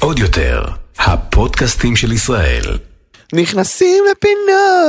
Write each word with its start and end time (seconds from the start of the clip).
עוד 0.00 0.18
יותר, 0.18 0.64
הפודקאסטים 0.98 1.96
של 1.96 2.12
ישראל. 2.12 2.78
נכנסים 3.32 4.04
לפינות. 4.10 4.84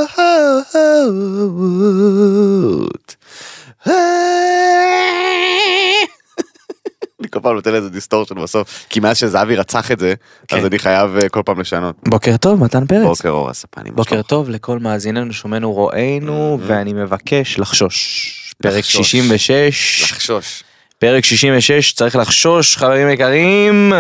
אני 7.20 7.30
כל 7.30 7.40
פעם 7.40 7.56
נותן 7.56 7.74
לזה 7.74 7.90
דיסטורשן 7.90 8.36
בסוף, 8.36 8.86
כי 8.90 9.00
מאז 9.00 9.18
שזהבי 9.18 9.56
רצח 9.56 9.92
את 9.92 10.00
זה, 10.00 10.14
כן. 10.48 10.58
אז 10.58 10.66
אני 10.66 10.80
חייב 10.80 11.16
אה, 11.16 11.30
כל 11.30 11.42
פעם 11.46 11.60
לשנות. 11.60 11.96
בוקר 12.08 12.38
טוב, 12.38 12.64
מתן 12.64 12.86
פרץ. 12.86 13.04
בוקר 13.04 13.30
אור 13.30 13.50
הספני. 13.50 13.90
מה 13.90 13.96
בוקר? 13.96 14.22
טוב 14.22 14.50
לכל 14.50 14.80
מאזיננו, 14.80 15.34
שומענו, 15.34 15.72
רואינו, 15.72 16.60
ואני 16.62 16.94
מבקש 16.94 17.60
לחשוש. 17.60 18.56
פרק 18.62 18.78
לחשוש. 18.80 19.12
66, 19.12 20.12
לחשוש. 20.12 20.64
פרק 21.00 21.24
66, 21.24 21.94
צריך 21.94 22.16
לחשוש, 22.16 22.78
חברים 22.78 23.10
יקרים. 23.10 23.94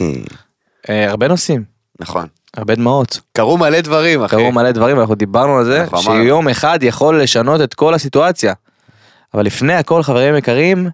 אה, 0.88 1.10
הרבה 1.10 1.28
נושאים, 1.28 1.64
נכון. 2.00 2.26
הרבה 2.56 2.74
דמעות. 2.74 3.20
קרו 3.32 3.58
מלא 3.58 3.80
דברים, 3.80 4.22
אחי. 4.22 4.36
קרו 4.36 4.52
מלא 4.52 4.70
דברים, 4.70 4.96
ואנחנו 4.98 5.14
דיברנו 5.14 5.58
על 5.58 5.64
זה, 5.64 5.82
אנחנו. 5.82 5.98
שיום 6.02 6.48
אחד 6.48 6.78
יכול 6.82 7.22
לשנות 7.22 7.60
את 7.60 7.74
כל 7.74 7.94
הסיטואציה. 7.94 8.52
אבל 9.34 9.46
לפני 9.46 9.74
הכל, 9.74 10.02
חברים 10.02 10.36
יקרים, 10.36 10.88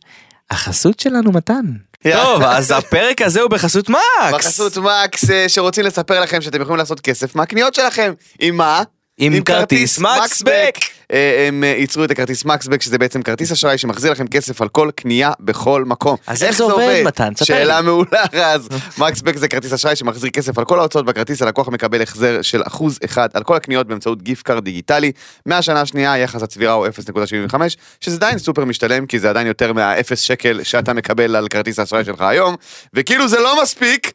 החסות 0.51 1.01
שלנו 1.01 1.33
מתן. 1.33 1.65
טוב, 2.13 2.43
אז 2.43 2.71
הפרק 2.79 3.23
הזה 3.23 3.41
הוא 3.41 3.51
בחסות 3.51 3.89
מקס. 3.89 4.33
בחסות 4.33 4.77
מקס 4.77 5.31
אה, 5.31 5.49
שרוצים 5.49 5.85
לספר 5.85 6.21
לכם 6.21 6.41
שאתם 6.41 6.63
יכולים 6.63 6.79
לעשות 6.79 7.01
כסף 7.01 7.37
מהקניות 7.37 7.75
שלכם. 7.75 8.13
עם 8.41 8.57
מה? 8.57 8.83
עם 9.19 9.43
כרטיס 9.43 9.99
מקסבק. 9.99 10.75
אה, 11.13 11.45
הם 11.49 11.65
אה, 11.65 11.69
ייצרו 11.69 12.05
את 12.05 12.11
הכרטיס 12.11 12.45
מקסבק 12.45 12.83
שזה 12.83 12.99
בעצם 12.99 13.23
כרטיס 13.23 13.53
אשראי 13.53 13.79
שמחזיר 13.79 14.13
לכם 14.13 14.27
כסף 14.27 14.63
על 14.63 14.69
כל 14.69 14.91
קנייה 14.97 15.33
בכל 15.41 15.85
מקום. 15.85 16.17
אז 16.27 16.45
איך 16.45 16.57
זה 16.57 16.65
עובד, 16.65 17.03
מתן? 17.05 17.33
שאלה. 17.45 17.83
מעולה 17.83 18.25
רז. 18.33 18.69
מקסבק 18.99 19.37
זה 19.37 19.49
כרטיס 19.49 19.73
אשראי 19.73 19.97
שמחזיר 19.97 20.31
כסף 20.31 20.59
על 20.59 20.65
כל 20.65 20.79
ההוצאות 20.79 21.07
בכרטיס 21.07 21.43
הלקוח 21.43 21.69
מקבל 21.69 22.03
החזר 22.03 22.43
של 22.43 22.63
אחוז 22.67 22.99
אחד 23.05 23.29
על 23.35 23.43
כל 23.43 23.57
הקניות 23.57 23.87
באמצעות 23.87 24.23
גיפט 24.23 24.47
קארד 24.47 24.65
דיגיטלי. 24.65 25.13
מהשנה 25.47 25.81
השנייה 25.81 26.19
יחס 26.19 26.43
הצבירה 26.43 26.73
הוא 26.73 26.87
0.75 26.87 27.57
שזה 28.01 28.17
עדיין 28.17 28.39
סופר 28.39 28.65
משתלם 28.65 29.07
כי 29.07 29.19
זה 29.19 29.31
עדיין 29.31 29.47
יותר 29.47 29.73
מה-0 29.73 30.17
שקל 30.17 30.63
שאתה 30.63 30.93
מקבל 30.93 31.37
על 31.37 31.49
כרטיס 31.49 31.79
האשראי 31.79 32.05
שלך 32.05 32.21
היום 32.21 32.57
וכאילו 32.95 33.29
זה 33.29 33.41
לא 33.41 33.63
מספיק. 33.63 34.13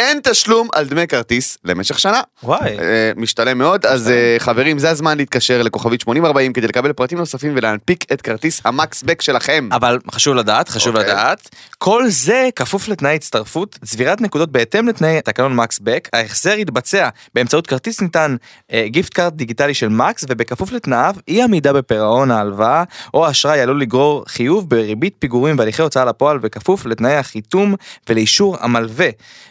אין 0.00 0.20
תשלום 0.22 0.68
על 0.72 0.84
דמי 0.84 1.06
כרטיס 1.06 1.58
למשך 1.64 1.98
שנה. 1.98 2.20
וואי. 2.42 2.78
אה, 2.78 3.12
משתלם 3.16 3.58
מאוד, 3.58 3.86
אז 3.86 4.10
אה, 4.10 4.36
חברים, 4.38 4.78
זה 4.78 4.90
הזמן 4.90 5.16
להתקשר 5.16 5.62
לכוכבית 5.62 6.00
8040 6.00 6.52
כדי 6.52 6.66
לקבל 6.66 6.92
פרטים 6.92 7.18
נוספים 7.18 7.52
ולהנפיק 7.56 8.12
את 8.12 8.22
כרטיס 8.22 8.60
המקסבק 8.64 9.22
שלכם. 9.22 9.68
אבל 9.72 9.98
חשוב 10.10 10.34
לדעת, 10.34 10.68
חשוב 10.68 10.96
אוקיי. 10.96 11.12
לדעת, 11.12 11.48
כל 11.78 12.08
זה 12.08 12.48
כפוף 12.56 12.88
לתנאי 12.88 13.14
הצטרפות, 13.14 13.78
צבירת 13.84 14.20
נקודות 14.20 14.52
בהתאם 14.52 14.88
לתנאי 14.88 15.20
תקנון 15.22 15.56
מקסבק, 15.56 16.08
ההחזר 16.12 16.58
יתבצע 16.58 17.08
באמצעות 17.34 17.66
כרטיס 17.66 18.00
ניתן 18.00 18.36
אה, 18.72 18.84
גיפט 18.86 19.14
קארט 19.14 19.32
דיגיטלי 19.32 19.74
של 19.74 19.88
מקס, 19.88 20.24
ובכפוף 20.28 20.72
לתנאיו, 20.72 21.14
אי 21.28 21.42
עמידה 21.42 21.72
בפירעון 21.72 22.30
ההלוואה 22.30 22.84
או 23.14 23.26
האשראי 23.26 23.60
עלול 23.60 23.80
לגרור 23.80 24.24
חיוב 24.28 24.70
בריבית 24.70 25.14
פיגורים 25.18 25.58
והליכי 25.58 25.82
הוצאה 25.82 26.04
לפועל, 26.04 26.38
בכפוף 26.38 26.86
לתנאי 26.86 27.16
החיתום 27.16 27.74
ולאישור 28.08 28.56
המלווה. 28.60 29.08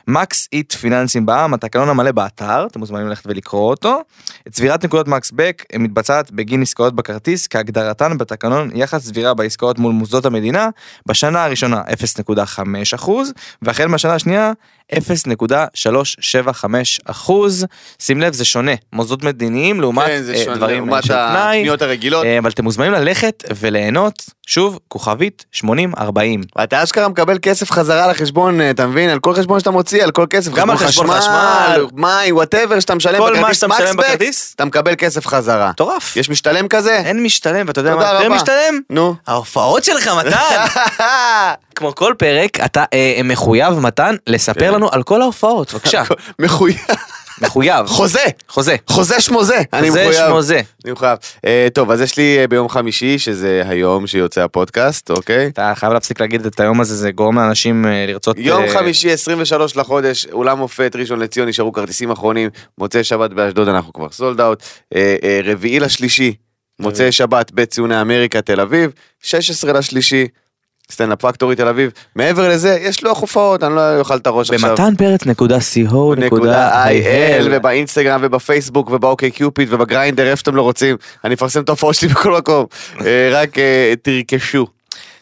מקס 0.08 0.39
איט 0.54 0.74
פיננסים 0.74 1.26
בע"מ, 1.26 1.54
התקנון 1.54 1.90
המלא 1.90 2.12
באתר, 2.12 2.68
אתם 2.68 2.80
מוזמנים 2.80 3.08
ללכת 3.08 3.28
ולקרוא 3.28 3.70
אותו. 3.70 4.02
צבירת 4.50 4.86
נקודות 4.86 5.08
מקסבק 5.08 5.66
מתבצעת 5.80 6.32
בגין 6.32 6.62
עסקאות 6.62 6.96
בכרטיס 6.96 7.48
כהגדרתן 7.48 8.18
בתקנון 8.18 8.70
יחס 8.74 9.06
צבירה 9.06 9.34
בעסקאות 9.34 9.80
מול 9.80 9.94
מוסדות 9.94 10.26
המדינה 10.26 10.70
בשנה 11.06 11.44
הראשונה 11.46 11.82
0.5 12.18 12.62
אחוז 12.96 13.34
והחל 13.62 13.88
מהשנה 13.88 14.14
השנייה 14.14 14.52
0.375 14.96 16.66
אחוז. 17.06 17.66
שים 18.00 18.22
לב 18.22 18.34
זה 18.34 18.46
שונה 18.46 18.72
מוסדות 18.94 19.24
מדיניים 19.24 19.82
לעומת 19.82 20.08
כן, 20.08 20.22
זה 20.22 20.34
אה, 20.34 20.44
שונה, 20.44 20.58
דברים 20.58 20.88
לעומת 20.88 21.04
של 21.04 21.14
תנאי. 21.14 21.58
הקניות 21.58 21.82
הרגילות. 21.82 22.26
אה, 22.26 22.38
אבל 22.40 22.50
אתם 22.50 22.64
מוזמנים 22.64 22.92
ללכת 22.92 23.44
וליהנות 23.56 24.26
שוב 24.48 24.80
כוכבית 24.88 25.46
8040. 25.52 26.42
ואתה 26.56 26.84
אשכרה 26.84 27.08
מקבל 27.08 27.38
כסף 27.42 27.72
חזרה 27.72 28.08
לחשבון, 28.08 28.62
אה, 28.62 28.70
אתה 28.70 28.88
מבין? 28.88 29.10
על 29.10 29.20
כל 29.20 29.34
חשבון 29.34 29.60
שאתה 29.60 29.72
מוציא, 29.72 30.04
על 30.04 30.12
כל 30.12 30.26
כסף, 30.30 30.52
גם 30.52 30.70
על 30.70 30.78
חשבון 30.78 31.08
חשמל. 31.12 31.86
מים, 31.94 32.36
whatever 32.36 32.80
שאתה 32.80 32.96
משלם 32.96 33.18
כל 33.20 33.34
מה 33.34 33.40
בכרטיס 33.40 33.56
שאתה 33.56 33.68
משלם 33.68 33.86
מקסבק, 33.86 34.06
בכרטיס? 34.06 34.54
אתה 34.56 34.66
מקבל 34.66 34.96
כסף 34.98 35.28
חזרה. 35.28 35.70
מטורף. 35.70 36.18
יש 36.18 36.30
משתלם 36.30 36.68
כזה? 36.68 36.98
אין 36.98 37.24
משתלם 37.24 37.68
ואתה 37.68 37.80
יודע 37.80 37.96
מה 37.96 38.04
יותר. 38.04 38.30
משתלם? 38.30 38.80
נו. 38.90 39.16
ההופעות 39.28 39.84
שלך 39.84 40.08
מתן. 40.08 40.66
כמו 41.76 41.96
כל 41.96 42.14
פרק 42.18 42.60
אתה 42.66 42.84
מחויב 43.24 43.80
מתן 43.80 44.16
לספר 44.28 44.78
כן. 44.80 44.84
לנו 44.84 44.90
על 44.92 45.04
כל 45.04 45.22
ההופעות 45.22 45.74
בבקשה 45.74 46.04
מחויב. 46.40 46.78
מחויב 47.42 47.86
חוזה. 47.86 48.20
חוזה 48.48 48.76
חוזה 48.88 49.22
שמוזה. 49.22 49.62
אני 49.74 49.88
חוזה 49.88 50.02
מחויב. 50.02 50.28
שמוזה 50.28 50.62
אני 50.86 50.92
מחויב. 50.92 51.18
אה, 51.46 51.68
טוב, 51.74 51.92
אז 51.92 52.02
יש 52.02 52.18
לי 52.18 52.38
אה, 52.40 52.48
ביום 52.48 52.70
חמישי, 52.70 53.20
שזה 53.20 53.64
היום 53.66 54.08
שיוצא 54.08 54.44
הפודקאסט, 54.44 55.12
אוקיי? 55.12 55.48
אתה 55.48 55.74
חייב 55.76 55.94
להפסיק 55.94 56.22
להגיד 56.22 56.46
את 56.46 56.60
היום 56.60 56.82
הזה 56.82 56.96
זה 56.96 57.12
גורם 57.12 57.40
לאנשים 57.40 57.86
אה, 57.86 58.06
לרצות 58.08 58.38
יום 58.40 58.64
חמישי 58.68 59.12
23 59.12 59.76
לחודש, 59.76 60.26
אולם 60.32 60.58
מופת 60.58 60.96
ראשון 60.96 61.20
לציון 61.20 61.48
נשארו 61.48 61.72
כרטיסים 61.72 62.12
אחרונים, 62.12 62.50
מוצאי 62.78 63.04
שבת 63.04 63.32
באשדוד 63.32 63.68
אנחנו 63.68 63.94
כבר 63.94 64.10
sold 64.12 64.42
out, 64.42 64.64
רביעי 65.46 65.80
לשלישי, 65.80 66.34
מוצאי 66.80 67.12
שבת 67.12 67.52
בציוני 67.52 68.02
אמריקה 68.02 68.42
תל 68.42 68.62
אביב, 68.62 68.92
16 69.22 69.74
לשלישי, 69.74 70.28
סטנדאפ 70.92 71.22
פקטורי 71.22 71.56
תל 71.56 71.68
אביב, 71.68 71.92
מעבר 72.16 72.50
לזה 72.50 72.78
יש 72.82 73.04
לוח 73.04 73.22
הופעות, 73.22 73.64
אני 73.64 73.76
לא 73.76 74.00
אוכל 74.00 74.18
את 74.18 74.28
הראש 74.28 74.52
עכשיו. 74.52 74.70
במתן 74.70 74.96
פרץ 74.96 75.26
נקודה 75.26 75.58
co 75.58 76.16
נקודה 76.18 76.84
il 76.84 77.48
ובאינסטגרם 77.52 78.20
ובפייסבוק 78.24 78.90
ובאוקיי 78.92 79.32
קיופיד 79.32 79.74
ובגריינדר 79.74 80.28
איפה 80.28 80.40
שאתם 80.40 80.56
לא 80.56 80.62
רוצים 80.62 80.98
אני 81.24 81.34
אפרסם 81.34 81.62
את 81.62 81.70
ההופעות 81.70 81.96
שלי 81.96 82.08
בכל 82.08 82.38
מקום 82.38 82.66
אה, 83.06 83.30
רק 83.32 83.58
אה, 83.58 83.94
תרכשו. 84.02 84.68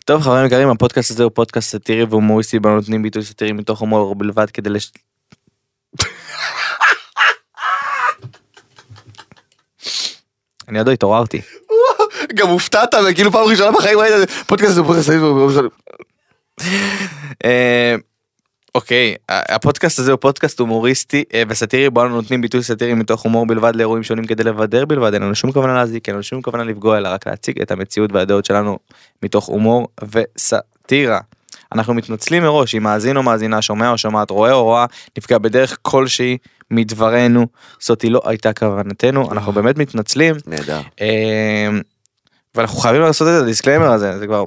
טוב 0.05 0.21
חברים 0.21 0.45
יקרים 0.45 0.69
הפודקאסט 0.69 1.11
הזה 1.11 1.23
הוא 1.23 1.31
פודקאסט 1.35 1.71
סאטירי 1.71 2.03
והומוריסטי 2.03 2.59
בו 2.59 2.69
נותנים 2.69 3.03
ביטוי 3.03 3.23
סאטירי 3.23 3.51
מתוך 3.51 3.79
הומור 3.79 4.15
בלבד 4.15 4.49
כדי 4.49 4.69
לש... 4.69 4.91
אני 10.67 10.77
עוד 10.77 10.87
לא 10.87 10.93
התעוררתי. 10.93 11.41
גם 12.33 12.47
הופתעת 12.47 12.95
וכאילו 13.09 13.31
פעם 13.31 13.43
ראשונה 13.47 13.71
בחיים 13.71 13.99
ראית 13.99 14.13
פודקאסט 14.47 14.73
זה 14.73 14.83
פודקאסט 14.83 15.09
אה, 17.45 17.95
אוקיי, 18.75 19.15
הפודקאסט 19.29 19.99
הזה 19.99 20.11
הוא 20.11 20.19
פודקאסט 20.19 20.59
הומוריסטי 20.59 21.23
אה, 21.33 21.43
וסאטירי 21.49 21.89
בו 21.89 22.01
אנו 22.01 22.09
נותנים 22.09 22.41
ביטוי 22.41 22.63
סאטירי 22.63 22.93
מתוך 22.93 23.21
הומור 23.21 23.45
בלבד 23.45 23.75
לאירועים 23.75 24.03
שונים 24.03 24.25
כדי 24.25 24.43
לבדר 24.43 24.85
בלבד, 24.85 25.13
אין 25.13 25.21
לנו 25.23 25.35
שום 25.35 25.51
כוונה 25.51 25.73
להזיק, 25.73 26.07
אין 26.07 26.15
לנו 26.15 26.23
שום 26.23 26.41
כוונה 26.41 26.63
לפגוע, 26.63 26.97
אלא 26.97 27.09
רק 27.09 27.27
להציג 27.27 27.61
את 27.61 27.71
המציאות 27.71 28.11
והדעות 28.13 28.45
שלנו 28.45 28.77
מתוך 29.23 29.45
הומור 29.45 29.87
וסאטירה. 30.11 31.19
אנחנו 31.71 31.93
מתנצלים 31.93 32.43
מראש 32.43 32.75
אם 32.75 32.83
מאזין 32.83 33.17
או 33.17 33.23
מאזינה, 33.23 33.61
שומע 33.61 33.89
או 33.89 33.97
שומעת, 33.97 34.29
רואה 34.29 34.53
או 34.53 34.63
רואה, 34.63 34.85
נפגע 35.17 35.37
בדרך 35.37 35.77
כלשהי 35.81 36.37
מדברנו, 36.71 37.47
זאתי 37.81 38.09
לא 38.09 38.21
הייתה 38.25 38.53
כוונתנו, 38.53 39.31
אנחנו 39.31 39.51
באמת 39.51 39.77
מתנצלים. 39.77 40.35
נהדר. 40.47 40.81
ואנחנו 42.57 42.77
חייבים 42.77 43.01
לעשות 43.01 43.27
את 43.27 43.41
ה 43.41 43.46
disclaimer 43.46 43.91
הזה, 43.91 44.19
זה 44.19 44.27
כבר 44.27 44.43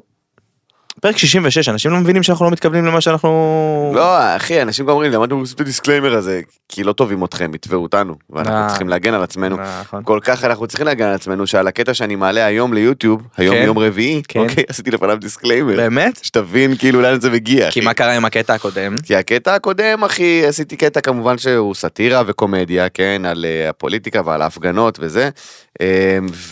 פרק 1.00 1.16
66, 1.16 1.68
אנשים 1.68 1.90
לא 1.90 1.98
מבינים 1.98 2.22
שאנחנו 2.22 2.44
לא 2.44 2.50
מתכוונים 2.50 2.86
למה 2.86 3.00
שאנחנו... 3.00 3.92
לא 3.94 4.36
אחי 4.36 4.62
אנשים 4.62 4.86
גם 4.86 4.92
אומרים 4.92 5.12
למה 5.12 5.24
אתם 5.24 5.36
עושים 5.36 5.54
את 5.54 5.60
ה 5.60 5.65
disclaimer 5.65 6.14
הזה 6.14 6.40
כי 6.68 6.84
לא 6.84 6.92
טובים 6.92 7.24
אתכם 7.24 7.54
יתבעו 7.54 7.82
אותנו 7.82 8.14
ואנחנו 8.30 8.54
אה. 8.54 8.68
צריכים 8.68 8.88
להגן 8.88 9.14
על 9.14 9.22
עצמנו. 9.22 9.56
נכון. 9.80 10.02
כל 10.04 10.18
כך 10.22 10.44
אנחנו 10.44 10.66
צריכים 10.66 10.86
להגן 10.86 11.06
על 11.06 11.14
עצמנו 11.14 11.46
שעל 11.46 11.68
הקטע 11.68 11.94
שאני 11.94 12.16
מעלה 12.16 12.44
היום 12.44 12.74
ליוטיוב 12.74 13.22
היום 13.36 13.56
כן. 13.56 13.62
יום 13.66 13.78
רביעי 13.78 14.22
כן. 14.28 14.40
אוקיי 14.40 14.64
עשיתי 14.68 14.90
לפניו 14.90 15.16
disclaimer 15.20 15.76
באמת? 15.76 16.24
שתבין 16.24 16.76
כאילו 16.76 17.00
לאן 17.00 17.20
זה 17.20 17.30
מגיע. 17.30 17.70
כי. 17.70 17.80
מה 17.80 17.94
קרה 17.94 18.16
עם 18.16 18.24
הקטע 18.24 18.54
הקודם? 18.54 18.96
כי 19.02 19.16
הקטע 19.16 19.54
הקודם 19.54 20.04
אחי 20.04 20.46
עשיתי 20.46 20.76
קטע 20.76 21.00
כמובן 21.00 21.38
שהוא 21.38 21.74
סאטירה 21.74 22.22
וקומדיה 22.26 22.88
כן 22.88 23.22
על 23.24 23.44
uh, 23.44 23.70
הפוליטיקה 23.70 24.20
ועל 24.24 24.42
ההפגנות 24.42 24.98
וזה 25.00 25.30
um, 25.74 25.82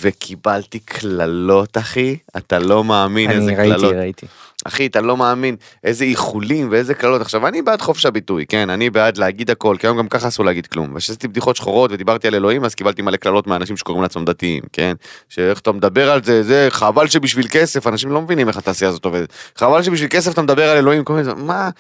וקיבלתי 0.00 0.78
קללות 0.78 1.78
אחי 1.78 2.16
אתה 2.36 2.58
לא 2.58 2.84
מאמין 2.84 3.30
איזה 3.30 3.42
אני 3.42 3.56
ראיתי, 3.56 3.74
קללות 3.74 3.94
ראיתי. 3.94 4.26
אחי 4.64 4.86
אתה 4.86 5.00
לא 5.00 5.16
מאמין 5.16 5.56
איזה 5.84 6.04
איחולים 6.04 6.68
ואיזה 6.70 6.94
קללות. 6.94 7.20
עכשיו 7.20 7.46
אני 7.46 7.62
בעד 7.62 7.80
חופש 7.80 8.06
הביטוי 8.06 8.46
כן? 8.46 8.70
אני 8.70 8.90
בעד 8.90 9.18
להגיד 9.18 9.50
הכל 9.50 9.76
כי 9.78 9.86
היום 9.86 9.98
גם 9.98 10.08
ככה 10.08 10.28
אסור 10.28 10.46
להגיד 10.46 10.66
כלום. 10.66 10.92
וכשעשיתי 10.94 11.28
בדיחות 11.28 11.56
שחורות 11.56 11.92
ודיברתי 11.92 12.28
על 12.28 12.34
אלוהים 12.34 12.64
אז 12.64 12.74
קיבלתי 12.74 13.02
מלא 13.02 13.16
קללות 13.16 13.46
מאנשים 13.46 13.76
שקוראים 13.76 14.02
לעצמם 14.02 14.24
דתיים 14.24 14.62
כן? 14.72 14.92
שאיך 15.28 15.60
אתה 15.60 15.72
מדבר 15.72 16.10
על 16.10 16.24
זה 16.24 16.42
זה 16.42 16.66
חבל 16.70 17.08
שבשביל 17.08 17.46
כסף 17.50 17.86
אנשים 17.86 18.12
לא 18.12 18.22
מבינים 18.22 18.48
איך 18.48 18.56
התעשייה 18.56 18.90
הזאת 18.90 19.04
עובדת. 19.04 19.32
חבל 19.56 19.82
שבשביל 19.82 20.08
כסף 20.10 20.32
אתה 20.32 20.42
מדבר 20.42 20.70
על 20.70 20.76
אלוהים 20.76 21.04
כל 21.04 21.12
מיני 21.12 21.28
מה. 21.36 21.70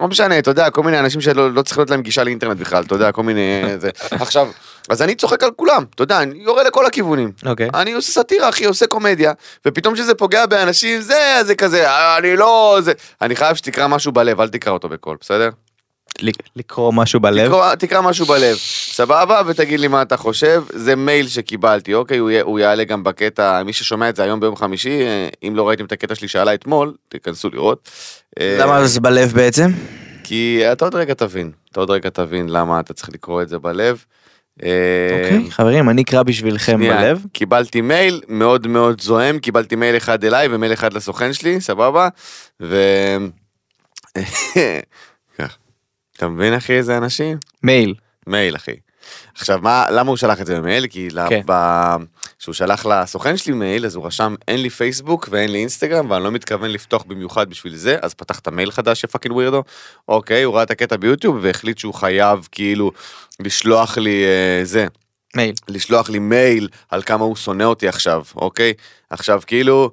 לא 0.00 0.08
משנה, 0.08 0.38
אתה 0.38 0.50
יודע, 0.50 0.70
כל 0.70 0.82
מיני 0.82 0.98
אנשים 1.00 1.20
שלא 1.20 1.52
לא 1.52 1.62
צריך 1.62 1.78
להיות 1.78 1.90
להם 1.90 2.02
גישה 2.02 2.24
לאינטרנט 2.24 2.60
בכלל, 2.60 2.82
אתה 2.82 2.94
יודע, 2.94 3.12
כל 3.12 3.22
מיני... 3.22 3.62
זה. 3.78 3.90
עכשיו, 4.10 4.48
אז 4.88 5.02
אני 5.02 5.14
צוחק 5.14 5.42
על 5.42 5.50
כולם, 5.56 5.84
אתה 5.94 6.02
יודע, 6.02 6.22
אני 6.22 6.38
יורה 6.38 6.62
לכל 6.62 6.86
הכיוונים. 6.86 7.32
אוקיי. 7.46 7.68
אני 7.74 7.92
עושה 7.92 8.12
סאטירה, 8.12 8.48
אחי, 8.48 8.64
עושה 8.64 8.86
קומדיה, 8.86 9.32
ופתאום 9.66 9.94
כשזה 9.94 10.14
פוגע 10.14 10.46
באנשים, 10.46 11.00
זה, 11.00 11.38
זה 11.42 11.54
כזה, 11.54 11.90
"אה, 11.90 12.18
אני 12.18 12.36
לא, 12.36 12.78
זה... 12.82 12.92
אני 13.22 13.36
חייב 13.36 13.56
שתקרא 13.56 13.86
משהו 13.88 14.12
בלב, 14.12 14.40
אל 14.40 14.48
תקרא 14.48 14.72
אותו 14.72 14.88
בקול, 14.88 15.16
בסדר? 15.20 15.50
לקרוא 16.56 16.92
משהו 16.92 17.20
בלב. 17.20 17.48
תקרא, 17.48 17.74
תקרא 17.74 18.00
משהו 18.00 18.26
בלב, 18.26 18.56
סבבה? 18.92 19.42
ותגיד 19.46 19.80
לי 19.80 19.88
מה 19.88 20.02
אתה 20.02 20.16
חושב. 20.16 20.62
זה 20.72 20.96
מייל 20.96 21.28
שקיבלתי, 21.28 21.94
אוקיי? 21.94 22.18
הוא, 22.18 22.30
יהיה- 22.30 22.42
הוא 22.42 22.58
יעלה 22.58 22.84
גם 22.84 23.04
בקטע, 23.04 23.62
מי 23.62 23.72
ששומע 23.72 24.08
את 24.08 24.16
זה 24.16 24.22
היום 24.22 24.40
ביום 24.40 24.56
חמישי, 24.56 25.02
אה, 25.02 25.28
אם 25.48 25.56
לא 25.56 25.68
ראיתם 25.68 25.84
את 25.84 25.92
הקטע 25.92 26.14
שלי 26.14 26.28
שעלה 26.28 26.54
אתמול, 26.54 26.94
תיכנסו 27.08 27.48
לראות. 27.52 27.88
אה, 28.40 28.56
למה 28.60 28.86
זה 28.86 29.00
בלב 29.00 29.32
בעצם? 29.32 29.70
כי 30.24 30.62
אתה 30.72 30.84
עוד 30.84 30.94
רגע 30.94 31.14
תבין, 31.14 31.50
אתה 31.72 31.80
עוד 31.80 31.90
רגע 31.90 32.10
תבין 32.10 32.48
למה 32.48 32.80
אתה 32.80 32.92
צריך 32.94 33.08
לקרוא 33.08 33.42
את 33.42 33.48
זה 33.48 33.58
בלב. 33.58 34.04
אה, 34.62 34.68
אוקיי, 35.12 35.50
חברים, 35.50 35.88
אני 35.90 36.02
אקרא 36.02 36.22
בשבילכם 36.22 36.76
שנייה, 36.76 36.96
בלב. 36.96 37.24
קיבלתי 37.32 37.80
מייל 37.80 38.20
מאוד 38.28 38.66
מאוד 38.66 39.00
זועם, 39.00 39.38
קיבלתי 39.38 39.76
מייל 39.76 39.96
אחד 39.96 40.24
אליי 40.24 40.48
ומייל 40.50 40.72
אחד 40.72 40.92
לסוכן 40.92 41.32
שלי, 41.32 41.60
סבבה? 41.60 42.08
ו... 42.62 42.76
כך. 45.38 45.56
אתה 46.16 46.28
מבין 46.28 46.54
אחי 46.54 46.72
איזה 46.72 46.96
אנשים? 46.96 47.38
מייל. 47.62 47.94
מייל 48.26 48.56
אחי. 48.56 48.76
עכשיו 49.34 49.58
מה 49.62 49.86
למה 49.90 50.08
הוא 50.08 50.16
שלח 50.16 50.40
את 50.40 50.46
זה 50.46 50.58
במייל 50.58 50.86
כי 50.86 51.08
כן. 51.28 51.42
כשהוא 52.38 52.52
שלח 52.52 52.86
לסוכן 52.86 53.36
שלי 53.36 53.52
מייל 53.52 53.86
אז 53.86 53.94
הוא 53.94 54.06
רשם 54.06 54.34
אין 54.48 54.62
לי 54.62 54.70
פייסבוק 54.70 55.28
ואין 55.30 55.52
לי 55.52 55.58
אינסטגרם 55.58 56.10
ואני 56.10 56.24
לא 56.24 56.30
מתכוון 56.30 56.70
לפתוח 56.70 57.04
במיוחד 57.06 57.50
בשביל 57.50 57.76
זה 57.76 57.96
אז 58.02 58.14
פתח 58.14 58.38
את 58.38 58.46
המייל 58.46 58.70
חדש 58.70 59.00
ש 59.00 59.08
fucking 59.08 59.34
weirdo 59.34 59.62
אוקיי 60.08 60.42
הוא 60.42 60.54
ראה 60.54 60.62
את 60.62 60.70
הקטע 60.70 60.96
ביוטיוב 60.96 61.38
והחליט 61.42 61.78
שהוא 61.78 61.94
חייב 61.94 62.48
כאילו 62.52 62.90
לשלוח 63.40 63.98
לי 63.98 64.24
אה, 64.24 64.64
זה 64.64 64.86
מייל. 65.36 65.54
לשלוח 65.68 66.10
לי 66.10 66.18
מייל 66.18 66.68
על 66.90 67.02
כמה 67.02 67.24
הוא 67.24 67.36
שונא 67.36 67.64
אותי 67.64 67.88
עכשיו, 67.88 68.22
אוקיי? 68.36 68.72
עכשיו 69.10 69.42
כאילו, 69.46 69.90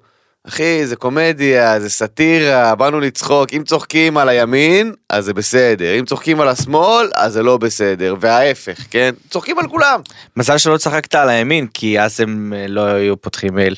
אחי, 0.48 0.86
זה 0.88 0.96
קומדיה, 0.96 1.80
זה 1.80 1.90
סאטירה, 1.90 2.76
באנו 2.76 3.00
לצחוק, 3.00 3.54
אם 3.54 3.64
צוחקים 3.64 4.18
על 4.18 4.30
הימין, 4.30 4.94
אז 5.10 5.26
זה 5.26 5.34
בסדר, 5.34 6.00
אם 6.00 6.06
צוחקים 6.06 6.42
על 6.42 6.48
השמאל, 6.48 7.10
אז 7.16 7.34
זה 7.34 7.44
לא 7.44 7.58
בסדר, 7.58 8.16
וההפך, 8.20 8.80
כן? 8.92 9.14
צוחקים 9.30 9.60
על 9.60 9.68
כולם. 9.68 10.00
מזל 10.38 10.58
שלא 10.58 10.78
צחקת 10.78 11.16
על 11.16 11.30
הימין, 11.30 11.68
כי 11.74 12.00
אז 12.00 12.20
הם 12.20 12.54
אה, 12.56 12.66
לא 12.68 12.82
היו 12.82 13.22
פותחים 13.22 13.56
מייל. 13.56 13.76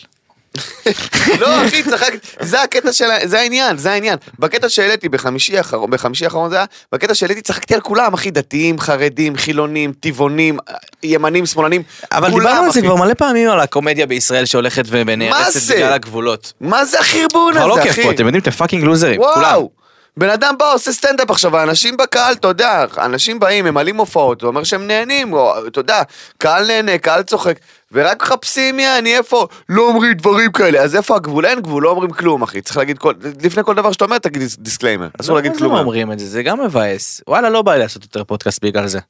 לא, 1.39 1.65
אחי, 1.65 1.83
צחקתי, 1.83 2.17
זה 2.39 2.61
הקטע 2.61 2.93
של, 2.93 3.05
זה 3.23 3.39
העניין, 3.39 3.77
זה 3.77 3.91
העניין. 3.91 4.17
בקטע 4.39 4.69
שהעליתי 4.69 5.09
בחמישי 5.09 5.57
האחרון, 5.57 5.91
בחמישי 5.91 6.25
האחרון 6.25 6.49
זה 6.49 6.55
היה, 6.55 6.65
בקטע 6.91 7.15
שהעליתי 7.15 7.41
צחקתי 7.41 7.73
על 7.75 7.81
כולם, 7.81 8.13
אחי, 8.13 8.31
דתיים, 8.31 8.79
חרדים, 8.79 9.35
חילונים, 9.35 9.93
טבעונים, 9.99 10.57
ימנים, 11.03 11.45
שמאלנים, 11.45 11.83
אבל 12.11 12.31
כולם, 12.31 12.45
דיברנו 12.45 12.65
על 12.65 12.71
זה 12.71 12.79
אחי. 12.79 12.87
כבר 12.87 12.95
מלא 12.95 13.13
פעמים 13.13 13.49
על 13.49 13.59
הקומדיה 13.59 14.05
בישראל 14.05 14.45
שהולכת 14.45 14.83
ונהרסת 14.87 15.59
זה? 15.59 15.75
בגלל 15.75 15.93
הגבולות. 15.93 16.53
מה 16.61 16.85
זה 16.85 16.99
החרבון 16.99 17.53
כבר 17.53 17.61
הזה, 17.61 17.67
לא 17.67 17.79
אחי? 17.79 17.93
כיף 17.93 18.05
פה, 18.05 18.11
אתם 18.11 18.25
יודעים, 18.25 18.41
אתם 18.41 18.51
fucking 18.51 18.83
לוזרים, 18.83 19.21
כולם. 19.33 19.61
בן 20.17 20.29
אדם 20.29 20.55
בא 20.59 20.73
עושה 20.73 20.91
סטנדאפ 20.91 21.31
עכשיו, 21.31 21.57
האנשים 21.57 21.97
בקהל, 21.97 22.33
אתה 22.33 22.47
יודע, 22.47 22.85
אנשים 22.97 23.39
באים, 23.39 23.65
ממלאים 23.65 23.97
הופעות, 23.97 24.41
זה 24.41 24.47
אומר 24.47 24.63
שהם 24.63 24.87
נהנים, 24.87 25.33
או, 25.33 25.67
אתה 25.67 25.79
יודע, 25.79 26.01
קהל 26.37 26.67
נהנה, 26.67 26.97
קהל 26.97 27.23
צוחק, 27.23 27.57
ורק 27.91 28.21
מחפשים 28.23 28.79
יעני 28.79 29.17
איפה, 29.17 29.47
לא 29.69 29.81
אומרים 29.87 30.13
דברים 30.13 30.51
כאלה, 30.51 30.81
אז 30.81 30.95
איפה 30.95 31.15
הגבול? 31.15 31.45
אין 31.45 31.59
גבול, 31.61 31.83
לא 31.83 31.89
אומרים 31.89 32.11
כלום, 32.11 32.41
אחי, 32.41 32.61
צריך 32.61 32.77
להגיד 32.77 32.97
כל, 32.97 33.13
לפני 33.41 33.63
כל 33.63 33.75
דבר 33.75 33.91
שאתה 33.91 34.05
אומר, 34.05 34.17
תגיד 34.17 34.41
dis- 34.41 34.57
disclaimer, 34.59 35.07
אסור 35.21 35.35
להגיד 35.35 35.51
לא 35.51 35.57
כלום. 35.57 35.73
אומרים 35.75 36.11
את 36.11 36.19
זה, 36.19 36.25
זה 36.25 36.43
גם 36.43 36.61
מבאס. 36.63 37.21
וואלה, 37.27 37.49
לא 37.49 37.61
בא 37.61 37.73
לי 37.73 37.79
לעשות 37.79 38.03
יותר 38.03 38.23
פודקאסט 38.23 38.65
בגלל 38.65 38.87
זה. 38.87 38.99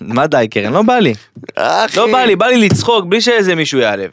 מה 0.00 0.26
די, 0.26 0.46
קרן? 0.50 0.72
לא 0.72 0.82
בא 0.82 0.98
לי. 0.98 1.14
לא 1.96 2.12
בא 2.12 2.24
לי, 2.24 2.36
בא 2.36 2.46
לי 2.46 2.68
לצחוק 2.68 3.04
בלי 3.04 3.20
שאיזה 3.20 3.54
מישהו 3.54 3.78
יעלב. 3.78 4.10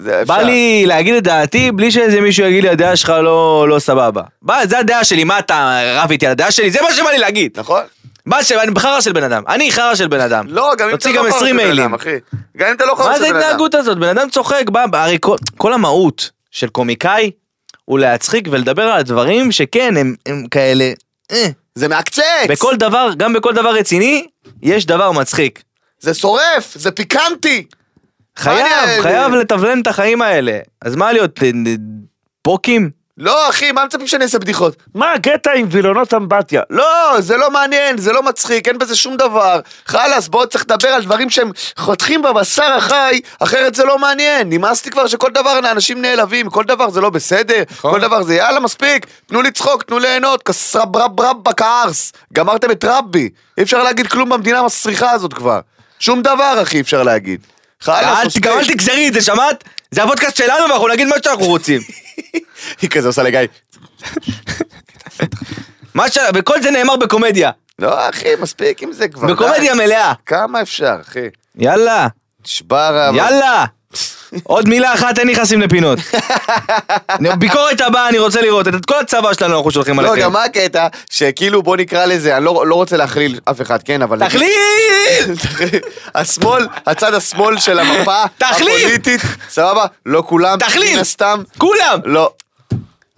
זה 0.00 0.22
בא. 0.26 0.42
לי 0.42 0.86
להגיד 0.86 1.14
את 1.14 1.22
דעתי 1.22 1.72
בלי 1.72 1.90
שאיזה 1.90 2.20
מישהו 2.20 2.46
יגיד 2.46 2.64
לי 2.64 2.70
הדעה 2.70 2.96
שלך 2.96 3.08
לא 3.08 3.66
לא 3.68 3.78
סבבה. 3.78 4.22
בא, 4.42 4.66
זה 4.66 4.78
הדעה 4.78 5.04
שלי, 5.04 5.24
מה 5.24 5.38
אתה 5.38 5.80
רב 5.94 6.10
איתי 6.10 6.26
על 6.26 6.32
הדעה 6.32 6.50
שלי? 6.50 6.70
זה 6.70 6.82
מה 6.82 6.92
שבא 6.92 7.10
לי 7.10 7.18
להגיד. 7.18 7.52
נכון? 7.60 7.82
מה 8.26 8.44
ש... 8.44 8.52
אני 8.52 8.80
חרא 8.80 9.00
של 9.00 9.12
בן 9.12 9.22
אדם. 9.22 9.42
אני 9.48 9.72
חרא 9.72 9.94
של 9.94 10.06
בן 10.08 10.20
אדם. 10.20 10.46
לא, 10.48 10.72
גם 10.78 10.88
אם 10.88 10.94
אתה 10.94 11.10
לא 11.10 11.20
חרא 11.20 11.28
20 11.28 11.60
של 11.60 11.66
בן. 11.66 11.80
אדם, 11.80 11.94
אחי. 11.94 12.16
גם 12.56 12.68
אם 12.68 12.74
אתה 12.74 12.84
לא 12.84 12.94
חרא 12.94 13.06
מה 13.06 13.14
של 13.14 13.20
זה 13.20 13.28
בן 13.28 13.30
אדם. 13.30 13.42
ההתנהגות 13.42 13.74
הזאת? 13.74 13.98
בן 13.98 14.18
אדם 14.18 14.30
צוחק, 14.30 14.64
בא, 14.70 14.84
הרי 14.92 15.18
כל, 15.20 15.36
כל 15.56 15.72
המהות 15.72 16.30
של 16.50 16.68
קומיקאי 16.68 17.30
הוא 17.84 17.98
להצחיק 17.98 18.48
ולדבר 18.50 18.82
על 18.82 19.00
הדברים 19.00 19.52
שכן, 19.52 19.96
הם, 19.96 20.14
הם 20.26 20.46
כאלה, 20.50 20.92
אה. 21.32 21.48
זה 21.74 21.88
מעקצץ! 21.88 22.22
בכל 22.48 22.76
דבר, 22.76 23.10
גם 23.16 23.32
בכל 23.32 23.52
דבר 23.54 23.74
רציני, 23.74 24.26
יש 24.62 24.86
דבר 24.86 25.12
מצחיק. 25.12 25.62
זה 26.00 26.14
שורף! 26.14 26.74
זה 26.74 26.90
פיקנטי! 26.90 27.66
חייב, 28.38 29.02
חייב 29.02 29.32
לתבלן 29.32 29.80
את 29.80 29.86
החיים 29.86 30.22
האלה. 30.22 30.58
אז 30.82 30.96
מה 30.96 31.12
להיות, 31.12 31.42
אה, 31.42 31.50
אה, 31.66 31.74
פוקים? 32.42 32.90
לא, 33.18 33.50
אחי, 33.50 33.72
מה 33.72 33.84
מצפים 33.84 34.06
שאני 34.06 34.24
אעשה 34.24 34.38
בדיחות? 34.38 34.76
מה 34.94 35.12
הקטע 35.12 35.52
עם 35.52 35.66
וילונות 35.70 36.14
אמבטיה? 36.14 36.62
לא, 36.70 37.20
זה 37.20 37.36
לא 37.36 37.50
מעניין, 37.50 37.98
זה 37.98 38.12
לא 38.12 38.22
מצחיק, 38.22 38.68
אין 38.68 38.78
בזה 38.78 38.96
שום 38.96 39.16
דבר. 39.16 39.60
חלאס, 39.86 40.28
בוא 40.28 40.46
צריך 40.46 40.64
לדבר 40.64 40.88
על 40.88 41.02
דברים 41.02 41.30
שהם 41.30 41.50
חותכים 41.76 42.22
בבשר 42.22 42.72
החי, 42.72 43.20
אחרת 43.38 43.74
זה 43.74 43.84
לא 43.84 43.98
מעניין. 43.98 44.48
נמאס 44.48 44.84
לי 44.84 44.90
כבר 44.90 45.06
שכל 45.06 45.30
דבר 45.30 45.58
אנשים 45.58 46.02
נעלבים, 46.02 46.50
כל 46.50 46.64
דבר 46.64 46.90
זה 46.90 47.00
לא 47.00 47.10
בסדר, 47.10 47.62
נכון. 47.70 47.92
כל 47.92 48.00
דבר 48.00 48.22
זה 48.22 48.34
יאללה 48.34 48.60
מספיק, 48.60 49.06
תנו 49.26 49.42
לצחוק, 49.42 49.82
תנו 49.82 49.98
ליהנות, 49.98 50.42
כסרב 50.42 50.96
רב 50.96 51.20
רב 51.20 51.36
בקארס. 51.42 52.12
גמרתם 52.32 52.70
את 52.70 52.84
רבי, 52.84 53.28
אי 53.58 53.62
אפשר 53.62 53.82
להגיד 53.82 54.06
כלום 54.06 54.28
במדינה 54.28 54.58
המסריחה 54.58 55.10
הזאת 55.10 55.34
כבר. 55.34 55.60
שום 55.98 56.22
דבר, 56.22 56.58
אחי, 56.62 56.80
אפשר 56.80 57.02
להגיד. 57.02 57.40
גם 58.40 58.58
אל 58.58 58.64
תגזרי 58.66 59.08
את 59.08 59.12
זה, 59.12 59.22
שמעת? 59.22 59.64
זה 59.90 60.02
הפודקאסט 60.02 60.36
שלנו 60.36 60.70
ואנחנו 60.70 60.88
נגיד 60.88 61.08
מה 61.08 61.16
שאנחנו 61.24 61.44
רוצים. 61.46 61.80
היא 62.82 62.90
כזה 62.90 63.08
עושה 63.08 63.22
לגיא. 63.22 63.40
מה 65.94 66.08
ש... 66.10 66.18
וכל 66.34 66.62
זה 66.62 66.70
נאמר 66.70 66.96
בקומדיה. 66.96 67.50
לא, 67.78 68.08
אחי, 68.08 68.28
מספיק 68.40 68.82
עם 68.82 68.92
זה 68.92 69.08
כבר. 69.08 69.34
בקומדיה 69.34 69.72
די. 69.72 69.78
מלאה. 69.78 70.12
כמה 70.26 70.62
אפשר, 70.62 70.96
אחי? 71.00 71.28
יאללה, 71.58 72.06
נשבר. 72.44 73.10
יאללה. 73.14 73.64
עוד 74.42 74.68
מילה 74.68 74.94
אחת, 74.94 75.18
אין 75.18 75.28
נכנסים 75.28 75.60
לפינות. 75.60 75.98
ביקורת 77.38 77.80
הבאה 77.80 78.08
אני 78.08 78.18
רוצה 78.18 78.40
לראות, 78.42 78.68
את 78.68 78.86
כל 78.86 79.00
הצבא 79.00 79.32
שלנו 79.32 79.56
אנחנו 79.56 79.70
שולחים 79.70 80.00
לא, 80.00 80.08
עליכם. 80.08 80.22
גם 80.22 80.32
מה 80.32 80.44
הקטע? 80.44 80.86
שכאילו 81.10 81.62
בוא 81.62 81.76
נקרא 81.76 82.06
לזה, 82.06 82.36
אני 82.36 82.44
לא, 82.44 82.66
לא 82.66 82.74
רוצה 82.74 82.96
להכליל 82.96 83.38
אף 83.44 83.60
אחד, 83.60 83.82
כן, 83.82 84.02
אבל... 84.02 84.28
תכליל! 84.28 85.34
השמאל, 86.14 86.66
הצד 86.86 87.14
השמאל 87.14 87.58
של 87.58 87.78
המפה! 87.78 88.24
הפוליטית, 88.40 89.20
סבבה? 89.48 89.86
לא 90.06 90.22
כולם, 90.26 90.58
תכליל! 90.58 91.00
כולם! 91.58 92.00
לא. 92.04 92.30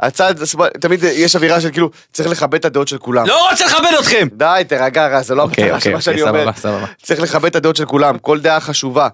הצד 0.01 0.35
תמיד 0.81 1.05
יש 1.05 1.37
אווירה 1.37 1.61
של 1.61 1.71
כאילו, 1.71 1.91
צריך 2.13 2.29
לכבד 2.29 2.55
את 2.55 2.65
הדעות 2.65 2.89
של 2.89 2.99
כולם. 2.99 3.27
לא 3.27 3.51
רוצה 3.51 3.67
לכבד 3.67 3.91
אתכם! 4.01 4.29
די, 4.33 4.63
תירגע, 4.69 5.07
רז, 5.07 5.27
זה 5.27 5.35
לא 5.35 5.43
אוקיי, 5.43 5.65
המטרה 5.65 5.77
אוקיי, 5.77 5.91
של 5.91 5.95
מה 5.95 6.01
שאני 6.01 6.23
אוקיי, 6.23 6.43
אומר. 6.43 6.53
סבבה, 6.53 6.61
סבבה. 6.61 6.87
צריך 7.03 7.21
לכבד 7.21 7.47
את 7.51 7.57
הדעות 7.57 7.77
של 7.77 7.85
כולם, 7.85 8.19
כל 8.19 8.41
דעה 8.41 8.61
חשובה. 8.61 9.09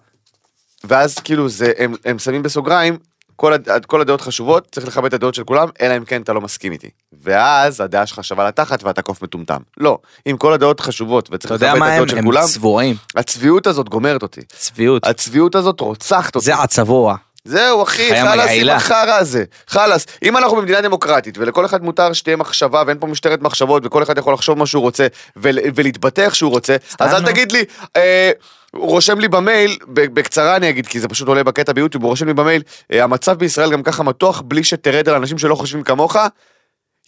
ואז 0.85 1.19
כאילו 1.19 1.49
זה, 1.49 1.73
הם, 1.79 1.95
הם 2.05 2.19
שמים 2.19 2.43
בסוגריים, 2.43 2.97
כל, 3.37 3.53
הד- 3.53 3.85
כל 3.87 4.01
הדעות 4.01 4.21
חשובות, 4.21 4.69
צריך 4.73 4.87
לכבד 4.87 5.07
את 5.07 5.15
הדעות 5.15 5.35
של 5.35 5.45
כולם, 5.45 5.69
אלא 5.83 5.97
אם 5.97 6.05
כן 6.05 6.23
אתה 6.23 6.33
לא 6.33 6.41
מסכים 6.41 6.73
איתי. 6.73 6.89
ואז 7.23 7.81
הדעה 7.81 8.07
שלך 8.07 8.25
שווה 8.25 8.49
לתחת 8.49 8.85
ואתה 8.85 9.03
קוף 9.03 9.23
מטומטם. 9.23 9.61
לא, 9.77 9.99
אם 10.27 10.37
כל 10.37 10.53
הדעות 10.53 10.81
חשובות 10.81 11.29
וצריך 11.33 11.53
לכבד 11.55 11.65
את 11.69 11.75
מה 11.79 11.87
הם? 11.87 11.93
הדעות 11.93 12.09
של 12.09 12.19
הם 12.19 12.25
כולם, 12.25 12.45
צבועים. 12.47 12.97
הצביעות 13.17 13.67
הזאת 13.67 13.89
גומרת 13.89 14.23
אותי. 14.23 14.41
צביעות. 14.57 15.07
הצביעות 15.07 15.55
הזאת 15.55 15.81
רוצחת 15.81 16.35
אותי. 16.35 16.45
זה 16.47 16.55
הצבוע. 16.55 17.17
זהו 17.45 17.83
אחי, 17.83 18.11
חלאס 18.23 18.51
עם. 18.53 18.69
החרא 18.69 19.15
הזה, 19.15 19.45
חלאס. 19.67 20.07
אם 20.23 20.37
אנחנו 20.37 20.57
במדינה 20.57 20.81
דמוקרטית 20.81 21.39
ולכל 21.39 21.65
אחד 21.67 21.83
מותר 21.85 22.13
שתהיה 22.13 22.37
מחשבה 22.37 22.83
ואין 22.87 22.99
פה 22.99 23.07
משטרת 23.07 23.43
מחשבות 23.43 23.87
וכל 23.87 24.03
אחד 24.03 24.19
יכול 24.19 24.35
לחשוב 24.35 24.59
מה 24.59 24.67
שהוא 24.67 24.83
רוצה 24.83 25.07
ול, 25.37 25.59
ולהתבטא 25.75 26.21
איך 26.21 26.35
שהוא 26.35 26.51
רוצה, 26.51 26.77
אז 27.01 27.15
אל. 27.15 27.27
תגיד 27.27 27.53
לי, 27.53 27.65
אה, 27.97 28.31
הוא 28.77 28.91
רושם 28.91 29.21
לי 29.21 29.29
במייל, 29.29 29.79
בקצרה 29.89 30.57
אני 30.57 30.69
אגיד 30.69 30.87
כי 30.87 31.01
זה 31.01 31.09
פשוט 31.09 31.29
עולה 31.29 31.45
בקטע 31.45 31.73
ביוטיוב, 31.73 32.05
הוא 32.05 32.11
רושם 32.11 32.27
לי 32.27 32.35
במייל, 32.35 32.63
אה, 32.93 33.05
המצב 33.05 33.39
בישראל 33.39 33.73
גם 33.73 33.83
ככה 33.83 34.03
מתוח 34.03 34.41
בלי 34.41 34.65
שתרד 34.65 35.09
על 35.09 35.15
אנשים 35.15 35.39
שלא 35.39 35.55
חושבים 35.55 35.83
כמוך. 35.83 36.17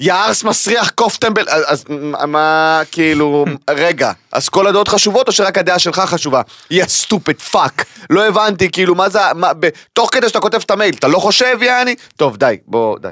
יא 0.00 0.12
ארס 0.12 0.44
מסריח 0.44 0.90
קוף 0.90 1.16
טמבל, 1.16 1.44
אז, 1.48 1.64
אז 1.66 1.84
מה, 2.28 2.80
כאילו, 2.92 3.44
רגע, 3.70 4.12
אז 4.32 4.48
כל 4.48 4.66
הדעות 4.66 4.88
חשובות 4.88 5.28
או 5.28 5.32
שרק 5.32 5.58
הדעה 5.58 5.78
שלך 5.78 5.98
חשובה? 5.98 6.42
יא 6.70 6.84
stupid 6.84 7.40
fuck, 7.40 7.84
לא 8.10 8.26
הבנתי, 8.26 8.70
כאילו, 8.70 8.94
מה 8.94 9.08
זה, 9.08 9.18
מה, 9.34 9.52
ב, 9.60 9.68
תוך 9.92 10.08
כדי 10.12 10.28
שאתה 10.28 10.40
כותב 10.40 10.60
את 10.64 10.70
המייל, 10.70 10.94
אתה 10.94 11.08
לא 11.08 11.18
חושב, 11.18 11.58
יעני? 11.62 11.94
טוב, 12.16 12.36
די, 12.36 12.56
בוא, 12.66 12.98
די. 12.98 13.08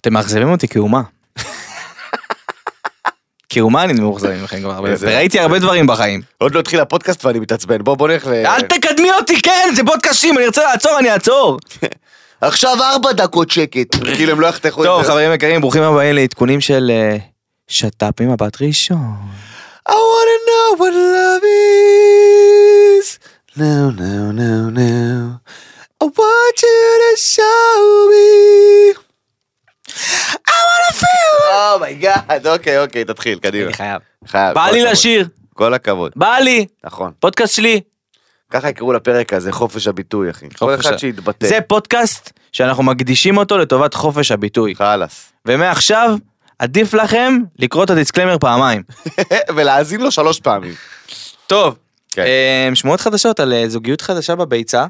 אתם 0.00 0.12
מאכזבים 0.12 0.50
אותי 0.50 0.68
כאומה. 0.68 1.13
כאומה 3.54 3.84
אני 3.84 3.92
מאוכזבים 3.92 4.44
מכם 4.44 4.60
כבר 4.60 4.72
הרבה, 4.72 4.88
איזה- 4.90 5.06
וראיתי 5.06 5.40
הרבה 5.40 5.58
דברים 5.58 5.86
בחיים. 5.86 6.20
עוד 6.38 6.54
לא 6.54 6.60
התחיל 6.60 6.80
הפודקאסט 6.80 7.24
ואני 7.24 7.38
מתעצבן, 7.38 7.78
בוא, 7.84 7.96
בוא 7.96 8.08
נלך 8.08 8.26
ל... 8.26 8.30
אל 8.46 8.60
תקדמי 8.60 9.10
אותי, 9.12 9.40
קרן, 9.40 9.74
זה 9.76 9.82
פודקאסים, 9.86 10.38
אני 10.38 10.46
רוצה 10.46 10.62
לעצור, 10.62 10.98
אני 10.98 11.12
אעצור. 11.12 11.58
עכשיו 12.40 12.76
ארבע 12.82 13.12
דקות 13.12 13.50
שקט. 13.50 13.94
כאילו, 14.16 14.32
הם 14.32 14.40
לא 14.40 14.46
יחתכו 14.46 14.82
את 14.82 14.86
טוב, 14.86 15.02
זה. 15.02 15.08
חברים 15.08 15.32
יקרים, 15.32 15.60
ברוכים 15.60 15.82
הבאים 15.82 16.14
לעדכונים 16.14 16.60
של 16.60 16.90
אה, 16.94 17.16
שת"פ 17.68 18.20
ממבט 18.20 18.62
ראשון. 18.62 18.98
I 19.88 19.92
wanna 19.92 20.38
know 20.48 20.78
what 20.80 20.94
love 21.14 21.44
is. 23.04 23.18
No, 23.56 23.90
no, 24.00 24.14
no, 24.40 24.52
no. 24.78 24.94
I 26.02 26.06
want 26.20 26.56
you 26.66 26.82
to 27.04 27.12
show 27.34 27.74
me. 28.12 29.03
I 29.94 30.50
wanna 30.50 30.94
feel. 31.00 31.54
oh 31.74 31.92
my 31.92 32.10
god, 32.10 32.46
אוקיי, 32.46 32.78
אוקיי, 32.82 33.04
תתחיל, 33.04 33.38
קדימה. 33.38 33.64
אני 33.66 33.72
חייב. 33.74 34.00
חייב. 34.26 34.54
בא 34.54 34.66
כל 34.66 34.72
לי 34.72 34.80
הכבוד. 34.80 34.92
לשיר, 34.92 35.28
כל 35.54 35.74
הכבוד, 35.74 36.12
בא 36.16 36.36
לי, 36.38 36.66
נכון. 36.84 37.12
פודקאסט 37.20 37.54
שלי. 37.54 37.80
ככה 38.50 38.68
יקראו 38.68 38.92
לפרק 38.92 39.32
הזה, 39.32 39.52
חופש 39.52 39.86
הביטוי, 39.86 40.30
אחי. 40.30 40.46
כל 40.50 40.56
חופש 40.56 40.86
אחד 40.86 40.94
ה- 40.94 40.98
שיתבטא. 40.98 41.46
זה 41.46 41.58
פודקאסט 41.60 42.30
שאנחנו 42.52 42.82
מקדישים 42.82 43.36
אותו 43.36 43.58
לטובת 43.58 43.94
חופש 43.94 44.30
הביטוי. 44.32 44.74
חלאס. 44.74 45.32
ומעכשיו, 45.46 46.16
עדיף 46.58 46.94
לכם 46.94 47.36
לקרוא 47.58 47.84
את 47.84 47.90
ה 47.90 47.94
disclaimer 47.94 48.38
פעמיים. 48.38 48.82
ולהאזין 49.56 50.00
לו 50.00 50.10
שלוש 50.10 50.40
פעמים. 50.40 50.74
טוב, 51.46 51.76
כן. 52.12 52.22
אה, 52.22 52.68
שמועות 52.74 53.00
חדשות 53.00 53.40
על 53.40 53.52
אה, 53.52 53.68
זוגיות 53.68 54.00
חדשה 54.00 54.34
בביצה. 54.34 54.86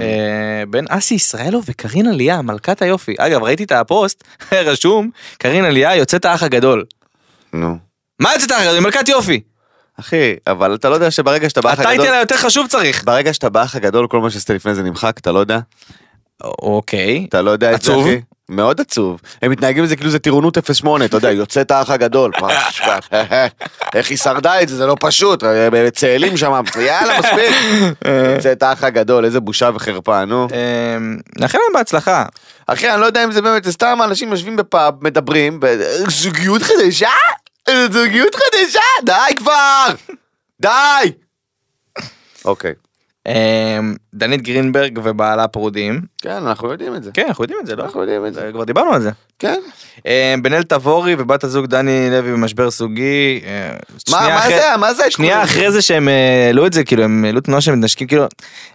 אה, 0.00 0.62
בין 0.70 0.84
אסי 0.88 1.14
ישראלוב 1.14 1.64
וקרין 1.68 2.06
עלייה, 2.06 2.42
מלכת 2.42 2.82
היופי. 2.82 3.14
אגב, 3.18 3.42
ראיתי 3.42 3.64
את 3.64 3.72
הפוסט, 3.72 4.24
רשום, 4.52 5.10
קרין 5.38 5.64
עלייה 5.64 5.96
יוצאת 5.96 6.24
האח 6.24 6.42
הגדול. 6.42 6.84
נו. 7.52 7.76
מה 8.20 8.32
יוצאת 8.34 8.50
האח 8.50 8.60
הגדול? 8.60 8.80
מלכת 8.80 9.08
יופי. 9.08 9.40
אחי, 10.00 10.34
אבל 10.46 10.74
אתה 10.74 10.88
לא 10.88 10.94
יודע 10.94 11.10
שברגע 11.10 11.48
שאתה 11.48 11.60
באח 11.60 11.78
הגדול... 11.78 11.92
הטייטל 11.92 12.14
היותר 12.14 12.36
חשוב 12.36 12.66
צריך. 12.66 13.04
ברגע 13.04 13.34
שאתה 13.34 13.48
באח 13.48 13.76
הגדול, 13.76 14.06
כל 14.06 14.20
מה 14.20 14.30
שעשית 14.30 14.50
לפני 14.50 14.74
זה 14.74 14.82
נמחק, 14.82 15.18
אתה 15.18 15.32
לא 15.32 15.38
יודע? 15.38 15.58
אוקיי. 16.42 17.26
אתה 17.28 17.42
לא 17.42 17.50
יודע 17.50 17.74
את 17.74 17.82
זה. 17.82 17.92
אחי? 18.00 18.20
מאוד 18.48 18.80
עצוב. 18.80 19.20
הם 19.42 19.50
מתנהגים 19.50 19.84
בזה 19.84 19.96
כאילו 19.96 20.10
זה 20.10 20.18
טירונות 20.18 20.58
08, 20.82 21.04
אתה 21.04 21.16
יודע, 21.16 21.30
יוצאת 21.30 21.70
האח 21.70 21.90
הגדול. 21.90 22.30
איך 23.94 24.10
היא 24.10 24.18
שרדה 24.18 24.62
את 24.62 24.68
זה, 24.68 24.76
זה 24.76 24.86
לא 24.86 24.96
פשוט, 25.00 25.44
צאלים 25.94 26.36
שם, 26.36 26.62
יאללה, 26.80 27.18
מספיק. 27.18 27.56
יוצאת 28.34 28.62
האח 28.62 28.84
הגדול, 28.84 29.24
איזה 29.24 29.40
בושה 29.40 29.70
וחרפה, 29.74 30.24
נו. 30.24 30.48
נאחל 31.38 31.58
להם 31.58 31.72
בהצלחה. 31.74 32.24
אחי, 32.66 32.90
אני 32.90 33.00
לא 33.00 33.06
יודע 33.06 33.24
אם 33.24 33.32
זה 33.32 33.42
באמת, 33.42 33.68
סתם 33.68 33.98
אנשים 34.04 34.30
יושבים 34.30 34.56
בפאב, 34.56 34.94
מדברים, 35.00 35.60
זוגיות 36.08 36.62
חדשה? 36.62 37.10
זוגיות 37.90 38.34
חדשה? 38.34 38.80
די 39.04 39.34
כבר! 39.36 39.86
די! 40.60 41.12
אוקיי. 42.44 42.72
אה, 43.26 43.78
דנית 44.14 44.42
גרינברג 44.42 44.98
ובעלה 45.04 45.48
פרודים. 45.48 46.00
כן, 46.22 46.30
אנחנו 46.30 46.72
יודעים 46.72 46.94
את 46.94 47.02
זה. 47.04 47.10
כן, 47.14 47.24
אנחנו 47.28 47.44
יודעים 47.44 47.60
את 47.60 47.66
זה, 47.66 47.76
לא? 47.76 47.82
אנחנו 47.84 48.00
יודעים 48.00 48.26
את 48.26 48.34
זה. 48.34 48.50
כבר 48.52 48.64
דיברנו 48.64 48.92
על 48.92 49.00
זה. 49.02 49.10
כן. 49.38 49.60
אה, 50.06 50.34
בן 50.42 50.52
אל 50.52 50.62
תבורי 50.62 51.14
ובת 51.18 51.44
הזוג 51.44 51.66
דני 51.66 52.08
לוי 52.10 52.32
במשבר 52.32 52.70
זוגי. 52.70 53.40
אה, 53.46 53.70
מה 54.10 54.20
מה 54.28 54.38
אחרי- 54.38 54.54
זה? 54.58 54.76
מה 54.78 54.94
זה? 54.94 55.10
שנייה 55.10 55.42
אחרי 55.42 55.72
זה 55.72 55.82
שהם 55.82 56.08
אה, 56.08 56.44
העלו 56.46 56.66
את 56.66 56.72
זה, 56.72 56.84
כאילו 56.84 57.02
הם 57.02 57.24
העלו 57.24 57.40
תנועה 57.40 57.60
שהם 57.60 57.74
מתנשקים, 57.78 58.06
כאילו, 58.06 58.24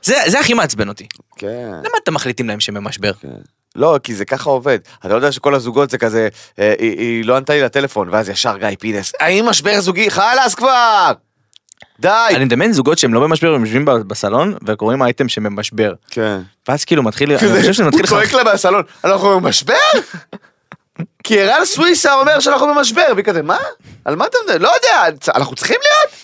זה 0.03 0.15
זה 0.27 0.39
הכי 0.39 0.53
מעצבן 0.53 0.87
אותי. 0.89 1.07
כן. 1.35 1.47
למה 1.71 1.93
אתם 2.03 2.13
מחליטים 2.13 2.47
להם 2.47 2.59
שהם 2.59 2.75
במשבר? 2.75 3.11
לא, 3.75 3.99
כי 4.03 4.15
זה 4.15 4.25
ככה 4.25 4.49
עובד. 4.49 4.79
אתה 4.99 5.07
לא 5.07 5.15
יודע 5.15 5.31
שכל 5.31 5.55
הזוגות 5.55 5.89
זה 5.89 5.97
כזה, 5.97 6.27
אה, 6.59 6.73
היא, 6.79 6.97
היא 6.99 7.25
לא 7.25 7.37
ענתה 7.37 7.53
לי 7.53 7.61
לטלפון, 7.61 8.09
ואז 8.11 8.29
ישר 8.29 8.57
גיא 8.57 8.67
פינס, 8.79 9.11
האם 9.19 9.45
משבר 9.45 9.81
זוגי? 9.81 10.11
חלאס 10.11 10.55
כבר! 10.55 11.11
די! 12.01 12.35
אני 12.35 12.45
מדמיין 12.45 12.73
זוגות 12.73 12.97
שהם 12.97 13.13
לא 13.13 13.19
במשבר, 13.19 13.53
הם 13.53 13.61
יושבים 13.61 13.85
בסלון 13.85 14.53
וקוראים 14.67 15.03
אייטם 15.03 15.29
שהם 15.29 15.43
במשבר. 15.43 15.93
כן. 16.09 16.39
ואז 16.67 16.85
כאילו 16.85 17.03
מתחיל, 17.03 17.31
אני 17.31 17.37
חושב 17.37 17.73
שזה 17.73 17.83
הוא 17.83 17.87
מתחיל 17.87 18.07
צועק 18.07 18.33
לה 18.33 18.43
מהסלון, 18.43 18.83
אנחנו 19.03 19.39
במשבר? 19.39 19.73
כי 21.23 21.41
ערן 21.41 21.65
סוויסה 21.65 22.13
אומר 22.13 22.39
שאנחנו 22.39 22.67
במשבר, 22.67 23.05
והיא 23.13 23.25
כזה, 23.25 23.41
מה? 23.41 23.57
על 24.05 24.15
מה 24.15 24.25
אתה 24.25 24.37
מדבר? 24.43 24.57
לא 24.57 24.71
יודע, 24.75 25.17
אנחנו 25.35 25.55
צריכים 25.55 25.77
להיות? 25.81 26.15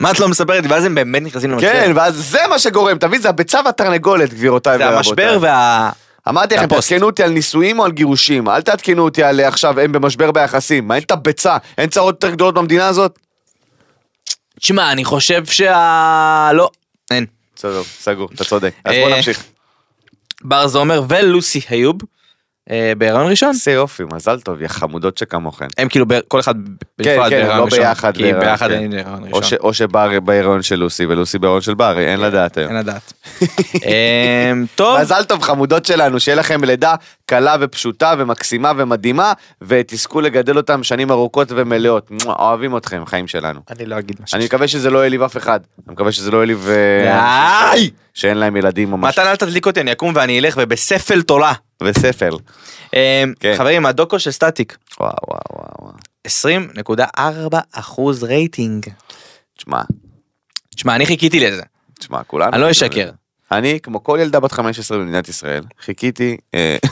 מה 0.00 0.10
את 0.10 0.20
לא 0.20 0.28
מספרת 0.28 0.62
לי? 0.62 0.68
ואז 0.68 0.84
הם 0.84 0.94
באמת 0.94 1.22
נכנסים 1.22 1.50
למשבר. 1.50 1.72
כן, 1.72 1.92
ואז 1.94 2.14
זה 2.16 2.38
מה 2.50 2.58
שגורם, 2.58 2.98
תבין, 2.98 3.20
זה 3.20 3.28
הביצה 3.28 3.60
והתרנגולת, 3.64 4.34
גבירותיי 4.34 4.78
זה 4.78 4.84
ורבותיי. 4.84 4.98
המשבר 4.98 5.38
וה... 5.40 5.90
אמרתי 6.28 6.56
לכם. 6.56 6.66
תעדכנו 6.66 7.06
אותי 7.06 7.22
על 7.22 7.30
נישואים 7.30 7.78
או 7.78 7.84
על 7.84 7.90
גירושים, 7.90 8.48
אל 8.48 8.62
תעדכנו 8.62 9.02
אותי 9.02 9.22
על 9.22 9.40
אה, 9.40 9.48
עכשיו 9.48 9.80
הם 9.80 9.92
במשבר 9.92 10.30
ביחסים, 10.30 10.88
מה 10.88 10.94
אין 10.94 11.02
את 11.02 11.10
הביצה, 11.10 11.56
אין 11.78 11.90
צרות 11.90 12.14
יותר 12.14 12.34
גדולות 12.34 12.54
במדינה 12.54 12.88
הזאת? 12.88 13.18
תשמע, 14.60 14.92
אני 14.92 15.04
חושב 15.04 15.46
שה... 15.46 16.50
לא, 16.54 16.70
אין. 17.10 17.26
בסדר, 17.56 17.82
סגור, 17.82 18.28
אתה 18.34 18.44
צודק. 18.44 18.74
אז 18.84 18.94
בוא 18.94 19.10
אה, 19.10 19.16
נמשיך. 19.16 19.44
בר 20.42 20.68
זומר 20.68 21.02
ולוסי 21.08 21.60
היוב 21.68 21.96
בהיריון 22.98 23.30
ראשון. 23.30 23.48
עושה 23.48 23.70
יופי, 23.70 24.02
מזל 24.12 24.40
טוב, 24.40 24.62
יא 24.62 24.68
חמודות 24.68 25.18
שכמוכן. 25.18 25.66
הם 25.78 25.88
כאילו 25.88 26.06
כל 26.28 26.40
אחד 26.40 26.54
בנפרד 26.98 27.30
כן, 27.30 27.30
בהיריון 27.30 27.58
לא 27.58 27.64
ראשון. 27.64 27.78
ביחד 27.78 28.16
כי 28.16 28.32
ביחד 28.32 28.68
כן. 28.68 28.74
אין 28.74 28.90
בהיריון 28.90 29.24
ראשון. 29.32 29.58
או 29.60 29.74
שבר 29.74 30.20
בהיריון 30.20 30.62
של 30.62 30.76
לוסי 30.76 31.06
ולוסי 31.06 31.38
בהיריון 31.38 31.60
של 31.60 31.74
בר, 31.74 31.98
אין 31.98 32.20
לדעת 32.20 32.58
היום. 32.58 32.68
אין 32.68 32.78
לדעת. 32.78 33.12
אמ, 33.74 34.66
טוב, 34.74 35.00
מזל 35.00 35.24
טוב 35.24 35.42
חמודות 35.42 35.86
שלנו, 35.86 36.20
שיהיה 36.20 36.36
לכם 36.36 36.64
לידה 36.64 36.94
קלה 37.26 37.56
ופשוטה 37.60 38.14
ומקסימה 38.18 38.72
ומדהימה, 38.76 39.32
ותזכו 39.62 40.20
לגדל 40.20 40.56
אותם 40.56 40.82
שנים 40.82 41.10
ארוכות 41.10 41.48
ומלאות. 41.50 42.10
אוהבים 42.26 42.76
אתכם, 42.76 43.06
חיים 43.06 43.28
שלנו. 43.28 43.60
אני 43.70 43.86
לא 43.86 43.98
אגיד 43.98 44.16
משהו. 44.22 44.36
אני 44.36 44.44
מקווה 44.44 44.68
שזה 44.68 44.90
לא 44.90 45.02
העליב 45.02 45.22
אף 45.22 45.36
אחד. 45.36 45.60
אני 45.86 45.92
מקווה 45.92 46.12
שזה 46.12 46.30
לא 46.30 46.38
העליב... 46.38 46.68
אה! 46.68 47.72
שאין 48.14 48.36
להם 48.36 48.56
ילדים 48.56 48.90
משהו. 48.90 49.22
מתן 49.22 49.30
אל 49.30 49.36
תדליק 49.36 49.66
אותי, 49.66 49.80
אני 49.80 49.92
אקום 49.92 50.12
ואני 50.14 50.38
אלך 50.38 50.54
ובספל 50.58 51.22
תולה. 51.22 51.52
וספל. 51.82 52.32
אמ, 52.94 52.98
כן. 53.40 53.54
חברים, 53.58 53.86
הדוקו 53.86 54.18
של 54.18 54.30
סטטיק, 54.30 54.76
וואו 55.00 55.12
וואו 55.28 55.40
וואו. 55.52 55.68
וואו. 55.78 55.92
20.4 57.50 57.56
אחוז 57.72 58.24
רייטינג. 58.24 58.86
תשמע, 59.56 59.82
תשמע, 60.76 60.94
אני 60.94 61.06
חיכיתי 61.06 61.40
לזה. 61.40 61.62
תשמע, 61.98 62.24
כולנו... 62.24 62.52
אני 62.52 62.62
לא 62.62 62.70
אשקר. 62.70 63.10
אני, 63.52 63.80
כמו 63.82 64.04
כל 64.04 64.18
ילדה 64.22 64.40
בת 64.40 64.52
15 64.52 64.98
במדינת 64.98 65.28
ישראל, 65.28 65.64
חיכיתי... 65.80 66.36
אה, 66.54 66.76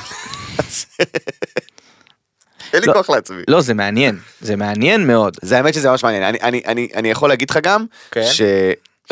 אין 2.72 2.80
לי 2.80 2.86
לא. 2.86 2.92
כוח 2.92 3.10
לעצמי. 3.10 3.42
לא, 3.48 3.60
זה 3.60 3.74
מעניין. 3.74 4.18
זה 4.40 4.56
מעניין 4.56 5.06
מאוד. 5.06 5.36
זה 5.42 5.56
האמת 5.56 5.74
שזה 5.74 5.90
ממש 5.90 6.04
מעניין. 6.04 6.22
אני, 6.22 6.38
אני, 6.42 6.62
אני, 6.66 6.88
אני 6.94 7.10
יכול 7.10 7.28
להגיד 7.28 7.50
לך 7.50 7.58
גם, 7.62 7.86
כן. 8.10 8.24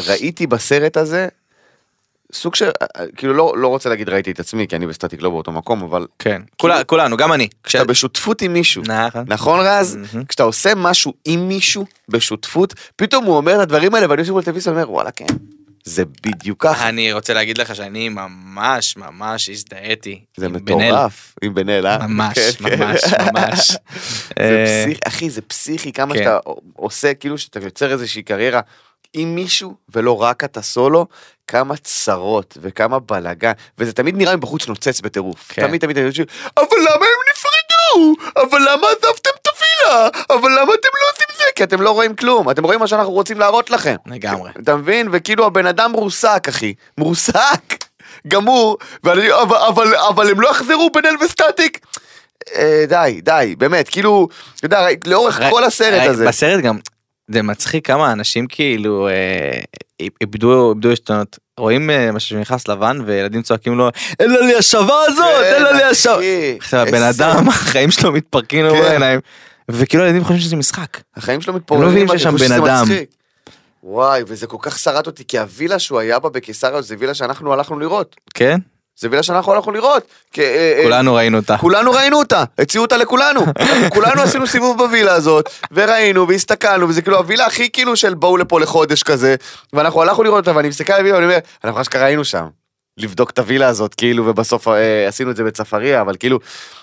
שראיתי 0.00 0.46
בסרט 0.46 0.96
הזה, 0.96 1.28
סוג 2.34 2.54
של, 2.54 2.70
כאילו 3.16 3.34
לא, 3.34 3.52
לא 3.56 3.68
רוצה 3.68 3.88
להגיד 3.88 4.08
ראיתי 4.08 4.30
את 4.30 4.40
עצמי, 4.40 4.66
כי 4.68 4.76
אני 4.76 4.86
בסטטיק 4.86 5.22
לא 5.22 5.30
באותו 5.30 5.52
מקום, 5.52 5.82
אבל 5.82 6.06
כן. 6.18 6.42
כולה- 6.56 6.84
כולנו, 6.84 7.16
גם 7.16 7.32
אני. 7.32 7.48
כש- 7.48 7.54
כשאתה 7.64 7.84
בשותפות 7.84 8.42
עם 8.42 8.52
מישהו, 8.52 8.82
נכון. 8.86 9.24
נכון 9.26 9.60
רז? 9.62 9.96
מהמם. 9.96 10.24
כשאתה 10.24 10.42
עושה 10.42 10.72
משהו 10.76 11.12
עם 11.24 11.48
מישהו 11.48 11.84
בשותפות, 12.08 12.74
פתאום 12.96 13.24
הוא 13.24 13.36
אומר 13.36 13.54
את 13.54 13.60
הדברים 13.60 13.94
האלה 13.94 14.06
ואני 14.10 14.22
יושב 14.22 14.32
בטלוויזיה 14.34 14.72
ואומר 14.72 14.90
וואלה 14.90 15.10
כן, 15.10 15.26
זה 15.84 16.02
בדיוק 16.26 16.62
ככה, 16.62 16.88
אני 16.88 17.12
רוצה 17.12 17.34
להגיד 17.34 17.58
לך 17.58 17.74
שאני 17.76 18.08
ממש 18.08 18.96
ממש 18.96 19.48
הזדהיתי. 19.48 20.20
זה 20.36 20.46
עם. 20.46 20.52
מטורף, 20.52 21.34
עם 21.42 21.54
בן 21.54 21.68
אל, 21.68 21.86
אה? 21.86 22.06
ממש, 22.06 22.38
כן, 22.38 22.68
כן. 22.68 22.78
ממש, 22.78 23.00
ממש. 23.34 23.68
זה 23.70 23.76
אה, 24.40 24.82
פסיכי, 24.84 25.00
אחי 25.08 25.30
זה 25.30 25.40
פסיכי 25.42 25.92
כמה 25.92 26.14
כן. 26.14 26.18
שאתה 26.20 26.38
עושה, 26.76 27.14
כאילו 27.14 27.38
שאתה 27.38 27.60
יוצר 27.60 27.92
איזושהי 27.92 28.22
קריירה 28.22 28.60
עם 29.14 29.34
מישהו 29.34 29.74
ולא 29.88 30.22
רק 30.22 30.44
אתה 30.44 30.62
סולו, 30.62 31.06
כמה 31.46 31.76
צרות 31.76 32.58
וכמה 32.60 32.98
בלאגן, 32.98 33.52
וזה 33.78 33.92
תמיד 33.92 34.16
נראה 34.16 34.36
מבחוץ 34.36 34.68
נוצץ 34.68 35.00
בטירוף, 35.00 35.52
כן. 35.52 35.66
תמיד 35.66 35.80
תמיד 35.80 35.98
חושב, 36.08 36.24
אבל 36.56 36.78
למה 36.78 37.04
הם 37.06 37.20
נפרדו? 37.32 38.14
אבל 38.36 38.58
למה 38.58 38.86
עזבתם 38.86 39.30
את 39.42 39.48
הווילה? 39.48 40.08
אבל 40.30 40.50
למה 40.50 40.74
אתם 40.74 40.88
לא 41.00 41.10
עושים 41.12 41.26
זה? 41.38 41.44
כי 41.54 41.64
אתם 41.64 41.80
לא 41.80 41.90
רואים 41.90 42.16
כלום, 42.16 42.50
אתם 42.50 42.64
רואים 42.64 42.80
מה 42.80 42.86
שאנחנו 42.86 43.12
רוצים 43.12 43.38
להראות 43.38 43.70
לכם. 43.70 43.96
לגמרי. 44.06 44.50
אתה 44.62 44.76
מבין? 44.76 45.08
וכאילו 45.12 45.46
הבן 45.46 45.66
אדם 45.66 45.92
מרוסק 45.92 46.46
אחי, 46.48 46.74
מרוסק, 46.98 47.84
גמור, 48.28 48.78
ואני, 49.04 49.32
אבל, 49.32 49.56
אבל, 49.56 49.96
אבל 49.96 50.30
הם 50.30 50.40
לא 50.40 50.50
יחזרו 50.50 50.90
בן 50.94 51.06
אל 51.06 51.14
וסטטיק. 51.24 51.86
אה, 52.54 52.84
די, 52.88 53.20
די, 53.22 53.54
באמת, 53.58 53.88
כאילו, 53.88 54.28
אתה 54.56 54.66
יודע, 54.66 54.86
לאורך 55.06 55.40
כל 55.50 55.64
הסרט 55.64 56.08
הזה. 56.08 56.26
בסרט 56.28 56.60
גם, 56.60 56.78
זה 57.30 57.42
מצחיק 57.42 57.86
כמה 57.86 58.12
אנשים 58.12 58.46
כאילו 58.46 59.08
אה, 59.08 59.60
איבדו 60.20 60.72
איבדו 60.72 60.90
עשתונות. 60.90 61.38
רואים 61.58 61.90
אה, 61.90 62.12
משהו 62.12 62.28
שנכנס 62.28 62.68
לבן 62.68 62.98
וילדים 63.06 63.42
צועקים 63.42 63.78
לו 63.78 63.88
אין 64.20 64.30
לה 64.30 64.40
לי 64.40 64.54
השווה 64.54 65.02
הזאת 65.08 65.42
אין 65.42 65.62
לי 65.62 65.82
השווה. 65.82 66.16
כן, 66.16 66.22
אחי, 66.22 66.56
עכשיו 66.58 66.80
הבן 66.80 67.02
אדם 67.02 67.48
החיים 67.48 67.90
שלו 67.90 68.12
מתפרקים 68.12 68.64
לו 68.64 68.74
כן. 68.74 68.80
בעיניים. 68.80 69.20
וכאילו 69.70 70.04
הילדים 70.04 70.22
חושבים 70.22 70.40
שזה 70.40 70.56
משחק. 70.56 71.00
החיים 71.16 71.40
שלו 71.40 71.52
הם 71.52 71.54
לא 71.54 71.60
מתפוררים, 71.60 71.88
מבינים 71.88 72.08
שיש 72.08 72.22
שם 72.22 72.36
בן 72.36 72.52
אדם. 72.52 72.86
וואי, 73.82 74.22
וזה 74.26 74.46
כל 74.46 74.56
כך 74.60 74.78
שרט 74.78 75.06
אותי, 75.06 75.24
כי 75.24 75.38
הווילה 75.38 75.78
שהוא 75.78 75.98
היה 75.98 76.18
בה 76.18 76.28
בקיסריה, 76.28 76.82
זה 76.82 76.96
וילה 76.98 77.14
שאנחנו 77.14 77.52
הלכנו 77.52 77.78
לראות. 77.78 78.16
כן? 78.34 78.58
זה 78.96 79.08
וילה 79.10 79.22
שאנחנו 79.22 79.52
הלכנו 79.52 79.72
לראות. 79.72 80.02
אה, 80.38 80.44
אה, 80.44 80.80
כולנו 80.82 81.14
ראינו 81.14 81.38
אותה. 81.38 81.56
כולנו 81.58 81.90
ראינו 81.90 82.18
אותה, 82.18 82.44
הציעו 82.58 82.84
אותה 82.84 82.96
לכולנו. 82.96 83.40
כולנו 83.94 84.22
עשינו 84.22 84.46
סיבוב 84.46 84.78
בווילה 84.78 85.12
הזאת, 85.12 85.50
וראינו 85.72 86.28
והסתכלנו, 86.28 86.88
וזה 86.88 87.02
כאילו 87.02 87.16
הווילה 87.16 87.46
הכי 87.46 87.70
כאילו 87.70 87.96
של 87.96 88.14
בואו 88.14 88.36
לפה 88.36 88.60
לחודש 88.60 89.02
כזה, 89.02 89.36
ואנחנו 89.72 90.02
הלכנו 90.02 90.24
לראות 90.24 90.38
אותה, 90.48 90.56
ואני 90.56 90.68
מסתכל 90.68 90.92
על 90.92 90.98
הווילה 90.98 91.16
ואני 91.16 91.26
אומר, 91.26 91.38
אנחנו 91.64 91.80
אשכרה 91.80 92.04
היינו 92.04 92.24
שם. 92.24 92.46
לבדוק 92.98 93.30
את 93.30 93.38
הווילה 93.38 93.68
הזאת, 93.68 93.94
כאילו, 93.94 94.26
ובסוף 94.26 94.68
אה, 94.68 95.08
עשינו 95.08 95.30
את 95.30 95.36
זה 95.36 95.44
בצפריה, 95.44 96.00
אבל 96.00 96.16
כאילו, 96.16 96.38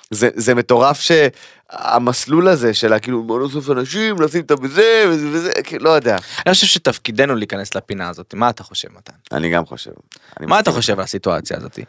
זה, 0.10 0.30
זה 0.36 0.56
מטורף 0.56 1.02
שהמסלול 1.02 2.48
הזה 2.48 2.74
של 2.74 3.00
כאילו, 3.00 3.24
בוא 3.24 3.40
נוסיף 3.40 3.70
אנשים, 3.70 4.22
לשים 4.22 4.42
את 4.42 4.52
בזה, 4.52 5.06
וזה 5.10 5.28
וזה, 5.32 5.52
כאילו, 5.64 5.86
לא 5.86 5.90
יודע. 5.90 6.18
אני 6.46 6.54
חושב 6.54 6.68
שתפקידנו 6.68 7.36
להיכנס 7.36 7.76
לפינה 7.76 8.10
הזאת, 8.10 8.34
מה 8.34 8.50
אתה 8.50 8.64
חושב 8.64 8.88
מתן? 8.98 9.14
אני 9.32 9.50
גם 9.50 9.66
חושב. 9.66 9.92
אני 10.40 10.46
מה 10.48 10.60
אתה. 10.60 10.72
חושב 10.72 10.94
על 10.94 11.04
הסיטואציה 11.04 11.58
הזאת? 11.58 11.80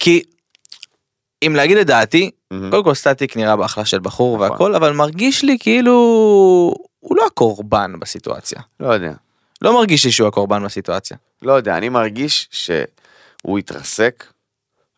כי 0.00 0.22
אם 1.46 1.56
להגיד 1.56 1.76
את 1.76 1.86
דעתי, 1.86 2.30
מהמם. 2.50 2.70
קודם 2.70 2.84
כל 2.84 2.94
סטטיק 2.94 3.36
נראה 3.36 3.56
באחלה 3.56 3.84
של 3.84 3.98
בחור 3.98 4.36
נכון. 4.36 4.50
והכל, 4.50 4.74
אבל 4.74 4.92
מרגיש 4.92 5.44
לי 5.44 5.56
כאילו 5.60 5.92
הוא 7.00 7.16
לא 7.16 7.26
הקורבן 7.26 7.92
בסיטואציה. 8.00 8.60
לא 8.80 8.94
יודע. 8.94 9.12
לא 9.62 9.74
מרגיש 9.74 10.04
לי 10.04 10.12
שהוא 10.12 10.28
הקורבן 10.28 10.64
בסיטואציה. 10.64 11.16
לא 11.42 11.52
יודע, 11.52 11.76
אני 11.76 11.88
מרגיש 11.88 12.48
שהוא 13.42 13.58
התרסק, 13.58 14.24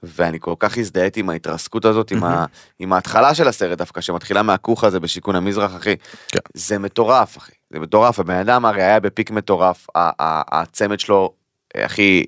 ואני 0.02 0.40
כל 0.40 0.54
כך 0.58 0.78
הזדהיתי 0.78 1.20
עם 1.20 1.30
ההתרסקות 1.30 1.84
הזאת, 1.84 2.10
עם, 2.10 2.24
ה, 2.24 2.46
עם 2.78 2.92
ההתחלה 2.92 3.34
של 3.34 3.48
הסרט 3.48 3.78
דווקא, 3.78 4.00
שמתחילה 4.00 4.42
מהכוך 4.42 4.84
הזה 4.84 5.00
בשיכון 5.00 5.36
המזרח, 5.36 5.76
אחי. 5.76 5.96
כן. 6.28 6.38
זה 6.54 6.78
מטורף, 6.78 7.38
אחי. 7.38 7.52
זה 7.70 7.80
מטורף, 7.80 8.20
הבן 8.20 8.34
אדם 8.36 8.64
הרי 8.64 8.82
היה 8.82 9.00
בפיק 9.00 9.30
מטורף, 9.30 9.86
הצמד 9.96 11.00
שלו, 11.00 11.34
אחי, 11.76 12.24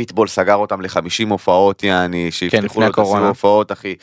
פיטבול 0.00 0.28
סגר 0.28 0.54
אותם 0.54 0.80
ל-50 0.80 0.98
הופעות, 1.30 1.82
יעני, 1.82 2.30
שיפתחו 2.30 2.56
כן, 2.74 2.80
לו 2.80 2.86
את 2.86 2.92
הסיבוב 2.92 3.06
הקורונה. 3.06 3.28
הופעות, 3.28 3.72
אחי. 3.72 3.94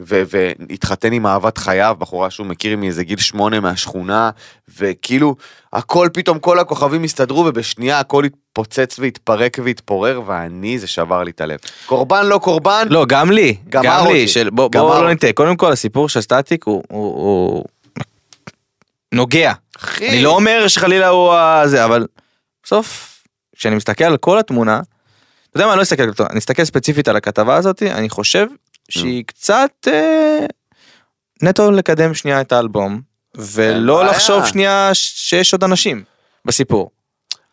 ו- 0.00 0.22
והתחתן 0.28 1.12
עם 1.12 1.26
אהבת 1.26 1.58
חייו, 1.58 1.96
בחורה 1.98 2.30
שהוא 2.30 2.46
מכיר 2.46 2.76
מאיזה 2.76 3.04
גיל 3.04 3.18
שמונה 3.18 3.60
מהשכונה, 3.60 4.30
וכאילו, 4.78 5.36
הכל 5.72 6.08
פתאום, 6.12 6.38
כל 6.38 6.58
הכוכבים 6.58 7.04
הסתדרו, 7.04 7.38
ובשנייה 7.46 8.00
הכל 8.00 8.24
התפוצץ 8.24 8.98
והתפרק 8.98 9.56
והתפורר, 9.64 10.20
ואני, 10.26 10.78
זה 10.78 10.86
שבר 10.86 11.22
לי 11.22 11.30
את 11.30 11.40
הלב. 11.40 11.58
קורבן 11.86 12.26
לא 12.26 12.38
קורבן, 12.38 12.86
לא, 12.90 13.04
גם 13.08 13.30
לי, 13.30 13.56
גם 13.68 13.84
אותי. 13.86 14.12
לי, 14.12 14.28
של 14.28 14.50
בוא 14.50 14.70
גמר 14.70 14.82
בוא 14.86 15.02
לא. 15.02 15.10
נטעה, 15.12 15.32
קודם 15.32 15.56
כל 15.56 15.72
הסיפור 15.72 16.08
של 16.08 16.20
סטטיק 16.20 16.64
הוא- 16.64 16.82
הוא 16.88 17.04
הוא 17.14 17.64
נוגע. 19.14 19.52
אחי. 19.76 20.08
אני 20.08 20.22
לא 20.22 20.30
אומר 20.30 20.68
שחלילה 20.68 21.08
הוא 21.08 21.32
הזה, 21.34 21.84
אבל 21.84 22.06
בסוף, 22.64 23.08
כשאני 23.56 23.76
מסתכל 23.76 24.04
על 24.04 24.16
כל 24.16 24.38
התמונה, 24.38 24.80
אתה 25.52 25.60
יודע 25.60 25.66
מה, 25.66 25.72
אני 25.72 25.78
לא 25.78 25.82
אסתכל 25.82 26.02
אני 26.30 26.38
אסתכל 26.38 26.64
ספציפית 26.64 27.08
על 27.08 27.16
הכתבה 27.16 27.56
הזאת, 27.56 27.82
אני 27.82 28.10
חושב 28.10 28.46
שהיא 28.88 29.24
קצת 29.26 29.70
אה, 29.86 30.46
נטו 31.42 31.70
לקדם 31.70 32.14
שנייה 32.14 32.40
את 32.40 32.52
האלבום, 32.52 33.00
ולא. 33.36 34.04
לחשוב 34.04 34.46
שנייה 34.46 34.90
שיש 34.92 35.52
עוד 35.52 35.64
אנשים 35.64 36.04
בסיפור. 36.44 36.90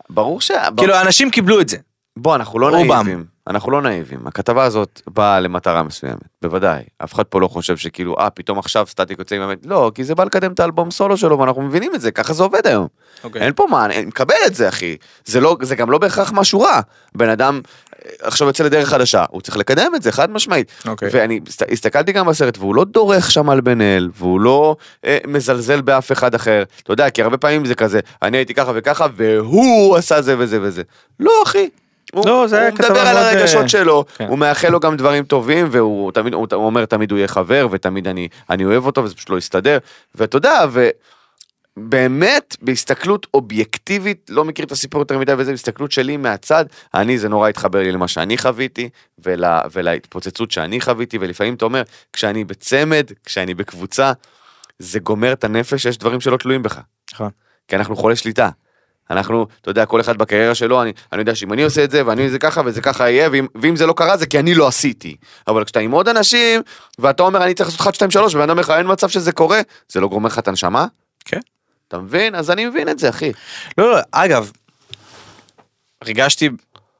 ברור 0.09 0.41
ש... 0.41 0.51
כאילו 0.77 1.01
אנשים 1.01 1.31
קיבלו 1.31 1.61
את 1.61 1.69
זה. 1.69 1.77
בוא, 2.17 2.35
אנחנו 2.35 2.59
לא. 2.59 2.71
נאיבים. 2.71 3.25
אנחנו 3.47 3.71
לא 3.71 3.81
נאיבים. 3.81 4.27
הכתבה 4.27 4.63
הזאת 4.63 5.01
באה 5.07 5.39
למטרה 5.39 5.83
מסוימת, 5.83 6.27
בוודאי. 6.41 6.83
אף 7.03 7.13
אחד 7.13 7.23
פה 7.23 7.41
לא 7.41 7.47
חושב 7.47 7.77
שכאילו, 7.77 8.15
אה, 8.19 8.29
פתאום 8.29 8.59
עכשיו 8.59 8.87
סטטיק 8.87 9.19
יוצא 9.19 9.35
עם 9.35 9.41
האמת. 9.41 9.65
לא, 9.65 9.91
כי 9.95 10.03
זה 10.03 10.15
בא 10.15 10.23
לקדם 10.23 10.51
את 10.51 10.59
האלבום 10.59 10.91
סולו 10.91 11.17
שלו, 11.17 11.39
ואנחנו 11.39 11.61
מבינים 11.61 11.95
את 11.95 12.01
זה, 12.01 12.11
ככה 12.11 12.33
זה 12.33 12.43
עובד 12.43 12.67
היום. 12.67 12.87
אין 13.35 13.53
פה 13.53 13.67
מה, 13.69 13.85
אני 13.85 14.05
מקבל 14.05 14.35
את 14.45 14.55
זה, 14.55 14.69
אחי. 14.69 14.97
זה 15.25 15.39
לא, 15.39 15.57
זה 15.61 15.75
גם 15.75 15.91
לא 15.91 15.97
בהכרח 15.97 16.31
משהו 16.31 16.61
רע. 16.61 16.79
בן 17.15 17.29
אדם 17.29 17.61
עכשיו 18.21 18.47
יוצא 18.47 18.63
לדרך 18.63 18.89
חדשה, 18.89 19.25
הוא 19.29 19.41
צריך 19.41 19.57
לקדם 19.57 19.91
את 19.95 20.01
זה, 20.03 20.11
חד 20.11 20.31
משמעית. 20.31 20.71
אוקיי. 20.87 21.09
ואני 21.11 21.39
הסת- 21.47 21.71
הסתכלתי 21.71 22.11
גם 22.11 22.25
בסרט, 22.27 22.57
והוא 22.57 22.75
לא 22.75 22.83
דורך 22.85 23.31
שם 23.31 23.49
על 23.49 23.61
בן 23.61 23.81
אל, 23.81 24.09
והוא 24.17 24.41
לא 24.41 24.75
אה, 25.05 25.17
מזלזל 25.27 25.81
באף 25.81 26.11
אחד 26.11 26.35
אחר. 26.35 26.63
אתה 26.83 26.93
יודע, 26.93 27.09
כי 27.09 27.21
הרבה 27.23 27.37
פעמים 27.37 27.65
זה 27.65 27.75
כזה, 27.75 27.99
אני 28.21 28.37
הייתי 28.37 28.53
ככה 28.53 28.71
וככה, 28.75 29.07
והוא 29.15 29.97
עשה 29.97 30.21
זה 30.21 30.35
וזה 30.37 30.59
וזה. 30.61 30.81
לא, 31.19 31.31
אחי. 31.43 31.69
הוא, 32.13 32.25
לא, 32.27 32.47
זה 32.47 32.67
הוא 32.67 32.73
מדבר 32.73 32.99
על 32.99 33.17
אה, 33.17 33.31
הרגשות 33.31 33.69
שלו, 33.69 34.05
כן. 34.17 34.27
הוא 34.27 34.37
מאחל 34.37 34.69
לו 34.69 34.79
גם 34.79 34.97
דברים 34.97 35.23
טובים, 35.23 35.67
והוא 35.71 36.11
תמיד, 36.11 36.33
הוא, 36.33 36.47
הוא 36.53 36.65
אומר 36.65 36.85
תמיד 36.85 37.11
הוא 37.11 37.17
יהיה 37.17 37.27
חבר, 37.27 37.67
ותמיד 37.71 38.07
אני, 38.07 38.27
אני 38.49 38.65
אוהב 38.65 38.85
אותו, 38.85 39.03
וזה 39.03 39.15
פשוט 39.15 39.29
לא 39.29 39.37
יסתדר. 39.37 39.77
ואתה 40.15 40.37
יודע, 40.37 40.65
ובאמת, 41.79 42.55
בהסתכלות 42.61 43.27
אובייקטיבית, 43.33 44.29
לא 44.29 44.45
מכיר 44.45 44.65
את 44.65 44.71
הסיפור 44.71 45.01
יותר 45.01 45.17
מדי, 45.17 45.33
וזה 45.37 45.51
בהסתכלות 45.51 45.91
שלי 45.91 46.17
מהצד, 46.17 46.65
אני, 46.93 47.17
זה 47.17 47.29
נורא 47.29 47.49
התחבר 47.49 47.79
לי 47.79 47.91
למה 47.91 48.07
שאני 48.07 48.37
חוויתי, 48.37 48.89
ול, 49.25 49.43
ולהתפוצצות 49.71 50.51
שאני 50.51 50.81
חוויתי, 50.81 51.17
ולפעמים 51.21 51.53
אתה 51.53 51.65
אומר, 51.65 51.81
כשאני 52.13 52.43
בצמד, 52.43 53.11
כשאני 53.25 53.53
בקבוצה, 53.53 54.11
זה 54.79 54.99
גומר 54.99 55.33
את 55.33 55.43
הנפש, 55.43 55.85
יש 55.85 55.97
דברים 55.97 56.21
שלא 56.21 56.37
תלויים 56.37 56.63
בך. 56.63 56.79
נכון. 57.13 57.29
כי 57.67 57.75
אנחנו 57.75 57.95
חולי 57.95 58.15
שליטה. 58.15 58.49
אנחנו, 59.11 59.47
אתה 59.61 59.69
יודע, 59.69 59.85
כל 59.85 60.01
אחד 60.01 60.17
בקריירה 60.17 60.55
שלו, 60.55 60.81
אני, 60.81 60.93
אני 61.13 61.21
יודע 61.21 61.35
שאם 61.35 61.53
אני 61.53 61.63
עושה 61.63 61.83
את 61.83 61.91
זה, 61.91 62.07
ואני 62.07 62.29
זה 62.29 62.39
ככה, 62.39 62.61
וזה 62.65 62.81
ככה 62.81 63.09
יהיה, 63.09 63.29
ואם, 63.31 63.47
ואם 63.55 63.75
זה 63.75 63.85
לא 63.85 63.93
קרה, 63.93 64.17
זה 64.17 64.25
כי 64.25 64.39
אני 64.39 64.55
לא 64.55 64.67
עשיתי. 64.67 65.15
אבל 65.47 65.63
כשאתה 65.63 65.79
עם 65.79 65.91
עוד 65.91 66.07
אנשים, 66.07 66.61
ואתה 66.99 67.23
אומר, 67.23 67.43
אני 67.43 67.53
צריך 67.53 67.69
לעשות 67.69 67.81
1, 67.81 67.95
2, 67.95 68.11
3, 68.11 68.35
ובן 68.35 68.43
אדם 68.43 68.49
אומר 68.49 68.61
לך, 68.61 68.69
אין 68.69 68.91
מצב 68.91 69.09
שזה 69.09 69.31
קורה, 69.31 69.61
זה 69.89 69.99
לא 69.99 70.07
גורם 70.07 70.25
לך 70.25 70.39
את 70.39 70.47
הנשמה? 70.47 70.85
כן. 71.25 71.39
אתה 71.89 71.99
מבין? 71.99 72.35
אז 72.35 72.51
אני 72.51 72.65
מבין 72.65 72.89
את 72.89 72.99
זה, 72.99 73.09
אחי. 73.09 73.31
לא, 73.77 73.91
לא, 73.91 73.97
אגב, 74.11 74.51
הרגשתי 76.01 76.49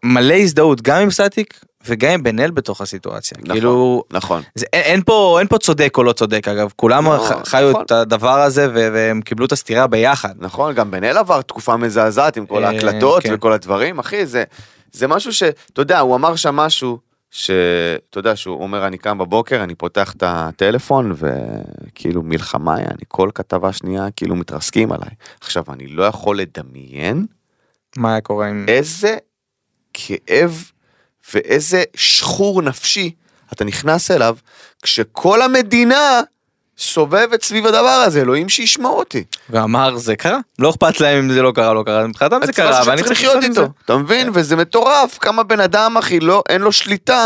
מלא 0.03 0.33
הזדהות 0.33 0.81
גם 0.81 1.01
עם 1.01 1.11
סטטיק 1.11 1.59
וגם 1.85 2.11
עם 2.11 2.23
בן 2.23 2.39
אל 2.39 2.51
בתוך 2.51 2.81
הסיטואציה. 2.81 3.37
נכון, 3.41 3.55
כאילו, 3.55 4.03
נכון. 4.11 4.41
זה, 4.55 4.65
אין, 4.73 4.81
אין 4.83 5.01
פה 5.05 5.35
אין 5.39 5.47
פה 5.47 5.57
צודק 5.57 5.93
או 5.97 6.03
לא 6.03 6.11
צודק 6.11 6.47
אגב 6.47 6.71
כולם 6.75 7.05
לא, 7.05 7.27
ח- 7.29 7.49
חיו 7.49 7.69
נכון. 7.69 7.83
את 7.85 7.91
הדבר 7.91 8.39
הזה 8.41 8.67
ו- 8.69 8.89
והם 8.93 9.21
קיבלו 9.21 9.45
את 9.45 9.51
הסתירה 9.51 9.87
ביחד. 9.87 10.33
נכון, 10.37 10.75
גם 10.75 10.91
בן 10.91 11.03
אל 11.03 11.17
עבר 11.17 11.41
תקופה 11.41 11.77
מזעזעת 11.77 12.37
עם 12.37 12.45
כל 12.45 12.63
אה, 12.63 12.69
ההקלטות 12.69 13.23
כן. 13.23 13.33
וכל 13.33 13.53
הדברים, 13.53 13.99
אחי, 13.99 14.25
זה, 14.25 14.43
זה 14.91 15.07
משהו 15.07 15.33
ש... 15.33 15.43
אתה 15.43 15.81
יודע, 15.81 15.99
הוא 15.99 16.15
אמר 16.15 16.35
שם 16.35 16.55
משהו, 16.55 16.99
שאתה 17.31 18.19
יודע, 18.19 18.35
שהוא 18.35 18.63
אומר, 18.63 18.87
אני 18.87 18.97
קם 18.97 19.17
בבוקר, 19.17 19.63
אני 19.63 19.75
פותח 19.75 20.13
את 20.17 20.23
הטלפון, 20.25 21.13
וכאילו 21.15 22.23
מלחמה, 22.23 22.77
אני 22.77 23.03
כל 23.07 23.29
כתבה 23.35 23.73
שנייה, 23.73 24.11
כאילו 24.11 24.35
מתרסקים 24.35 24.91
עליי. 24.91 25.09
עכשיו, 25.41 25.63
אני 25.69 25.87
לא 25.87 26.03
יכול 26.03 26.39
לדמיין 26.39 27.25
מה 27.97 28.11
היה 28.11 28.21
קורה 28.21 28.47
עם... 28.47 28.65
איזה 28.67 29.17
כאב 29.93 30.71
ואיזה 31.33 31.83
שחור 31.95 32.61
נפשי 32.61 33.11
אתה 33.53 33.63
נכנס 33.63 34.11
אליו, 34.11 34.37
כשכל 34.81 35.41
המדינה 35.41 36.21
סובבת 36.79 37.43
סביב 37.43 37.65
הדבר 37.65 38.03
הזה, 38.05 38.21
אלוהים 38.21 38.49
שישמע 38.49 38.89
אותי. 38.89 39.23
ואמר 39.49 39.97
זה 39.97 40.15
קרה 40.15 40.39
לא 40.59 40.69
אכפת 40.69 40.99
להם 40.99 41.23
אם 41.23 41.33
זה 41.33 41.41
לא 41.41 41.51
קרה 41.51 41.73
לא 41.73 41.83
קרה 41.83 42.07
מבחינתם 42.07 42.39
זה 42.45 42.53
קרה 42.53 42.81
ואני 42.85 43.03
צריך 43.03 43.11
לחיות. 43.11 43.43
איתו, 43.43 43.67
אתה 43.85 43.97
מבין? 43.97 44.29
וזה 44.33 44.55
מטורף, 44.55 45.17
כמה 45.21 45.43
בן 45.43 45.59
אדם, 45.59 45.97
אחי, 45.97 46.19
לא, 46.19 46.43
אין 46.49 46.61
לו 46.61 46.71
שליטה 46.71 47.25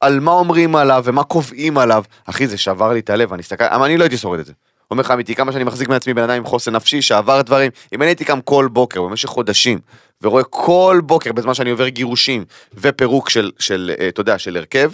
על 0.00 0.20
מה 0.20 0.30
אומרים 0.30 0.76
עליו 0.76 1.02
ומה 1.06 1.24
קובעים 1.24 1.78
עליו. 1.78 2.02
אחי, 2.26 2.46
זה 2.46 2.58
שבר 2.58 2.92
לי 2.92 3.00
את 3.00 3.10
הלב, 3.10 3.32
אני 3.32 3.40
מסתכל, 3.40 3.64
אבל 3.64 3.84
אני 3.84 3.96
לא 3.96 4.02
הייתי 4.02 4.16
שורד 4.16 4.40
את 4.40 4.46
זה. 4.46 4.52
אומר 4.90 5.00
לך 5.00 5.10
אמיתי, 5.10 5.34
כמה 5.34 5.52
שאני 5.52 5.64
מחזיק 5.64 5.88
מעצמי 5.88 6.14
בן 6.14 6.22
אדם 6.22 6.36
עם 6.36 6.44
חוסן 6.44 6.76
נפשי 6.76 7.02
שעבר 7.02 7.42
דברים, 7.42 7.70
אם 7.94 8.02
אני 8.02 8.10
הייתי 8.10 8.24
קם 8.24 8.40
כל 8.40 8.68
בוקר 8.72 9.02
במשך 9.02 9.28
חודשים, 9.28 9.78
ורואה 10.22 10.44
כל 10.44 11.00
בוקר 11.04 11.32
בזמן 11.32 11.54
שאני 11.54 11.70
עובר 11.70 11.88
גירושים 11.88 12.44
ופירוק 12.74 13.30
של, 13.30 13.50
של, 13.58 13.90
אה, 14.00 14.08
אתה 14.08 14.20
יודע, 14.20 14.38
של 14.38 14.56
הרכב, 14.56 14.90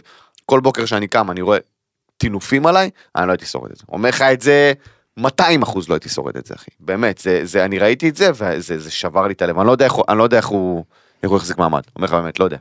כל 0.47 0.61
בוקר 0.61 0.85
שאני 0.87 1.07
קם 1.07 1.31
אני 1.31 1.43
רואה 1.43 1.59
טינופים 2.29 2.67
עליי, 2.67 2.91
אני 3.17 3.27
לא 3.27 3.33
הייתי 3.33 3.47
שורד 3.47 3.71
את 3.71 3.77
זה. 3.77 3.83
אומר 3.89 4.09
לך 4.09 4.23
את 4.23 4.41
זה, 4.41 4.73
200 5.17 5.63
אחוז 5.63 5.89
לא 5.89 5.95
הייתי 5.95 6.09
שורד 6.09 6.37
את 6.37 6.47
זה, 6.47 6.55
אחי. 6.55 6.71
באמת, 6.81 7.19
זה, 7.19 7.41
זה, 7.45 7.65
אני 7.65 7.79
ראיתי 7.79 8.09
את 8.09 8.17
זה, 8.17 8.31
וזה 8.35 8.79
זה 8.79 8.91
שבר 8.91 9.27
לי 9.27 9.33
את 9.33 9.43
הלב. 9.43 9.59
אני 9.59 9.67
לא 9.67 9.73
יודע 9.73 9.85
איך, 9.85 9.95
אני 10.09 10.19
לא 10.19 10.23
יודע 10.23 10.37
איך 10.37 10.47
הוא, 10.47 10.85
איך 11.23 11.31
הוא 11.31 11.37
החזיק 11.37 11.59
מעמד. 11.59 11.81
אומר 11.97 12.07
לך 12.07 12.13
באמת, 12.15 12.41
לא 12.41 12.45
יודע. 12.45 12.57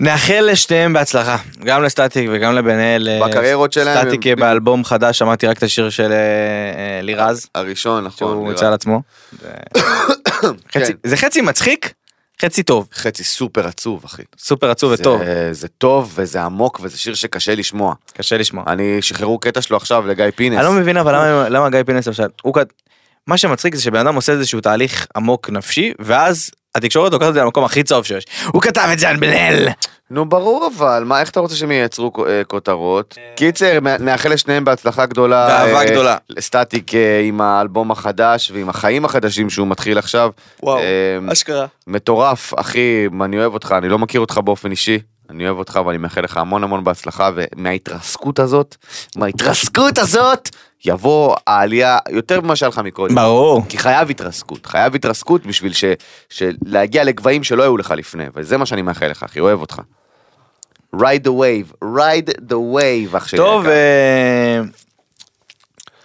נאחל 0.00 0.48
לשתיהם 0.52 0.92
בהצלחה 0.92 1.36
גם 1.64 1.82
לסטטיק 1.82 2.28
וגם 2.32 2.54
לבן 2.54 2.78
אל 2.78 3.08
אה, 3.10 3.28
בקריירות 3.28 3.72
שלהם, 3.72 4.04
סטטיק 4.08 4.26
הם- 4.26 4.38
באלבום 4.40 4.84
חדש 4.84 5.18
שמעתי 5.18 5.46
רק 5.46 5.58
את 5.58 5.62
השיר 5.62 5.90
של 5.90 6.12
אה, 6.12 6.16
אה, 6.16 7.00
לירז 7.02 7.46
הראשון, 7.54 8.04
נכון. 8.04 8.28
שהוא. 8.32 8.50
יוצא 8.50 8.66
על 8.66 8.72
עצמו. 8.72 9.02
זה- 9.42 9.48
חצי- 10.42 10.58
כן. 10.70 10.82
זה 11.04 11.16
חצי 11.16 11.40
מצחיק 11.40 11.92
חצי 12.42 12.62
טוב 12.62 12.88
חצי 12.94 13.24
סופר 13.24 13.66
עצוב, 13.66 14.04
אחי. 14.04 14.22
סופר 14.38 14.70
עצוב 14.70 14.94
זה- 14.94 15.02
וטוב 15.02 15.20
זה 15.52 15.68
טוב 15.68 16.12
וזה 16.16 16.42
עמוק 16.42 16.80
וזה 16.82 16.98
שיר 16.98 17.14
שקשה 17.14 17.54
לשמוע. 17.54 17.94
קשה 18.14 18.38
לשמוע. 18.38 18.64
אני, 18.66 19.02
שחררו 19.02 19.38
קטע 19.38 19.62
שלו 19.62 19.76
עכשיו 19.76 20.06
לגיא 20.06 20.24
פינס. 20.36 20.56
אני 20.56 20.64
לא 20.64 20.72
מבין 20.72 20.96
אבל 20.96 21.14
למה, 21.14 21.48
למה 21.48 21.70
גיא 21.70 21.82
פינס 21.86 22.08
עכשיו, 22.08 22.26
הוא 22.42 22.54
כת... 22.54 22.72
מה 23.26 23.38
שמצחיק 23.38 23.74
זה 23.74 23.82
שבן 23.82 23.98
אדם 23.98 24.14
עושה 24.14 24.32
איזשהו 24.32 24.60
תהליך 24.60 25.06
עמוק 25.16 25.50
נפשי 25.50 25.92
ואז 25.98 26.50
התקשורת 26.74 27.12
לוקחת 27.12 27.28
את 27.28 27.34
זה 27.34 27.40
למקום 27.40 27.64
הכי 27.64 27.82
צהוב 27.82 28.04
שיש. 28.04 28.24
הוא 28.46 28.62
כתב 28.62 28.88
את 28.92 28.98
זה 28.98 29.08
על 29.08 29.16
בן 29.16 29.32
אל. 29.32 29.68
נו 30.10 30.24
ברור 30.28 30.70
אבל, 30.76 31.02
מה, 31.06 31.20
איך 31.20 31.30
אתה 31.30 31.40
רוצה 31.40 31.56
שהם 31.56 31.70
ייצרו 31.70 32.12
אה, 32.26 32.44
כותרות? 32.44 33.14
קיצר, 33.36 33.80
מא- 33.82 33.96
נאחל 33.96 34.32
לשניהם 34.32 34.64
בהצלחה 34.64 35.06
גדולה. 35.06 35.46
באהבה 35.46 35.78
אה, 35.80 35.90
גדולה. 35.90 36.16
סטטיק 36.40 36.94
אה, 36.94 37.20
עם 37.20 37.40
האלבום 37.40 37.90
החדש 37.90 38.50
ועם 38.54 38.68
החיים 38.68 39.04
החדשים 39.04 39.50
שהוא 39.50 39.68
מתחיל 39.68 39.98
עכשיו. 39.98 40.30
וואו, 40.62 40.78
אה, 40.78 41.32
אשכרה. 41.32 41.66
מטורף, 41.86 42.52
אחי, 42.56 43.06
אני 43.24 43.38
אוהב 43.38 43.54
אותך, 43.54 43.74
אני 43.78 43.88
לא 43.88 43.98
מכיר 43.98 44.20
אותך 44.20 44.38
באופן 44.44 44.70
אישי. 44.70 44.98
אני 45.30 45.46
אוהב 45.46 45.58
אותך 45.58 45.80
ואני 45.86 45.98
מאחל 45.98 46.20
לך 46.20 46.36
המון 46.36 46.64
המון 46.64 46.84
בהצלחה 46.84 47.30
ומההתרסקות 47.34 48.38
הזאת, 48.38 48.76
מההתרסקות 49.16 49.98
הזאת, 49.98 50.48
יבוא 50.84 51.36
העלייה 51.46 51.98
יותר 52.10 52.40
ממה 52.40 52.56
שהיה 52.56 52.68
לך 52.68 52.78
מקודם. 52.78 53.14
ברור. 53.14 53.62
כי 53.68 53.78
חייב 53.78 54.10
התרסקות, 54.10 54.66
חייב 54.66 54.94
התרסקות 54.94 55.46
בשביל 55.46 55.72
ש, 55.72 55.84
להגיע 56.64 57.04
לגבהים 57.04 57.44
שלא 57.44 57.62
היו 57.62 57.76
לך 57.76 57.94
לפני, 57.96 58.24
וזה 58.34 58.56
מה 58.56 58.66
שאני 58.66 58.82
מאחל 58.82 59.06
לך, 59.06 59.22
אחי, 59.22 59.40
אוהב 59.40 59.60
אותך. 59.60 59.80
Ride 60.96 61.24
the 61.24 61.30
wave, 61.30 61.84
ride 61.84 62.30
the 62.48 62.54
wave, 62.74 63.16
אח 63.16 63.28
שלי. 63.28 63.38
טוב. 63.38 63.66
אה, 63.66 64.60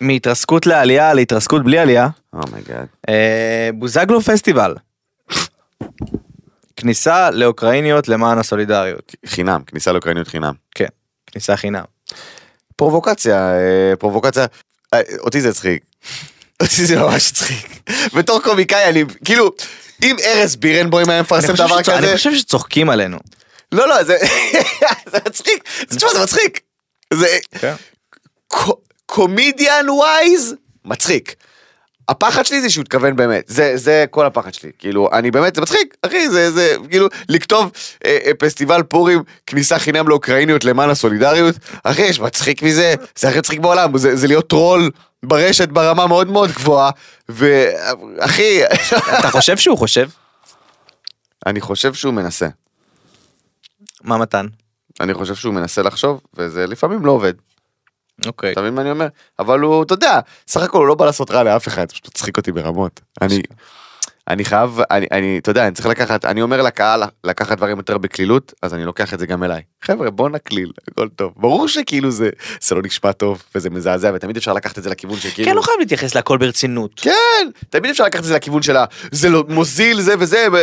מהתרסקות 0.01 0.65
לעלייה 0.65 1.13
להתרסקות 1.13 1.63
בלי 1.63 1.79
עלייה, 1.79 2.07
oh 2.33 2.46
my 2.46 2.59
god. 2.59 2.85
אה, 3.09 3.69
בוזגלו 3.73 4.21
פסטיבל. 4.21 4.75
כניסה 6.75 7.29
לאוקראיניות 7.31 8.07
למען 8.07 8.37
הסולידריות. 8.37 9.15
חינם, 9.25 9.61
כניסה 9.67 9.91
לאוקראיניות 9.91 10.27
חינם. 10.27 10.53
כן, 10.75 10.85
כניסה 11.27 11.57
חינם. 11.57 11.83
פרובוקציה, 12.75 13.37
אה, 13.53 13.95
פרובוקציה, 13.99 14.45
אה, 14.93 15.01
אותי 15.19 15.41
זה 15.41 15.49
הצחיק. 15.49 15.83
אותי 16.61 16.85
זה 16.85 16.99
ממש 16.99 17.31
הצחיק. 17.31 17.89
בתור 18.13 18.41
קומיקאי 18.41 18.89
אני, 18.89 19.03
כאילו, 19.25 19.51
אם 20.03 20.15
ארז 20.25 20.55
בירנבוים 20.55 21.09
היה 21.09 21.21
מפרסם 21.21 21.53
דבר 21.53 21.67
שצ- 21.81 21.89
אני 21.89 21.97
כזה, 21.97 22.13
חושב 22.15 22.35
שצוחקים 22.35 22.89
עלינו. 22.89 23.17
לא, 23.73 23.87
לא, 23.87 24.03
זה 24.03 24.17
מצחיק, 25.27 25.69
תשמע, 25.89 26.09
זה 26.13 26.23
מצחיק. 26.23 26.59
זה 27.13 27.37
כן. 27.59 27.73
קומדיאן 29.05 29.89
ווייז, 29.89 30.55
מצחיק. 30.85 31.35
הפחד 32.09 32.45
שלי 32.45 32.61
זה 32.61 32.69
שהוא 32.69 32.81
התכוון 32.81 33.15
באמת, 33.15 33.43
זה, 33.47 33.77
זה 33.77 34.05
כל 34.11 34.25
הפחד 34.25 34.53
שלי, 34.53 34.71
כאילו, 34.79 35.09
אני 35.13 35.31
באמת, 35.31 35.55
זה 35.55 35.61
מצחיק, 35.61 35.95
אחי, 36.01 36.29
זה, 36.29 36.51
זה, 36.51 36.75
כאילו, 36.89 37.07
לכתוב 37.29 37.71
אה, 38.05 38.17
אה, 38.25 38.31
פסטיבל 38.39 38.83
פורים, 38.83 39.23
כניסה 39.47 39.79
חינם 39.79 40.07
לאוקראיניות 40.07 40.65
למען 40.65 40.89
הסולידריות, 40.89 41.55
אחי, 41.83 42.01
יש 42.01 42.19
מצחיק 42.19 42.63
מזה, 42.63 42.93
זה 43.15 43.29
הכי 43.29 43.39
מצחיק 43.39 43.59
בעולם, 43.59 43.97
זה, 43.97 44.15
זה 44.15 44.27
להיות 44.27 44.49
טרול 44.49 44.91
ברשת 45.23 45.69
ברמה 45.69 46.07
מאוד 46.07 46.27
מאוד 46.27 46.51
גבוהה, 46.51 46.91
ואחי, 47.29 48.63
אתה 49.19 49.31
חושב 49.31 49.57
שהוא 49.57 49.77
חושב? 49.77 50.09
אני 51.45 51.61
חושב 51.61 51.93
שהוא 51.93 52.13
מנסה, 52.13 52.47
מה 54.03 54.17
מתן? 54.17 54.45
אני 55.01 55.13
חושב 55.13 55.35
שהוא 55.35 55.53
מנסה 55.53 55.81
לחשוב, 55.81 56.21
וזה 56.33 56.67
לפעמים 56.67 57.05
לא 57.05 57.11
עובד. 57.11 57.33
אוקיי. 58.25 58.51
אתה 58.51 58.61
מבין 58.61 58.73
מה 58.73 58.81
אני 58.81 58.91
אומר? 58.91 59.07
אבל 59.39 59.59
הוא, 59.59 59.83
אתה 59.83 59.93
יודע, 59.93 60.19
סך 60.47 60.61
הכל 60.61 60.77
הוא 60.77 60.87
לא 60.87 60.95
בא 60.95 61.05
לעשות 61.05 61.31
רע 61.31 61.43
לאף 61.43 61.67
אחד, 61.67 61.89
זה 61.89 61.93
פשוט 61.93 62.07
מצחיק 62.07 62.37
אותי 62.37 62.51
ברמות. 62.51 63.01
אני, 63.21 63.41
אני 64.27 64.45
חייב, 64.45 64.79
אני, 64.91 65.07
אני, 65.11 65.37
אתה 65.37 65.51
יודע, 65.51 65.67
אני 65.67 65.75
צריך 65.75 65.87
לקחת, 65.87 66.25
אני 66.25 66.41
אומר 66.41 66.61
לקהל 66.61 67.03
לקחת 67.23 67.57
דברים 67.57 67.77
יותר 67.77 67.97
בקלילות, 67.97 68.53
אז 68.61 68.73
אני 68.73 68.85
לוקח 68.85 69.13
את 69.13 69.19
זה 69.19 69.25
גם 69.25 69.43
אליי. 69.43 69.61
חבר'ה, 69.81 70.09
בוא 70.09 70.29
נקליל, 70.29 70.71
הכל 70.87 71.09
טוב. 71.09 71.33
ברור 71.37 71.67
שכאילו 71.67 72.11
זה, 72.11 72.29
זה 72.61 72.75
לא 72.75 72.81
נשמע 72.85 73.11
טוב, 73.11 73.43
וזה 73.55 73.69
מזעזע, 73.69 74.11
ותמיד 74.15 74.37
אפשר 74.37 74.53
לקחת 74.53 74.77
את 74.77 74.83
זה 74.83 74.89
לכיוון 74.89 75.17
שכאילו... 75.17 75.49
כן, 75.49 75.55
לא 75.55 75.61
חייב 75.61 75.79
להתייחס 75.79 76.15
להכל 76.15 76.37
ברצינות. 76.37 76.91
כן, 76.95 77.49
תמיד 77.69 77.91
אפשר 77.91 78.03
לקחת 78.03 78.21
את 78.21 78.27
זה 78.27 78.35
לכיוון 78.35 78.61
של 78.61 78.77
ה... 78.77 78.85
זה 79.11 79.29
לא 79.29 79.43
מוזיל, 79.49 80.01
זה 80.01 80.13
וזה, 80.19 80.47
ו... 80.53 80.57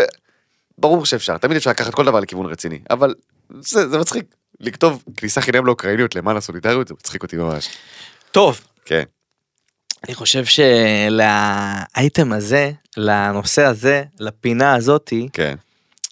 ברור 0.81 1.07
שאפשר, 1.07 1.39
תמיד 1.39 1.57
אפשר 1.57 1.71
לקחת 1.71 1.95
כל 1.95 2.05
דבר 2.05 2.21
לכיוון 2.21 2.47
רציני, 2.47 2.79
אבל 2.91 3.15
זה, 3.61 3.89
זה 3.89 3.99
מצחיק. 3.99 4.25
לכתוב 4.61 5.03
כניסה 5.17 5.41
חינם 5.41 5.67
לאוקראיניות 5.67 6.15
למען 6.15 6.37
הסולידריות, 6.37 6.89
זה 6.89 6.95
מצחיק 6.95 7.23
אותי 7.23 7.37
ממש. 7.37 7.69
טוב, 8.33 8.61
כן. 8.85 9.03
אני 10.07 10.15
חושב 10.15 10.45
שלאייטם 10.45 12.33
הזה, 12.33 12.71
לנושא 12.97 13.65
הזה, 13.65 14.05
לפינה 14.21 14.75
הזאתי, 14.75 15.29
כן. 15.33 15.55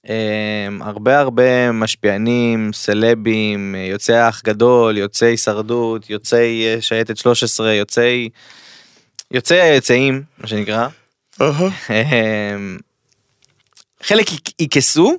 אמ, 0.09 0.83
הרבה 0.83 1.19
הרבה 1.21 1.73
משפיענים, 1.73 2.71
סלבים, 2.73 3.75
יוצאי 3.75 4.29
אח 4.29 4.43
גדול, 4.45 4.99
יוצאי 4.99 5.29
הישרדות, 5.29 6.11
יוצאי 6.11 6.67
אה, 6.67 6.81
שייטת 6.81 7.17
13, 7.17 7.73
יוצאי... 7.73 8.29
יוצאי 9.31 9.61
היוצאים, 9.61 10.23
מה 10.39 10.47
שנקרא. 10.47 10.89
אמ, 11.41 11.47
חלק 14.03 14.33
יכ- 14.33 14.41
יכעסו 14.61 15.15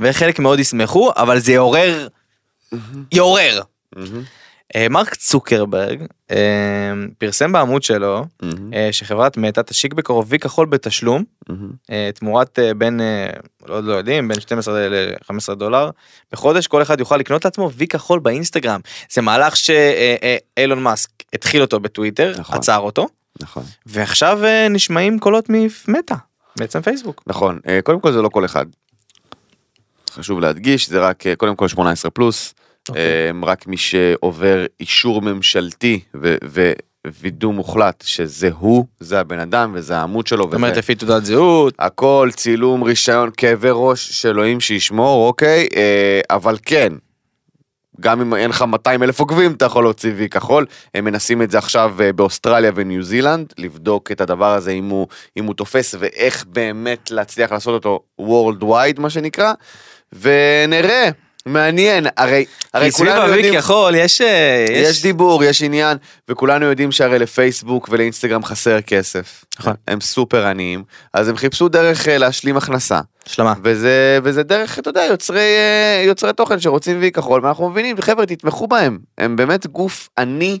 וחלק 0.00 0.38
מאוד 0.38 0.58
ישמחו, 0.58 1.10
אבל 1.16 1.38
זה 1.38 1.52
יעורר, 1.52 2.08
יעורר. 3.12 3.60
אה, 4.76 4.88
מרק 4.90 5.14
צוקרברג 5.14 6.02
אה, 6.30 6.36
פרסם 7.18 7.52
בעמוד 7.52 7.82
שלו 7.82 8.24
אה, 8.74 8.88
שחברת 8.92 9.36
מטא 9.36 9.60
תשיק 9.60 9.92
בקרוב 9.94 10.26
וי 10.28 10.38
כחול 10.38 10.66
בתשלום 10.66 11.24
תמורת 12.14 12.58
בין 12.78 13.00
לא, 13.68 13.82
לא 13.82 13.92
יודעים 13.92 14.28
בין 14.28 14.40
12 14.40 14.88
ל-15 14.88 15.54
דולר 15.54 15.90
בחודש 16.32 16.66
כל 16.66 16.82
אחד 16.82 17.00
יוכל 17.00 17.16
לקנות 17.16 17.44
לעצמו 17.44 17.70
וי 17.74 17.86
כחול 17.86 18.18
באינסטגרם 18.18 18.80
זה 19.10 19.20
מהלך 19.22 19.56
שאילון 19.56 20.82
מאסק 20.82 21.10
התחיל 21.32 21.62
אותו 21.62 21.80
בטוויטר 21.80 22.32
נכון. 22.38 22.56
עצר 22.56 22.78
אותו 22.78 23.06
נכון. 23.42 23.62
ועכשיו 23.86 24.38
נשמעים 24.70 25.18
קולות 25.18 25.44
ממטא 25.48 26.14
בעצם 26.58 26.80
פייסבוק. 26.80 27.22
נכון, 27.26 27.58
אה, 27.68 27.82
קודם 27.82 28.00
כל 28.00 28.12
זה 28.12 28.22
לא 28.22 28.28
כל 28.28 28.44
אחד. 28.44 28.66
חשוב 30.10 30.40
להדגיש, 30.40 30.88
זה 30.88 31.00
רק 31.00 31.26
אה, 31.26 31.36
קודם 31.36 31.56
כל 31.56 31.68
18 31.68 32.10
פלוס, 32.10 32.54
אוקיי. 32.88 33.02
אה, 33.02 33.30
רק 33.42 33.66
מי 33.66 33.76
שעובר 33.76 34.66
אישור 34.80 35.22
ממשלתי 35.22 36.00
ו- 36.14 36.72
ווידוא 37.20 37.52
מוחלט 37.52 38.04
שזה 38.06 38.50
הוא, 38.58 38.86
זה 39.00 39.20
הבן 39.20 39.38
אדם 39.38 39.72
וזה 39.74 39.96
העמוד 39.96 40.26
שלו. 40.26 40.44
זאת 40.44 40.54
אומרת 40.54 40.76
לפי 40.76 40.94
תעודת 40.94 41.24
זהות 41.24 41.74
הכל 41.78 42.28
צילום 42.36 42.82
רישיון 42.82 43.30
כאבי 43.36 43.68
ראש 43.72 44.10
שאלוהים 44.10 44.60
שישמור 44.60 45.26
אוקיי 45.26 45.68
אה, 45.76 46.20
אבל 46.30 46.56
כן. 46.62 46.92
גם 48.00 48.20
אם 48.20 48.34
אין 48.34 48.50
לך 48.50 48.62
200 48.62 49.02
אלף 49.02 49.20
עוקבים 49.20 49.52
אתה 49.52 49.64
יכול 49.64 49.84
להוציא 49.84 50.12
וי 50.16 50.28
כחול. 50.28 50.66
הם 50.94 51.04
מנסים 51.04 51.42
את 51.42 51.50
זה 51.50 51.58
עכשיו 51.58 51.94
אה, 52.00 52.12
באוסטרליה 52.12 52.70
וניו 52.74 53.02
זילנד 53.02 53.52
לבדוק 53.58 54.12
את 54.12 54.20
הדבר 54.20 54.54
הזה 54.54 54.70
אם 54.70 54.88
הוא 54.88 55.06
אם 55.36 55.44
הוא 55.44 55.54
תופס 55.54 55.94
ואיך 55.98 56.44
באמת 56.48 57.10
להצליח 57.10 57.52
לעשות 57.52 57.74
אותו 57.74 58.00
world 58.20 58.62
wide 58.62 59.00
מה 59.00 59.10
שנקרא 59.10 59.52
ונראה 60.12 61.10
מעניין 61.46 62.06
הרי 62.16 62.44
הרי 62.74 62.84
כי 62.84 62.92
סביב 62.92 63.08
כולנו 63.08 63.22
הוי 63.22 63.36
יודעים 63.36 63.60
כחול 63.60 63.94
יש 63.94 64.20
אה, 64.20 64.66
יש 64.70 65.02
דיבור, 65.02 65.44
יש 65.44 65.62
עניין, 65.62 65.98
וכולנו 66.28 66.66
יודעים 66.66 66.92
שהרי 66.92 67.18
לפייסבוק 67.18 67.88
ולאינסטגרם 67.90 68.44
חסר 68.44 68.80
כסף. 68.80 69.44
נכון. 69.58 69.74
הם 69.88 70.00
סופר 70.00 70.46
עניים, 70.46 70.84
אז 71.12 71.28
הם 71.28 71.36
חיפשו 71.36 71.68
דרך 71.68 72.08
אה, 72.08 72.18
להשלים 72.18 72.56
הכנסה. 72.56 73.00
השלמה. 73.26 73.54
וזה, 73.62 74.18
וזה 74.22 74.42
דרך, 74.42 74.78
אתה 74.78 74.90
יודע, 74.90 75.04
יוצרי, 75.04 75.40
אה, 75.40 76.02
יוצרי 76.06 76.32
תוכן 76.32 76.60
שרוצים 76.60 77.00
וי 77.00 77.12
כחול, 77.12 77.44
ואנחנו 77.44 77.70
מבינים, 77.70 77.96
חבר'ה, 78.00 78.26
תתמכו 78.26 78.66
בהם. 78.66 78.98
הם 79.18 79.36
באמת 79.36 79.66
גוף 79.66 80.08
עני, 80.18 80.58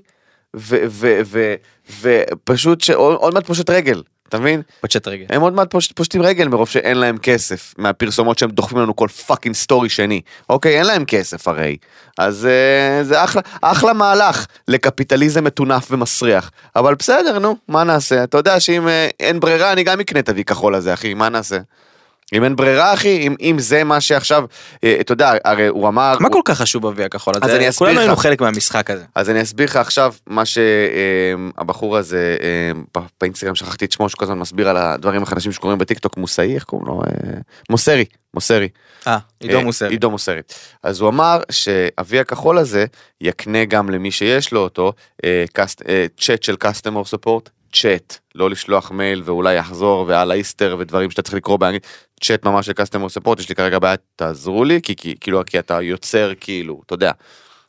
ופשוט, 2.00 2.90
עוד 2.94 3.34
מעט 3.34 3.46
פושט 3.46 3.70
רגל, 3.70 4.02
אתה 4.28 4.38
מבין? 4.38 4.62
פושט 4.80 5.08
רגל. 5.08 5.24
הם 5.28 5.40
עוד 5.40 5.52
מעט 5.52 5.70
פוש, 5.70 5.92
פושטים 5.92 6.22
רגל 6.22 6.48
מרוב 6.48 6.68
שאין 6.68 6.96
להם 6.98 7.18
כסף 7.18 7.74
מהפרסומות 7.78 8.38
שהם 8.38 8.50
דוחפים 8.50 8.78
לנו 8.78 8.96
כל 8.96 9.08
fucking 9.08 9.54
story 9.54 9.88
שני. 9.88 10.20
אוקיי, 10.50 10.78
אין 10.78 10.86
להם 10.86 11.04
כסף 11.04 11.48
הרי. 11.48 11.76
אז 12.18 12.46
אה, 12.46 13.04
זה 13.04 13.24
אחלה, 13.24 13.42
אחלה 13.62 13.92
מהלך 13.92 14.46
לקפיטליזם 14.68 15.44
מטונף 15.44 15.88
ומסריח. 15.90 16.50
אבל 16.76 16.94
בסדר, 16.94 17.38
נו, 17.38 17.56
מה 17.68 17.84
נעשה? 17.84 18.24
אתה 18.24 18.38
יודע 18.38 18.60
שאם 18.60 18.88
אה, 18.88 19.08
אין 19.20 19.40
ברירה, 19.40 19.72
אני 19.72 19.82
גם 19.84 20.00
אקנה 20.00 20.18
את 20.18 20.28
הווי 20.28 20.44
כחול 20.44 20.74
הזה, 20.74 20.94
אחי, 20.94 21.14
מה 21.14 21.28
נעשה? 21.28 21.58
אם 22.32 22.44
אין 22.44 22.56
ברירה, 22.56 22.94
אחי, 22.94 23.18
אם, 23.26 23.34
אם 23.40 23.56
זה 23.58 23.84
מה 23.84 24.00
שעכשיו, 24.00 24.44
אה, 24.84 24.96
אתה 25.00 25.12
יודע, 25.12 25.32
הרי 25.44 25.66
הוא 25.66 25.88
אמר... 25.88 26.16
מה 26.20 26.28
הוא- 26.28 26.32
כל 26.32 26.40
כך 26.44 26.58
חשוב 26.58 26.82
בוי 26.82 27.04
הכחול 27.04 27.34
אז 27.36 27.42
הזה? 27.48 27.56
אני 27.56 27.68
אסביר 27.68 27.78
כולנו 27.78 27.92
לך. 27.94 28.00
היינו 28.00 28.16
חלק 28.16 28.40
מהמשחק 28.40 28.90
הזה. 28.90 29.04
אז 29.14 29.30
אני 29.30 29.42
אסביר 29.42 29.66
לך 29.66 29.76
עכשיו 29.76 30.14
מה 30.26 30.42
שהבחור 30.46 31.96
הזה 31.96 32.36
אה, 32.96 33.00
באינסטגרם 33.20 33.54
שכחתי 33.54 33.84
את 33.84 33.92
שמו 33.92 34.08
שכל 34.08 34.24
הזמן 34.24 34.38
מסביר 34.38 34.68
על 34.68 34.76
הדברים 34.76 35.22
החדשים 35.22 35.52
שקורים 35.52 35.78
בטיקטוק 35.78 36.16
מוסאי 36.16 36.54
איך 36.54 36.64
קוראים 36.64 36.86
לו 36.88 37.02
אה, 37.06 37.30
מוסרי 37.70 38.04
מוסרי 38.34 38.68
אה, 39.06 39.18
עידו 39.40 39.58
אה, 39.58 39.64
מוסר. 39.64 39.88
עידו 39.88 40.10
מוסרי 40.10 40.40
אז 40.82 41.00
הוא 41.00 41.08
אמר 41.08 41.40
שאבי 41.50 42.20
הכחול 42.20 42.58
הזה 42.58 42.84
יקנה 43.20 43.64
גם 43.64 43.90
למי 43.90 44.10
שיש 44.10 44.52
לו 44.52 44.60
אותו 44.60 44.92
אה, 45.24 45.44
קאסט- 45.52 45.82
אה, 45.88 46.06
צ'אט 46.20 46.42
של 46.42 46.54
customer 46.64 47.14
support 47.14 47.50
צ'אט 47.80 48.18
לא 48.34 48.50
לשלוח 48.50 48.90
מייל 48.90 49.22
ואולי 49.24 49.54
יחזור 49.54 50.04
ועל 50.08 50.30
האיסטר 50.30 50.76
ודברים 50.78 51.10
שאתה 51.10 51.22
צריך 51.22 51.34
לקרוא 51.34 51.56
באנגלית 51.58 51.86
צ'אט 52.24 52.44
ממש 52.44 52.66
של 52.66 52.72
customer 52.72 53.20
support 53.20 53.40
יש 53.40 53.48
לי 53.48 53.54
כרגע 53.54 53.78
בעיה 53.78 53.94
תעזרו 54.16 54.64
לי 54.64 54.80
כי 54.82 54.96
כי- 54.96 55.14
כאילו 55.20 55.42
כי 55.46 55.58
אתה 55.58 55.82
יוצר 55.82 56.32
כאילו 56.40 56.80
אתה 56.86 56.94
יודע. 56.94 57.10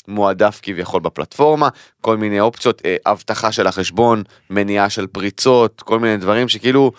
מועדף 0.10 0.60
כביכול 0.63 1.02
בפלטפורמה, 1.02 1.70
כל 2.02 2.17
מיני 2.17 2.39
אופציות, 2.39 2.82
אה, 2.86 2.96
אבטחה 3.06 3.52
של 3.52 3.67
החשבון, 3.67 4.24
מניעה 4.50 4.89
של 4.89 5.08
פריצות, 5.08 5.82
כל 5.82 6.00
מיני 6.00 6.17
דברים 6.17 6.50
שכאילו, 6.50 6.91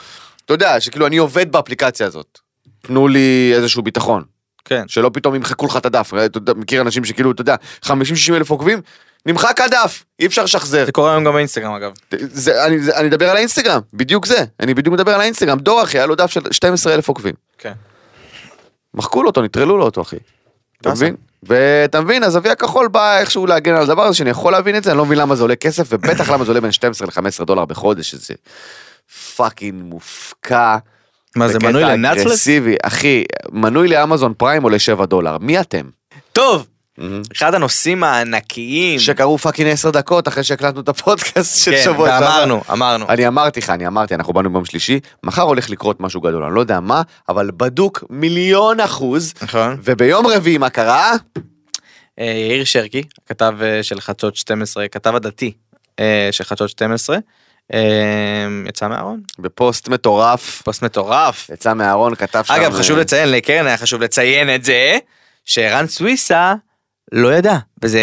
אתה 0.45 0.55
יודע, 0.55 0.81
שכאילו 0.81 1.07
אני 1.07 1.17
עובד 1.17 1.53
באפליקציה 1.53 2.07
הזאת. 2.07 2.39
תנו 2.83 3.09
לי 3.09 3.53
איזשהו 3.55 3.83
ביטחון, 3.83 4.25
כן. 4.65 4.83
שלא 4.89 5.11
פתאום 5.13 5.35
ימחקו 5.35 5.67
לך 5.67 5.77
את 5.77 5.87
הדף, 5.87 6.13
מכיר 6.57 6.81
אנשים 6.81 7.05
שכאילו, 7.05 7.31
אתה 7.31 7.43
יודע, 7.43 7.57
50-60 7.85 7.91
אלף 8.35 8.51
עוקבים, 8.51 8.81
נמחק 9.27 9.61
הדף, 9.61 10.05
אי 10.21 10.27
אפשר 10.27 10.45
לשחזר. 10.45 10.85
זה 10.87 10.93
קורה 10.93 11.13
היום 11.13 11.25
גם 11.25 11.33
באינסטגרם 11.33 11.75
אגב. 11.75 11.93
זה, 12.21 12.65
אני, 12.65 12.79
זה, 12.79 12.97
אני 12.97 13.07
מדבר 13.07 13.31
על 13.31 13.37
האינסטגרם, 13.37 13.81
בדיוק 13.93 14.27
זה, 14.27 14.45
אני 14.61 14.75
בדיוק 14.75 14.95
מדבר 14.95 15.15
על 15.15 15.21
האינסטגרם, 15.21 15.59
דור 15.59 15.83
אחי, 15.83 15.99
היה 15.99 16.07
לו 16.07 16.15
דף 16.15 16.31
של 16.31 16.41
12 16.51 16.95
אלף 16.95 17.09
עוקבים. 17.09 17.35
כן. 17.59 17.73
מחקו 18.95 19.23
לו 19.23 19.29
אותו, 19.29 19.43
נטרלו 19.43 19.79
לו 19.79 19.85
אותו 19.85 20.03
אחי. 20.03 20.17
אתה. 20.81 20.91
מבין? 20.91 21.17
ואתה 21.43 22.01
מבין, 22.01 22.25
אז 22.25 22.37
הוי 22.37 22.51
הכחול 22.51 22.89
בא 22.89 23.19
איכשהו 23.19 23.47
להגן 23.47 23.75
על 23.75 23.83
הדבר 23.83 24.03
הזה, 24.03 24.17
שאני 24.17 24.31
יכול 24.31 24.53
להבין 24.53 24.77
את 24.77 24.85
זה, 24.85 24.91
אני 24.91 24.99
לא 24.99 25.05
מבין 25.05 25.19
למה 25.19 25.37
זה 25.37 25.43
עולה 25.43 25.57
כסף, 25.57 25.87
ובטח 25.91 26.31
למה 26.31 26.45
זה 26.45 26.51
עולה 26.51 26.61
בין 26.61 26.73
12 26.73 27.09
ל-15 27.09 27.45
דולר 27.45 27.65
בחודש, 27.65 28.11
שזה 28.11 28.35
fucking 29.37 29.83
מופקע. 29.83 30.77
מה 31.37 31.49
זה 31.49 31.59
מנוי? 31.63 32.13
אגרסיבי. 32.13 32.77
אחי, 32.83 33.25
מנוי 33.53 33.89
לאמזון 33.89 34.35
פריים 34.37 34.63
עולה 34.63 34.79
7 34.79 35.07
דולר, 35.07 35.39
מי 35.39 35.61
אתם? 35.61 35.87
טוב, 36.33 36.67
אחד 37.37 37.55
הנושאים 37.55 38.05
הענקיים. 38.05 38.99
שקרו 38.99 39.39
פאקינג 39.39 39.71
10 39.71 39.91
דקות 39.91 40.29
אחרי 40.29 40.45
שהקלטנו 40.45 40.81
את 40.81 40.89
הפודקאסט 40.89 41.65
של 41.65 41.71
כן, 41.71 41.83
שבוע 41.85 42.09
שעבר. 42.09 42.27
ואמרנו, 42.27 42.63
אמרנו. 42.73 43.07
אני 43.09 43.29
אמרתי 43.29 43.61
לך, 43.61 43.71
אני 43.71 43.87
אמרתי, 43.87 44.15
אנחנו 44.15 44.33
באנו 44.33 44.51
ביום 44.51 44.65
שלישי, 44.65 45.01
מחר 45.25 45.43
הולך 45.43 45.71
לקרות 45.71 46.01
משהו 46.01 46.21
גדול, 46.21 46.45
אני 46.45 46.55
לא 46.55 46.61
יודע 46.61 46.81
מה, 46.81 47.03
אבל 47.29 47.51
בדוק 47.57 48.05
מיליון 48.11 48.81
אחוז, 48.81 49.35
נכון. 49.43 49.77
וביום 49.85 50.27
רביעי 50.27 50.59
מה 50.59 50.71
קרה? 50.71 51.13
אה, 52.19 52.25
יאיר 52.25 52.65
שרקי, 52.65 53.03
כתב 53.27 53.55
אה, 53.63 53.83
של 53.83 54.01
חדשות 54.01 54.37
12, 54.37 54.89
כתב 54.89 55.15
הדתי 55.15 55.53
אה, 56.01 56.29
של 56.31 56.45
חדשות 56.45 56.69
12, 56.69 57.17
אה, 57.75 57.81
יצא 58.69 58.89
מהארון. 58.89 59.21
בפוסט 59.39 59.89
מטורף, 59.89 60.63
פוסט 60.65 60.83
מטורף. 60.83 61.51
יצא 61.53 61.75
מהארון, 61.75 62.15
כתב 62.15 62.43
שם... 62.47 62.55
אגב, 62.55 62.75
חשוב 62.75 62.99
לציין, 62.99 63.31
לקרן 63.31 63.67
היה 63.67 63.77
חשוב 63.77 64.01
לציין 64.01 64.55
את 64.55 64.65
זה, 64.65 64.99
שערן 65.45 65.87
סוויסה 65.87 66.55
לא 67.13 67.35
ידע, 67.35 67.59
וזה, 67.83 68.01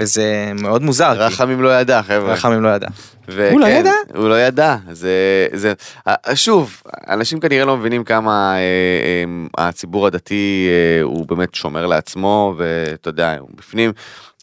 וזה 0.00 0.52
מאוד 0.54 0.82
מוזר. 0.82 1.12
כי 1.14 1.18
רחמים 1.34 1.62
לא 1.62 1.80
ידע, 1.80 2.02
חבר'ה. 2.02 2.32
רחמים 2.32 2.62
לא 2.62 2.68
ידע. 2.68 2.88
וכן, 3.28 3.52
הוא 3.52 3.60
לא 3.60 3.66
ידע? 3.66 3.92
הוא 4.14 4.28
לא 4.28 4.40
ידע, 4.40 4.76
זה, 4.90 5.10
זה, 5.52 5.72
אה, 6.08 6.36
שוב, 6.36 6.82
אנשים 7.08 7.40
כנראה 7.40 7.64
לא 7.64 7.76
מבינים 7.76 8.04
כמה 8.04 8.54
אה, 8.56 8.58
אה, 9.58 9.68
הציבור 9.68 10.06
הדתי 10.06 10.68
אה, 10.70 11.02
הוא 11.02 11.26
באמת 11.28 11.54
שומר 11.54 11.86
לעצמו, 11.86 12.54
ואתה 12.56 13.08
יודע, 13.08 13.36
הוא 13.40 13.48
בפנים, 13.54 13.92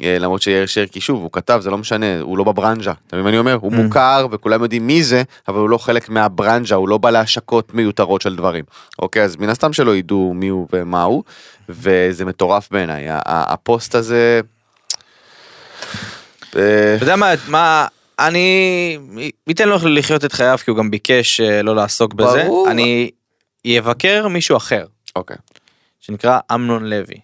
למרות 0.02 0.42
שיאיר 0.42 0.66
שרקי, 0.66 1.02
שוב, 1.02 1.22
הוא 1.22 1.30
כתב, 1.32 1.60
זה 1.64 1.70
לא 1.70 1.78
משנה, 1.78 2.20
הוא 2.22 2.38
לא 2.38 2.44
בברנז'ה, 2.44 2.92
אתה 3.08 3.16
מבין 3.16 3.24
מה 3.24 3.30
אני 3.30 3.38
אומר? 3.38 3.58
הוא 3.62 3.72
Mm. 3.72 3.76
מוכר 3.76 4.28
וכולם 4.32 4.64
יודעים 4.64 4.88
מי 4.88 5.04
זה, 5.04 5.24
אבל 5.48 5.60
הוא 5.60 5.70
לא 5.70 5.78
חלק 5.78 6.10
מהברנז'ה, 6.10 6.76
הוא 6.76 6.90
לא 6.90 6.98
בא 6.98 7.10
להשקות 7.10 7.74
מיותרות 7.74 8.22
של 8.22 8.36
דברים. 8.36 8.64
אוקיי, 9.00 9.24
אז 9.24 9.36
מן 9.36 9.50
הסתם 9.50 9.74
שלא 9.74 9.96
ידעו 9.96 10.34
מי 10.36 10.48
הוא 10.48 10.68
ומה 10.74 11.04
הוא, 11.04 11.24
וזה 11.70 12.26
מטורף 12.26 12.68
בעיניי, 12.72 13.06
הפוסט 13.26 13.96
הזה... 13.96 14.42
אה, 16.56 16.96
אתה 16.96 17.04
יודע 17.04 17.16
מה, 17.16 17.32
מה, 17.48 17.88
אני 18.20 18.98
אתן 19.52 19.70
לו 19.70 19.78
לחיות 19.86 20.26
את 20.26 20.34
חייו 20.34 20.58
כי 20.64 20.72
הוא 20.72 20.78
גם 20.78 20.92
ביקש 20.92 21.42
אה, 21.42 21.62
לא 21.62 21.76
לעסוק 21.76 22.14
בזה. 22.14 22.44
ברור. 22.44 22.72
אני 22.72 23.12
אבקר 23.80 24.28
מישהו 24.28 24.58
אחר, 24.58 24.86
אוקיי, 25.16 25.38
שנקרא 26.00 26.40
אמנון 26.54 26.86
לוי, 26.86 27.16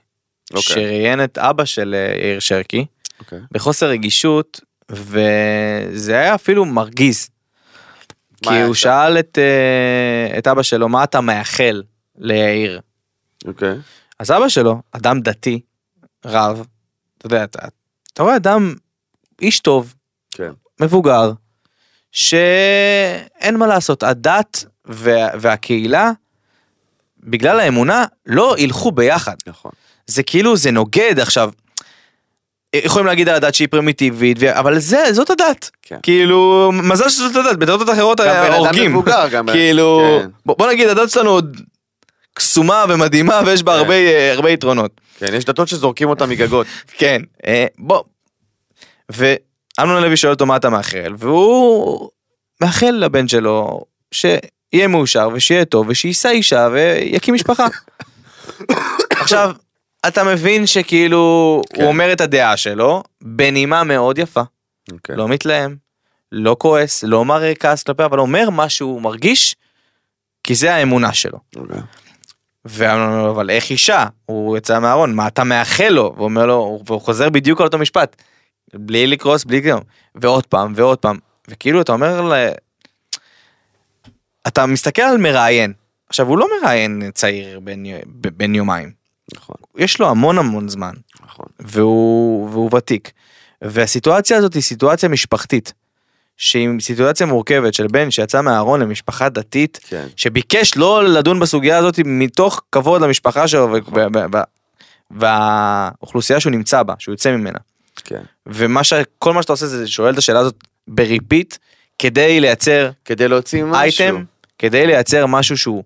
אוקיי. 0.50 0.62
שראיין 0.62 1.24
את 1.24 1.38
אבא 1.38 1.66
של 1.66 1.96
אה, 1.96 2.18
יאיר 2.18 2.40
שרקי, 2.40 2.86
אוקיי. 3.20 3.40
בחוסר 3.52 3.88
רגישות, 3.88 4.62
וזה 4.90 6.20
היה 6.20 6.36
אפילו 6.36 6.66
מרגיז. 6.66 7.30
כי 8.42 8.62
הוא? 8.62 8.74
שאל 8.74 9.20
את, 9.20 9.38
את 10.38 10.48
אבא 10.48 10.64
שלו, 10.64 10.90
מה 10.90 11.04
אתה 11.04 11.22
מאחל 11.22 11.84
ליאיר? 12.18 12.80
אוקיי. 13.46 13.76
אז 14.20 14.32
אבא 14.32 14.50
שלו, 14.50 14.82
אדם 14.92 15.22
דתי, 15.22 15.60
רב, 16.26 16.66
אתה 17.18 17.26
יודע, 17.26 17.44
אתה, 17.44 17.60
אתה 18.14 18.24
רואה 18.24 18.36
אדם, 18.36 18.74
איש 19.42 19.60
טוב, 19.60 19.94
כן. 20.32 20.52
מבוגר, 20.82 21.32
שאין 22.12 23.58
מה 23.58 23.68
לעשות, 23.68 24.04
הדת 24.04 24.66
וה, 24.86 25.28
והקהילה, 25.40 26.12
בגלל 27.24 27.60
האמונה, 27.60 28.06
לא 28.26 28.56
ילכו 28.58 28.92
ביחד. 28.92 29.36
נכון. 29.48 29.72
זה 30.08 30.24
כאילו, 30.24 30.58
זה 30.58 30.72
נוגד 30.72 31.20
עכשיו. 31.20 31.52
יכולים 32.76 33.06
להגיד 33.06 33.30
על 33.30 33.36
הדת 33.36 33.56
שהיא 33.56 33.68
פרימיטיבית, 33.68 34.44
אבל 34.44 34.80
זה, 34.80 35.04
זאת 35.12 35.30
הדת. 35.30 35.70
כן. 35.82 35.98
כאילו, 36.04 36.72
מזל 36.74 37.10
שזאת 37.10 37.36
הדת, 37.36 37.58
בדתות 37.58 37.90
אחרות 37.90 38.20
גם 38.20 38.28
בן 38.28 38.52
אדם 38.52 38.54
הורגים. 38.54 38.92
מבוגר, 38.92 39.28
גם 39.32 39.48
כאילו, 39.48 40.20
כן. 40.22 40.30
בוא, 40.46 40.56
בוא 40.58 40.68
נגיד, 40.68 40.88
הדת 40.90 41.10
שלנו 41.10 41.30
עוד 41.30 41.58
קסומה 42.34 42.86
ומדהימה 42.90 43.42
ויש 43.46 43.64
בה 43.64 43.72
כן. 43.74 43.78
הרבה, 43.78 43.94
אה, 43.94 44.34
הרבה 44.34 44.50
יתרונות. 44.50 45.02
כן, 45.20 45.34
יש 45.34 45.46
דתות 45.46 45.68
שזורקים 45.68 46.10
אותם 46.10 46.30
מגגות. 46.30 46.68
כן, 47.00 47.22
אה, 47.48 47.66
בוא. 47.78 48.04
ואמנון 49.10 50.04
לוי 50.04 50.18
שואל 50.18 50.34
אותו 50.34 50.46
מה 50.46 50.56
אתה 50.56 50.70
מאחל, 50.70 51.14
והוא 51.18 52.10
מאחל 52.62 52.92
לבן 52.92 53.28
שלו 53.28 53.86
שיהיה 54.12 54.88
מאושר 54.88 55.30
ושיהיה 55.34 55.66
טוב 55.66 55.86
ושיישא 55.90 56.30
אישה 56.30 56.68
ויקים 56.72 57.34
משפחה. 57.34 57.68
עכשיו, 59.22 59.52
אתה 60.08 60.24
מבין 60.24 60.68
שכאילו 60.68 61.62
כן. 61.70 61.82
הוא 61.82 61.88
אומר 61.88 62.14
את 62.14 62.22
הדעה 62.22 62.58
שלו 62.58 63.04
בנימה 63.22 63.84
מאוד 63.84 64.18
יפה, 64.18 64.42
אוקיי. 64.92 65.16
לא 65.16 65.28
מתלהם, 65.28 65.76
לא 66.32 66.56
כועס, 66.60 67.04
לא 67.04 67.26
מראה 67.26 67.56
כעס 67.56 67.84
כלפי, 67.84 68.06
אבל 68.06 68.20
אומר 68.20 68.50
מה 68.50 68.70
שהוא 68.70 69.02
מרגיש, 69.02 69.56
כי 70.44 70.56
זה 70.56 70.76
האמונה 70.76 71.14
שלו. 71.14 71.40
אוקיי. 71.56 71.82
ואמרנו 72.66 73.26
לו, 73.26 73.32
אבל 73.32 73.50
איך 73.50 73.70
אישה? 73.70 74.06
הוא 74.26 74.58
יצא 74.58 74.80
מהארון, 74.80 75.16
מה 75.16 75.28
אתה 75.28 75.44
מאחל 75.44 75.90
לו? 75.90 76.14
והוא 76.16 76.26
אומר 76.26 76.46
לו, 76.46 76.80
והוא 76.86 77.02
חוזר 77.02 77.30
בדיוק 77.30 77.62
על 77.62 77.68
אותו 77.68 77.78
משפט. 77.78 78.16
בלי 78.74 79.08
לקרוס, 79.08 79.44
בלי 79.44 79.64
כלום. 79.64 79.82
ועוד 80.16 80.46
פעם, 80.46 80.74
ועוד 80.76 80.98
פעם. 80.98 81.18
וכאילו 81.48 81.82
אתה 81.82 81.92
אומר 81.92 82.22
ל... 82.22 82.34
אתה 84.48 84.66
מסתכל 84.66 85.02
על 85.02 85.18
מראיין. 85.18 85.74
עכשיו, 86.10 86.28
הוא 86.28 86.38
לא 86.38 86.48
מראיין 86.62 87.12
צעיר 87.14 87.60
בן, 87.60 87.84
בן 88.06 88.56
יומיים. 88.56 88.92
נכון, 89.36 89.56
יש 89.78 90.00
לו 90.00 90.10
המון 90.10 90.38
המון 90.38 90.70
זמן, 90.70 90.94
נכון. 91.26 91.46
והוא, 91.60 92.50
והוא 92.50 92.76
ותיק. 92.76 93.12
והסיטואציה 93.62 94.38
הזאת 94.38 94.54
היא 94.54 94.64
סיטואציה 94.64 95.10
משפחתית. 95.10 95.74
שהיא 96.40 96.70
סיטואציה 96.80 97.26
מורכבת 97.26 97.74
של 97.74 97.88
בן 97.88 98.12
שיצא 98.12 98.42
מהארון 98.42 98.80
למשפחה 98.80 99.30
דתית, 99.30 99.80
כן. 99.88 100.08
שביקש 100.16 100.78
לא 100.78 101.04
לדון 101.04 101.40
בסוגיה 101.40 101.78
הזאת 101.78 102.00
מתוך 102.06 102.62
כבוד 102.72 103.02
למשפחה 103.02 103.48
שלו 103.48 103.76
והאוכלוסייה 105.12 106.40
שהוא 106.40 106.52
נמצא 106.52 106.84
בה, 106.84 106.94
שהוא 107.00 107.14
יוצא 107.14 107.32
ממנה. 107.32 107.60
כן. 108.02 108.22
ומה 108.46 108.84
ש... 108.84 108.94
כל 109.20 109.34
מה 109.34 109.42
שאתה 109.42 109.54
עושה 109.54 109.68
זה 109.68 109.88
שואל 109.88 110.14
את 110.14 110.18
השאלה 110.18 110.40
הזאת 110.40 110.56
ב 110.88 110.96
repeat, 110.96 111.58
כדי 112.00 112.40
לייצר 112.40 112.90
כדי 113.06 113.28
להוציא 113.28 113.64
משהו. 113.64 114.06
אייטם, 114.06 114.24
כדי 114.58 114.88
לייצר 114.88 115.26
משהו 115.26 115.58
שהוא 115.58 115.84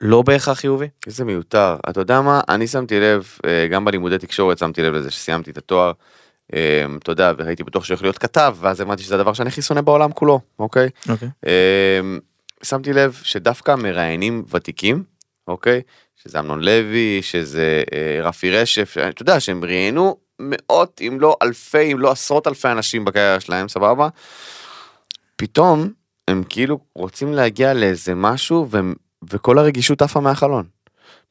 לא 0.00 0.22
בהכרח 0.22 0.58
חיובי. 0.58 0.88
איזה 1.06 1.24
מיותר. 1.24 1.76
אתה 1.90 2.00
יודע 2.00 2.20
מה? 2.20 2.40
אני 2.48 2.66
שמתי 2.66 3.00
לב, 3.00 3.28
אה, 3.46 3.66
גם 3.66 3.84
בלימודי 3.84 4.18
תקשורת 4.18 4.58
שמתי 4.58 4.82
לב 4.82 4.94
לזה 4.94 5.10
שסיימתי 5.10 5.50
את 5.50 5.58
התואר. 5.58 5.92
אה, 6.54 6.84
אתה 6.98 7.12
יודע, 7.12 7.32
והייתי 7.38 7.64
בטוח 7.64 7.84
שהולך 7.84 8.02
להיות 8.02 8.18
כתב, 8.18 8.56
ואז 8.60 8.80
הבנתי 8.80 9.02
שזה 9.02 9.14
הדבר 9.14 9.32
שאני 9.32 9.48
הכי 9.48 9.62
שונא 9.62 9.80
בעולם 9.80 10.12
כולו, 10.12 10.40
אוקיי? 10.58 10.88
אוקיי. 11.08 11.28
אה, 11.46 12.00
שמתי 12.62 12.92
לב 12.92 13.20
שדווקא 13.22 13.74
מראיינים 13.74 14.44
ותיקים, 14.50 15.02
אוקיי? 15.48 15.82
שזה 16.16 16.40
אמנון 16.40 16.62
לוי, 16.62 17.18
שזה 17.22 17.82
רפי 18.22 18.50
רשף, 18.50 18.96
אתה 19.08 19.22
יודע 19.22 19.40
שהם 19.40 19.64
ראיינו 19.64 20.16
מאות 20.40 21.00
אם 21.06 21.18
לא 21.20 21.36
אלפי 21.42 21.92
אם 21.92 21.98
לא 21.98 22.10
עשרות 22.10 22.46
אלפי 22.46 22.68
אנשים 22.68 23.04
בקריירה 23.04 23.40
שלהם, 23.40 23.68
סבבה? 23.68 24.08
פתאום 25.36 25.88
הם 26.28 26.42
כאילו 26.48 26.78
רוצים 26.94 27.32
להגיע 27.32 27.74
לאיזה 27.74 28.14
משהו 28.14 28.66
והם, 28.70 28.94
וכל 29.30 29.58
הרגישות 29.58 30.02
עפה 30.02 30.20
מהחלון. 30.20 30.64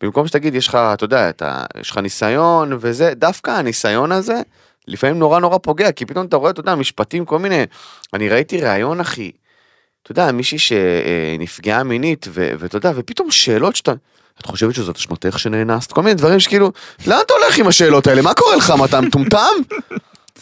במקום 0.02 0.28
שתגיד 0.28 0.56
יש 0.56 0.68
לך, 0.68 0.76
אתה 0.76 1.04
יודע, 1.04 1.30
אתה, 1.30 1.64
יש 1.80 1.92
לך 1.92 1.98
ניסיון 1.98 2.78
וזה, 2.80 3.14
דווקא 3.16 3.52
הניסיון 3.52 4.12
הזה 4.12 4.42
לפעמים 4.88 5.20
נורא 5.20 5.40
נורא 5.40 5.58
פוגע, 5.58 5.92
כי 5.92 6.06
פתאום 6.06 6.26
אתה 6.26 6.38
רואה, 6.38 6.52
אתה 6.52 6.60
יודע, 6.60 6.76
משפטים, 6.76 7.26
כל 7.26 7.40
מיני, 7.40 7.64
אני 8.14 8.30
ראיתי 8.30 8.62
ראיון 8.62 9.00
אחי, 9.00 9.32
אתה 10.04 10.12
יודע, 10.12 10.32
מישהי 10.32 10.60
שנפגעה 10.60 11.84
מינית, 11.84 12.26
ו- 12.30 12.52
ואתה 12.60 12.78
יודע, 12.78 12.92
ופתאום 12.96 13.32
שאלות 13.32 13.76
שאתה, 13.76 13.94
את 14.42 14.46
חושבת 14.46 14.76
שזאת 14.76 14.96
אשמתך 14.96 15.40
שנאנסת? 15.40 15.92
כל 15.92 16.02
מיני 16.02 16.16
דברים 16.16 16.40
שכאילו, 16.40 16.72
לאן 17.08 17.20
אתה 17.26 17.34
הולך 17.34 17.58
עם 17.58 17.68
השאלות 17.68 18.08
האלה? 18.08 18.22
מה 18.22 18.34
קורה 18.34 18.56
לך? 18.56 18.70
מה 18.70 18.86
אתה 18.86 19.02
מטומטם? 19.02 19.56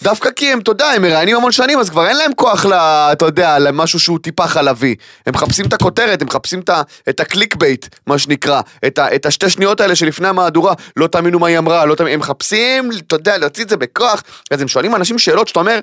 דווקא 0.04 0.30
כי 0.32 0.54
הם, 0.54 0.60
אתה 0.60 0.72
יודע, 0.72 0.86
הם 0.86 1.02
מראיינים 1.02 1.36
המון 1.36 1.52
שנים, 1.52 1.80
אז 1.80 1.90
כבר 1.90 2.08
אין 2.08 2.18
להם 2.18 2.34
כוח 2.34 2.66
ל... 2.66 2.74
אתה 2.74 3.26
יודע, 3.26 3.60
למשהו 3.60 4.00
שהוא 4.00 4.20
טיפה 4.20 4.48
חלבי. 4.48 4.96
הם 5.26 5.34
מחפשים 5.34 5.66
את 5.66 5.74
הכותרת, 5.74 6.22
הם 6.22 6.28
מחפשים 6.28 6.60
את, 6.60 6.70
את 7.10 7.20
ה 7.20 7.26
click 7.26 7.56
bait, 7.56 7.86
מה 8.08 8.18
שנקרא. 8.18 8.62
את, 8.88 9.00
ה, 9.00 9.16
את 9.16 9.26
השתי 9.26 9.50
שניות 9.50 9.82
האלה 9.82 9.96
שלפני 9.96 10.28
המהדורה, 10.28 10.74
לא 10.98 11.08
תאמינו 11.08 11.40
מה 11.40 11.48
היא 11.48 11.58
אמרה, 11.58 11.86
לא 11.86 11.96
תאמינו, 11.96 12.14
הם 12.14 12.20
מחפשים, 12.20 12.90
אתה 13.08 13.16
יודע, 13.16 13.38
להוציא 13.38 13.64
את 13.64 13.70
זה 13.70 13.78
בכוח. 13.78 14.24
אז 14.52 14.62
הם 14.62 14.68
שואלים 14.68 14.96
אנשים 14.96 15.20
שאלות 15.20 15.48
שאתה 15.48 15.60
אומר, 15.60 15.80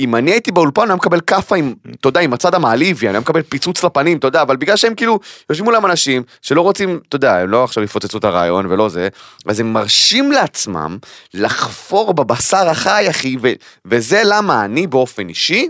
אם 0.00 0.14
אני 0.14 0.30
הייתי 0.30 0.52
באולפן, 0.52 0.82
אני 0.82 0.90
היה 0.90 0.96
מקבל 0.96 1.20
כאפה 1.20 1.56
עם, 1.56 1.74
אתה 2.00 2.08
יודע, 2.08 2.20
עם 2.20 2.32
הצד 2.32 2.54
המעליב, 2.54 2.98
אני 3.02 3.08
היה 3.08 3.20
מקבל 3.20 3.42
פיצוץ 3.42 3.84
לפנים, 3.84 4.18
אתה 4.18 4.26
יודע, 4.26 4.42
אבל 4.42 4.56
בגלל 4.56 4.76
שהם 4.76 4.94
כאילו, 4.94 5.20
יושבים 5.50 5.64
מולם 5.64 5.86
אנשים 5.86 6.22
שלא 6.42 6.60
רוצים, 6.60 7.00
אתה 7.08 7.16
יודע, 7.16 7.36
הם 7.36 7.48
לא 7.48 7.64
עכשיו 7.64 7.84
יפוצצו 7.84 8.18
את 8.18 8.24
הרעיון 8.24 8.66
ולא 8.66 8.88
זה, 8.88 9.08
אז 9.46 9.60
הם 9.60 9.72
מרשים 9.72 10.32
לעצמם 10.32 10.98
לחפור 11.34 12.14
בבשר 12.14 12.68
החי, 12.68 13.06
אחי, 13.10 13.36
ו- 13.42 13.52
וזה 13.84 14.22
למה 14.24 14.64
אני 14.64 14.86
באופן 14.86 15.28
אישי, 15.28 15.68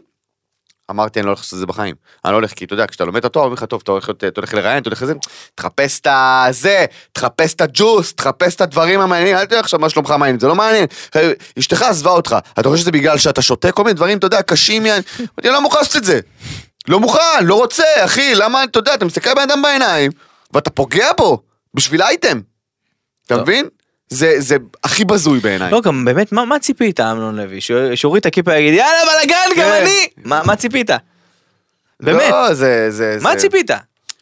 אמרתי, 0.91 1.19
אני 1.21 1.27
לא 1.27 1.31
הולך 1.31 1.39
לעשות 1.41 1.53
את 1.55 1.59
זה 1.59 1.67
בחיים. 1.67 1.95
אני 2.25 2.33
לא 2.33 2.37
הולך, 2.37 2.53
כי 2.53 2.65
אתה 2.65 2.75
יודע, 2.75 2.87
כשאתה 2.87 3.05
לומד 3.05 3.17
את 3.17 3.25
התואר, 3.25 3.45
אומרים 3.45 3.57
לך, 3.57 3.65
טוב, 3.65 3.81
אתה 3.85 3.93
הולך, 3.93 4.09
להיות- 4.09 4.25
אתה 4.25 4.41
הולך 4.41 4.55
לראיין, 4.55 4.83
אתה 4.83 4.89
הולך 4.89 5.03
לזה, 5.03 5.15
תחפש 5.55 6.01
את 6.01 6.07
הזה, 6.11 6.85
תחפש 7.13 7.55
את 7.55 7.61
הג'וס, 7.61 8.15
תחפש 8.15 8.55
את 8.55 8.61
הדברים 8.61 9.01
המעניינים, 9.01 9.37
אל 9.37 9.45
תראה 9.47 9.61
עכשיו 9.61 9.81
מה 9.81 9.89
שלומך 9.89 10.11
מעניין, 10.11 10.41
זה 10.41 10.47
לא 10.47 10.55
מעניין. 10.55 10.87
אשתך 11.59 11.83
עזבה 11.83 12.11
אותך, 12.11 12.37
אתה 12.61 12.69
חושב 12.69 12.83
שזה 12.83 12.91
בגלל 12.93 13.19
שאתה 13.19 13.43
שותה 13.43 13.73
כל 13.73 13.85
מיני 13.85 13.95
דברים, 13.95 14.19
אתה 14.19 14.27
יודע, 14.27 14.43
קשים, 14.43 14.87
אני 14.87 15.03
לא 15.45 15.61
מוכן 15.63 15.79
לעשות 15.79 15.97
את 15.97 16.05
זה. 16.05 16.21
לא 16.89 17.01
מוכן, 17.01 17.21
לא 17.45 17.55
רוצה, 17.55 17.85
אחי, 18.05 18.35
למה, 18.35 18.65
אתה 18.65 18.79
יודע, 18.79 18.95
אתה 18.95 19.05
מסתכל 19.05 19.31
לבן 19.31 19.43
אדם 19.43 19.63
בעיניים, 19.63 20.11
ואתה 20.53 20.71
פוגע 20.71 21.13
בו, 21.17 21.43
בשביל 21.75 22.03
אייטם. 22.03 22.41
אתה. 23.27 23.37
מבין? 23.43 23.69
זה, 24.11 24.35
זה 24.39 24.57
הכי 24.85 25.05
בזוי 25.05 25.41
בעיניי. 25.41 25.71
לא, 25.73 25.81
גם 25.81 26.05
באמת, 26.05 26.33
מה 26.33 26.45
מה 26.45 26.59
ציפית, 26.59 27.01
אמנון 27.01 27.37
לוי? 27.37 27.61
את 28.17 28.27
הכיפה 28.27 28.51
ויגיד, 28.51 28.75
יאללה, 28.75 28.99
בלאגן, 29.05 29.35
גם 29.51 29.57
כן. 29.57 29.83
אני! 29.83 30.09
מה 30.25 30.43
מה 30.45 30.57
ציפית? 30.57 30.91
באמת, 32.01 32.31
לא, 32.31 32.55
זה, 32.55 32.91
זה, 32.91 33.17
מה 33.21 33.33
זה- 33.33 33.39
ציפית? 33.41 33.71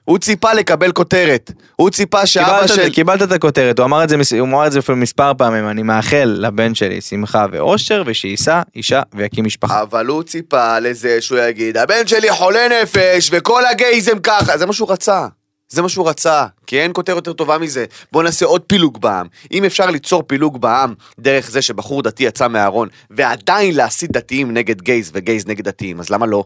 הוא 0.05 0.19
ציפה 0.19 0.53
לקבל 0.53 0.93
כותרת. 0.93 1.51
הוא 1.77 1.91
ציפה 1.91 2.27
שאבא 2.27 2.47
קיבלת- 2.63 2.69
של... 2.77 2.91
קיבלת 2.91 3.23
את 3.23 3.33
הכותרת, 3.33 3.79
הוא 3.79 3.85
אמר 3.87 4.05
את 4.05 4.09
זה 4.09 4.17
הוא 4.39 4.49
אמר 4.49 4.67
את 4.67 4.73
זה 4.73 4.81
מספר 4.97 5.33
פעמים, 5.39 5.69
אני 5.69 5.83
מאחל 5.83 6.37
לבן 6.41 6.75
שלי 6.75 7.01
שמחה 7.01 7.47
ואושר, 7.53 8.03
ושיישא 8.07 8.63
אישה 8.77 9.03
ויקים 9.15 9.45
משפחה. 9.45 9.83
אבל 9.83 10.07
הוא 10.07 10.23
ציפה 10.23 10.79
לזה 10.79 11.21
שהוא 11.21 11.39
יגיד, 11.39 11.77
הבן 11.77 12.07
שלי 12.07 12.31
חולה 12.31 12.67
נפש, 12.83 13.29
וכל 13.33 13.67
הגייזם 13.67 14.19
ככה. 14.19 14.59
זה 14.59 14.67
מה 14.67 14.73
שהוא 14.73 14.93
רצה. 14.93 15.27
זה 15.69 15.83
מה 15.83 15.89
שהוא 15.89 16.09
רצה, 16.09 16.47
כי 16.67 16.81
אין 16.81 16.91
כותרת 16.95 17.17
יותר 17.17 17.33
טובה 17.33 17.59
מזה. 17.59 17.85
בוא 18.13 18.23
נעשה 18.23 18.47
עוד 18.47 18.63
פילוג 18.63 19.01
בעם. 19.01 19.27
אם 19.53 19.65
אפשר 19.65 19.87
ליצור 19.87 20.23
פילוג 20.23 20.61
בעם 20.61 20.95
דרך 21.21 21.51
זה 21.51 21.63
שבחור 21.63 22.03
דתי 22.03 22.23
יצא 22.23 22.49
מהארון, 22.49 22.89
ועדיין 23.11 23.75
להסית 23.75 24.13
דתיים 24.13 24.55
נגד 24.55 24.81
גייז 24.83 25.11
וגייז 25.15 25.47
נגד 25.47 25.65
דתיים, 25.65 26.01
אז 26.01 26.11
למה 26.11 26.27
לא? 26.27 26.45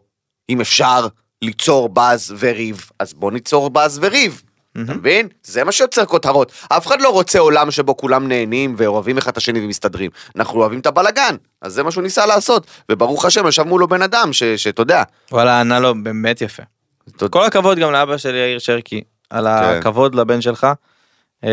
אם 0.48 0.60
אפשר 0.60 1.06
ליצור 1.42 1.88
באז 1.88 2.34
וריב, 2.38 2.90
אז 2.98 3.14
בוא 3.14 3.32
ניצור 3.32 3.70
באז 3.70 3.98
וריב. 4.02 4.42
אתה 4.72 4.94
מבין? 4.94 5.28
זה 5.42 5.64
מה 5.64 5.72
שיוצר 5.72 6.04
כותרות. 6.04 6.52
אף 6.68 6.86
אחד 6.86 7.00
לא 7.00 7.08
רוצה 7.08 7.38
עולם 7.38 7.70
שבו 7.70 7.96
כולם 7.96 8.28
נהנים 8.28 8.74
ואוהבים 8.78 9.18
אחד 9.18 9.30
את 9.30 9.36
השני 9.36 9.60
ומסתדרים. 9.64 10.10
אנחנו 10.36 10.60
אוהבים 10.60 10.80
את 10.80 10.86
הבלגן, 10.86 11.36
אז 11.62 11.72
זה 11.72 11.82
מה 11.82 11.90
שהוא 11.90 12.02
ניסה 12.02 12.26
לעשות. 12.26 12.66
וברוך 12.90 13.24
השם, 13.24 13.46
ישב 13.46 13.62
מולו 13.62 13.88
בן 13.88 14.02
אדם 14.02 14.32
שאתה 14.32 14.82
יודע. 14.82 15.02
וואלה, 15.32 15.60
ענה 15.60 15.80
לו 15.80 15.94
באמת 16.02 16.40
יפה. 16.40 16.62
כל 17.30 17.44
הכבוד 17.44 17.78
גם 17.78 17.92
לאבא 17.92 18.16
של 18.16 18.34
יאיר 18.34 18.58
שרקי, 18.58 19.02
על 19.30 19.46
הכבוד 19.46 20.14
לבן 20.14 20.40
שלך. 20.40 20.66
אמ, 21.44 21.48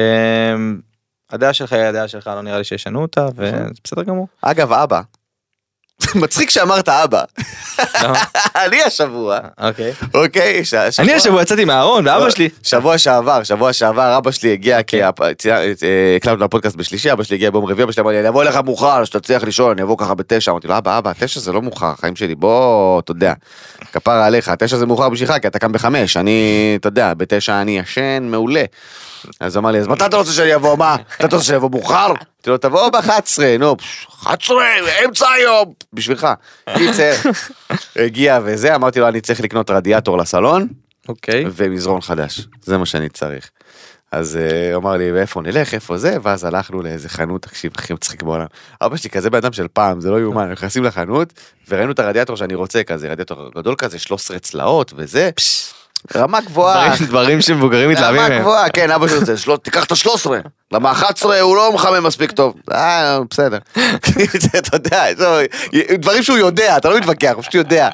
הדעה 1.29 1.53
שלך 1.53 1.73
היא 1.73 1.81
הדעה 1.81 2.07
שלך, 2.07 2.27
לא 2.27 2.41
נראה 2.41 2.57
לי 2.57 2.63
שישנו 2.63 3.01
אותה, 3.01 3.27
וזה 3.36 3.65
בסדר 3.83 4.03
גמור. 4.03 4.27
אגב, 4.41 4.71
אבא. 4.73 5.01
מצחיק 6.15 6.49
שאמרת 6.49 6.89
אבא. 6.89 7.23
אני 8.65 8.83
השבוע, 8.83 9.38
אוקיי. 9.62 9.91
אוקיי? 10.13 10.65
שבוע- 10.65 10.83
אני 10.99 11.13
השבוע 11.13 11.41
יצאתי 11.41 11.65
מהארון, 11.65 12.07
ואבא 12.07 12.29
שלי. 12.29 12.49
שבוע 12.63 12.97
שעבר, 12.97 13.43
שבוע 13.43 13.73
שעבר 13.73 14.17
אבא 14.17 14.31
שלי 14.31 14.53
הגיע, 14.53 14.83
כי 14.83 15.03
הפ- 15.03 15.33
צי- 15.38 15.51
אה, 15.51 15.73
הקלטנו 16.15 16.38
את 16.38 16.41
הפודקאסט 16.41 16.75
בשלישי, 16.75 17.12
אבא 17.12 17.23
שלי 17.23 17.36
הגיע 17.36 17.51
ביום 17.51 17.65
רביעי, 17.65 17.83
אבא 17.83 17.91
שלי 17.91 18.01
אמר 18.03 18.12
לי, 18.12 18.19
אני 18.19 18.27
אבוא 18.29 18.43
אליך 18.43 18.55
מאוחר, 18.55 19.03
שתצליח 19.05 19.43
לישון, 19.43 19.71
אני 19.71 19.81
אבוא 19.83 19.97
ככה 19.97 20.13
בתשע, 20.13 20.51
אמרתי 20.51 20.67
לו, 20.67 20.77
אבא, 20.77 20.97
אבא, 20.97 21.12
תשע 21.19 21.39
זה 21.39 21.51
לא 21.51 21.62
מאוחר, 21.62 21.86
החיים 21.97 22.15
שלי, 22.15 22.36
בוא, 22.36 22.99
אתה 22.99 23.12
יודע, 23.12 23.33
כפרה 23.93 24.25
עליך, 24.25 24.49
תשע 24.49 24.77
זה 24.77 24.86
מאוחר 24.86 25.10
בשבילך, 25.10 25.33
כי 25.41 25.47
אתה 25.47 25.60
קם 25.60 25.71
בחמש, 25.71 26.17
אני, 26.17 26.41
אתה 26.79 26.88
יודע, 26.88 27.13
בתשע 27.13 27.62
אני 27.62 27.79
ישן 27.79 28.23
מעולה. 28.31 28.63
אז 29.39 29.58
אמר 29.58 29.71
לי, 29.71 29.80
אז 29.80 29.88
מתי 29.88 30.06
אתה 30.06 30.17
רוצה 30.17 30.32
שאני 30.32 30.56
אבוא, 30.56 30.77
מה? 30.77 30.95
אתה 31.17 31.25
רוצה 31.25 31.45
שאני 31.45 31.58
אבוא 31.58 31.69
מאוחר? 31.69 32.06
אמרתי 32.06 32.49
לו, 32.49 32.58
תבוא 32.58 32.89
ב-11, 32.89 33.60
נו, 33.60 33.77
פש, 33.77 34.08
11, 34.23 34.63
אמצע 35.06 35.30
היום, 35.30 35.73
בשבילך. 35.93 36.27
קיצר, 36.77 37.13
הגיע 38.06 38.39
וזה, 38.43 38.75
אמרתי 38.75 38.99
לו, 38.99 39.08
אני 39.08 39.21
צריך 39.21 39.41
לקנות 39.41 39.69
רדיאטור 39.69 40.17
לסלון, 40.17 40.67
אוקיי. 41.10 41.45
ומזרון 41.56 42.01
חדש, 42.01 42.47
זה 42.62 42.77
מה 42.77 42.86
שאני 42.86 43.10
צריך. 43.10 43.49
אז 44.12 44.38
אה, 44.38 44.73
הוא 44.73 44.82
אמר 44.82 44.97
לי, 44.97 45.12
ואיפה 45.12 45.41
נלך, 45.41 45.73
איפה 45.73 45.97
זה, 45.97 46.17
ואז 46.21 46.45
הלכנו 46.45 46.82
לאיזה 46.82 47.10
חנות, 47.10 47.41
תקשיב, 47.41 47.71
הכי 47.75 47.93
מצחיק 47.93 48.23
בעולם. 48.23 48.45
אבא 48.82 48.97
שלי 48.97 49.10
כזה 49.10 49.30
בן 49.30 49.38
אדם 49.38 49.53
של 49.53 49.67
פעם, 49.73 50.01
זה 50.01 50.12
לא 50.12 50.19
יאומן, 50.19 50.51
נכנסים 50.51 50.84
לחנות, 50.84 51.34
וראינו 51.69 51.91
את 51.91 51.99
הרדיאטור 51.99 52.38
שאני 52.38 52.56
רוצה, 52.56 52.84
כזה 52.84 53.12
רדיאטור 53.12 53.49
גדול 53.56 53.75
כזה, 53.75 53.99
13 53.99 54.39
צלעות 54.39 54.93
וזה, 54.95 55.30
רמה 56.15 56.41
גבוהה. 56.41 56.95
דברים- 57.07 57.41
שמבוגרים 57.41 57.89
מתלהבים 57.89 58.19
רמה 58.21 58.29
מהם. 58.29 58.41
גבוהה, 58.41 58.69
כן, 58.69 58.91
אבא 58.91 59.07
שלי 59.07 59.17
רוצה, 59.17 59.37
"שלוש- 59.37 59.59
תיקח 59.63 59.83
את 59.83 59.91
ה-13, 59.91 60.31
למה 60.71 60.91
11 60.91 61.39
הוא 61.41 61.55
לא 61.55 61.71
מחמם 61.73 62.03
מספיק 62.03 62.31
טוב. 62.31 62.53
אה, 62.71 63.19
בסדר. 63.29 63.57
אתה 64.57 64.75
יודע, 64.75 65.03
זה- 65.17 65.45
דברים 65.97 66.23
שהוא 66.23 66.37
יודע, 66.37 66.77
אתה 66.77 66.89
לא 66.89 66.97
מתווכח, 66.97 67.31
הוא 67.35 67.41
פשוט 67.41 67.53
יודע. 67.55 67.89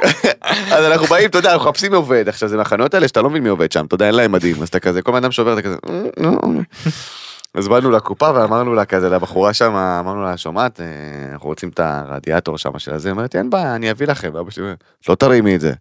אז 0.74 0.84
אנחנו 0.84 1.06
באים, 1.06 1.28
אתה 1.28 1.38
יודע, 1.38 1.52
אנחנו 1.52 1.68
מחפשים 1.70 1.94
עובד, 1.94 2.28
עכשיו 2.28 2.48
זה 2.48 2.56
מהחנויות 2.56 2.94
האלה 2.94 3.08
שאתה 3.08 3.22
לא 3.22 3.30
מבין 3.30 3.42
מי 3.42 3.48
עובד 3.48 3.72
שם, 3.72 3.84
אתה 3.86 3.94
יודע, 3.94 4.06
אין 4.06 4.14
להם 4.14 4.32
מדים, 4.32 4.62
אז 4.62 4.68
אתה 4.68 4.80
כזה, 4.80 5.02
כל 5.02 5.16
אדם 5.16 5.32
שעובר, 5.32 5.52
אתה 5.58 5.62
כזה. 5.62 5.76
אז 7.54 7.68
באנו 7.68 7.90
לקופה 7.90 8.30
ואמרנו 8.34 8.74
לה 8.74 8.84
כזה, 8.84 9.08
לבחורה 9.08 9.54
שם, 9.54 9.74
אמרנו 9.74 10.22
לה, 10.24 10.36
שומעת, 10.36 10.80
אה, 10.80 10.86
אנחנו 11.32 11.48
רוצים 11.48 11.68
את 11.68 11.80
הרדיאטור 11.80 12.58
שם 12.58 12.78
של 12.78 12.94
הזה, 12.94 13.08
היא 13.08 13.12
אומרת, 13.12 13.36
אין 13.36 13.50
בעיה, 13.50 13.74
אני 13.74 13.90
אביא 13.90 14.06
לכם, 14.06 14.30
ואבא 14.34 14.50
שלי 14.50 14.62
אומר, 14.62 14.74
לא 15.08 15.14
תרימי 15.14 15.54
את 15.54 15.60
זה, 15.60 15.72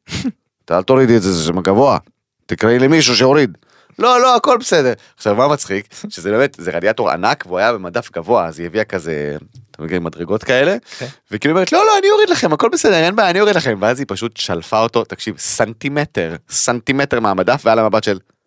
אל 0.72 0.82
תורידי 0.82 1.18
את 1.18 1.22
זה, 1.22 1.34
זה 1.34 1.44
שם 1.44 1.60
גבוה, 1.62 1.98
תקראי 2.46 2.80
למישהו 2.80 3.16
שיוריד. 3.16 3.58
לא, 4.00 4.22
לא, 4.22 4.36
הכל 4.36 4.58
בסדר. 4.58 4.94
עכשיו, 5.18 5.36
מה 5.36 5.48
מצחיק? 5.48 5.88
שזה 6.10 6.32
באמת, 6.32 6.56
זה 6.60 6.72
רדיאטור 6.72 7.10
ענק, 7.10 7.44
והוא 7.48 7.58
היה 7.58 7.74
במדף 7.74 8.12
גבוה, 8.12 8.46
אז 8.46 8.60
היא 8.60 8.68
הביאה 8.68 8.84
כזה, 8.84 9.38
אתה 9.72 9.84
מבין, 9.84 10.04
מדרגות 10.04 10.44
כאלה, 10.44 10.76
כן. 10.98 11.06
וכאילו 11.32 11.54
אומרת, 11.54 11.72
לא, 11.72 11.86
לא, 11.86 11.98
אני 12.00 12.12
אוריד 12.12 12.30
לכם, 12.30 12.54
הכל 12.54 12.70
בסדר, 12.74 12.94
אין 12.94 13.16
בעיה, 13.16 13.30
אני 13.30 13.42
אוריד 13.42 13.56
לכם. 13.56 13.78
ואז 13.82 14.00
היא 14.00 14.06
פשוט 14.10 14.38
שלפה 14.38 14.80
אותו, 14.80 15.04
תקשיב, 15.04 15.36
סנטימטר, 15.38 16.36
סנטימטר 16.50 17.20
מהמדף, 17.20 17.62
והיה 17.66 17.76
לה 17.76 17.90
מבט 17.90 18.04
של, 18.04 18.18
"Oh, 18.18 18.39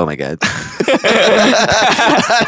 oh 0.00 0.09
my 0.09 0.18
god. 0.18 0.36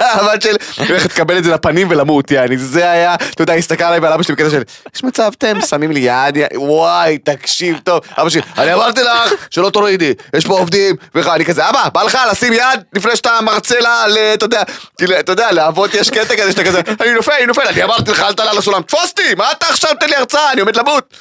המבט 0.01 0.43
של, 0.43 0.57
היא 0.79 0.89
הולכת 0.89 1.11
לקבל 1.11 1.39
את 1.39 1.45
זה 1.45 1.51
לפנים 1.55 1.91
ולמות, 1.91 2.31
יעני, 2.31 2.59
זה 2.59 2.91
היה, 2.91 3.15
אתה 3.15 3.43
יודע, 3.43 3.55
הסתכל 3.55 3.85
עליי 3.85 3.99
ועל 4.01 4.13
אבא 4.13 4.23
שלי 4.23 4.35
בקטע 4.35 4.51
של, 4.51 4.63
יש 4.97 5.05
מצב 5.05 5.31
אתם 5.39 5.61
שמים 5.61 5.93
לי 5.93 6.01
יד, 6.01 6.39
וואי, 6.55 7.19
תקשיב 7.19 7.79
טוב, 7.85 8.01
אבא 8.19 8.29
שלי, 8.29 8.43
אני 8.59 8.75
אמרתי 8.75 9.03
לך 9.03 9.33
שלא 9.51 9.71
תורידי, 9.71 10.15
יש 10.37 10.47
פה 10.47 10.59
עובדים, 10.59 10.97
וככה, 11.15 11.35
אני 11.35 11.45
כזה, 11.45 11.69
אבא, 11.69 11.89
בא 11.93 12.03
לך 12.03 12.19
לשים 12.31 12.53
יד 12.53 12.63
לפני 12.95 13.17
שאתה 13.17 13.39
מרצה 13.43 13.81
לה, 13.81 14.05
אתה 14.35 14.45
יודע, 14.45 14.63
כאילו, 14.99 15.19
אתה 15.21 15.33
יודע, 15.33 15.53
לאבות 15.53 15.95
יש 15.95 16.11
קטע 16.11 16.37
כזה 16.37 16.51
שאתה 16.53 16.65
כזה, 16.65 16.81
אני 17.01 17.13
נופל, 17.15 17.33
אני 17.39 17.47
נופל, 17.47 17.63
אני 17.69 17.83
אמרתי 17.85 18.11
לך, 18.11 18.21
אל 18.21 18.33
תעלה 18.33 18.51
על 18.51 18.59
הסולם, 18.59 18.83
תפוס 18.83 19.11
אותי, 19.11 19.35
מה 19.35 19.53
אתה 19.53 19.67
עכשיו? 19.67 19.91
תן 20.01 20.09
לי 20.09 20.17
הרצאה, 20.17 20.53
אני 20.53 20.61
עומד 20.61 20.77
למות. 20.77 21.15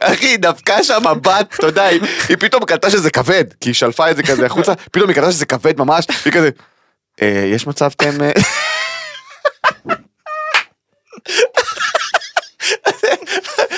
אחי, 0.00 0.36
דווקא 0.36 0.82
שם 0.82 1.02
מבט, 1.10 1.54
אתה 1.58 1.66
יודע, 1.66 1.82
היא- 1.84 2.00
פתאום 2.40 2.64
קלטה 2.64 2.90
שזה 2.90 3.10
כבד, 3.10 3.44
כי 3.60 3.68
היא 3.68 3.74
שלפה 3.74 4.10
את 4.10 4.16
היא 5.08 5.14
קלטה 5.14 5.32
שזה 5.32 5.46
כבד 5.46 5.78
ממש, 5.78 6.06
היא 6.24 6.32
כזה, 6.32 6.50
"אה, 7.22 7.50
יש 7.54 7.66
מצב 7.66 7.90
אתם... 7.96 8.22
אה, 8.22 8.32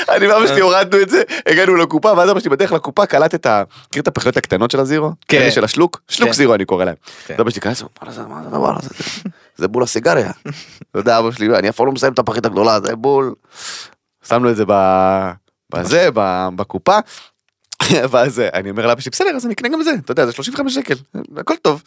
אני 0.09 0.27
ואבא 0.29 0.47
שלי 0.47 0.61
הורדנו 0.61 1.03
את 1.03 1.09
זה, 1.11 1.23
הגענו 1.47 1.77
לקופה, 1.77 2.13
ואז 2.17 2.31
אבא 2.31 2.41
שלי 2.41 2.51
בדרך 2.51 2.73
לקופה 2.73 3.07
קלט 3.07 3.35
את 3.35 3.47
ה... 3.47 3.63
מכיר 3.89 4.03
את 4.03 4.09
הפחיות 4.09 4.37
הקטנות 4.37 4.71
של 4.71 4.81
הזירו? 4.81 5.11
כן. 5.29 5.51
של 5.51 5.65
השלוק? 5.65 6.01
שלוק 6.09 6.29
כן. 6.29 6.35
זירו 6.35 6.55
אני 6.55 6.65
קורא 6.65 6.85
להם. 6.85 6.95
כן. 7.27 7.35
אז 7.35 7.41
אבא 7.41 7.51
שלי 7.51 7.61
קלט, 7.61 7.83
מה 8.03 8.13
זה 8.13 8.23
מה 8.23 8.43
זה 8.43 8.49
הדבר 8.49 8.77
הזה? 8.79 8.89
זה 9.57 9.69
בול 9.69 9.83
הסיגריה. 9.83 10.31
אתה 10.91 10.99
יודע, 10.99 11.19
אבא 11.19 11.31
שלי, 11.31 11.59
אני 11.59 11.69
אף 11.69 11.77
פעם 11.77 11.87
לא 11.87 11.93
מסיים 11.93 12.13
את 12.13 12.19
הפחית 12.19 12.47
הגדולה, 12.47 12.81
זה 12.81 12.97
בול. 12.97 13.35
שמנו 14.29 14.51
את 14.51 14.57
זה 14.57 14.65
בזה, 15.75 16.09
בקופה. 16.57 16.99
ואז 18.11 18.43
אני 18.55 18.71
אומר 18.71 18.87
לאבא 18.87 19.01
שלי, 19.01 19.11
בסדר, 19.11 19.31
אז 19.37 19.45
אני 19.47 19.55
אקנה 19.55 19.69
גם 19.69 19.83
זה, 19.83 19.91
אתה 20.05 20.13
יודע, 20.13 20.27
זה 20.27 20.33
35 20.33 20.75
שקל, 20.75 20.95
הכל 21.37 21.55
טוב. 21.63 21.83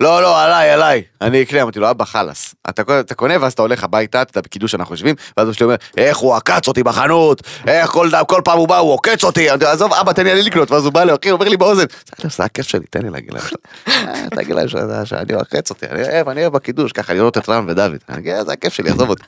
לא, 0.00 0.22
לא, 0.22 0.42
עליי, 0.42 0.70
עליי, 0.70 1.02
אני 1.20 1.42
אקנה, 1.42 1.62
אמרתי 1.62 1.78
לו, 1.78 1.90
אבא, 1.90 2.04
חלאס. 2.04 2.54
אתה 2.68 2.82
אתה 3.00 3.14
קונה 3.14 3.34
ואז 3.40 3.52
אתה 3.52 3.62
הולך 3.62 3.84
הביתה, 3.84 4.22
אתה 4.22 4.40
בקידוש 4.40 4.74
אנחנו 4.74 4.94
יושבים, 4.94 5.14
ואז 5.36 5.48
אבא 5.48 5.54
שלי 5.56 5.64
אומר, 5.64 5.76
איך 5.96 6.18
הוא 6.18 6.34
עקץ 6.34 6.68
אותי 6.68 6.82
בחנות, 6.82 7.42
איך 7.66 7.90
כל 7.90 8.10
כל 8.28 8.40
פעם 8.44 8.58
הוא 8.58 8.68
בא, 8.68 8.78
הוא 8.78 8.92
עוקץ 8.92 9.24
אותי, 9.24 9.50
אמרתי 9.50 9.64
עזוב, 9.64 9.92
אבא, 9.92 10.12
תן 10.12 10.26
לי 10.26 10.42
לקנות, 10.42 10.70
ואז 10.70 10.84
הוא 10.84 10.92
בא 10.92 11.04
לי, 11.04 11.12
אחי, 11.14 11.30
אומר 11.30 11.48
לי 11.48 11.56
באוזן, 11.56 11.84
"בסדר, 12.04 12.28
זה 12.36 12.44
הכיף 12.44 12.68
שלי, 12.68 12.86
תן 12.90 13.02
לי 13.02 13.10
להגיד 13.10 13.34
להם, 13.34 13.42
"אה, 13.88 14.26
תגיד 14.30 14.56
להם 14.56 14.68
שאני 15.04 15.34
עוקץ 15.34 15.70
אותי, 15.70 15.86
אני 15.86 16.02
אוהב, 16.02 16.28
אני 16.28 16.40
אוהב 16.40 16.52
בקידוש, 16.52 16.92
ככה 16.92 17.14
לראות 17.14 17.38
את 17.38 17.48
רם 17.48 17.66
ודוד, 17.68 17.96
אגיד, 18.06 18.46
זה 18.46 18.52
הכיף 18.52 18.74
שלי, 18.74 18.90
עזוב 18.90 19.10
אותי. 19.10 19.22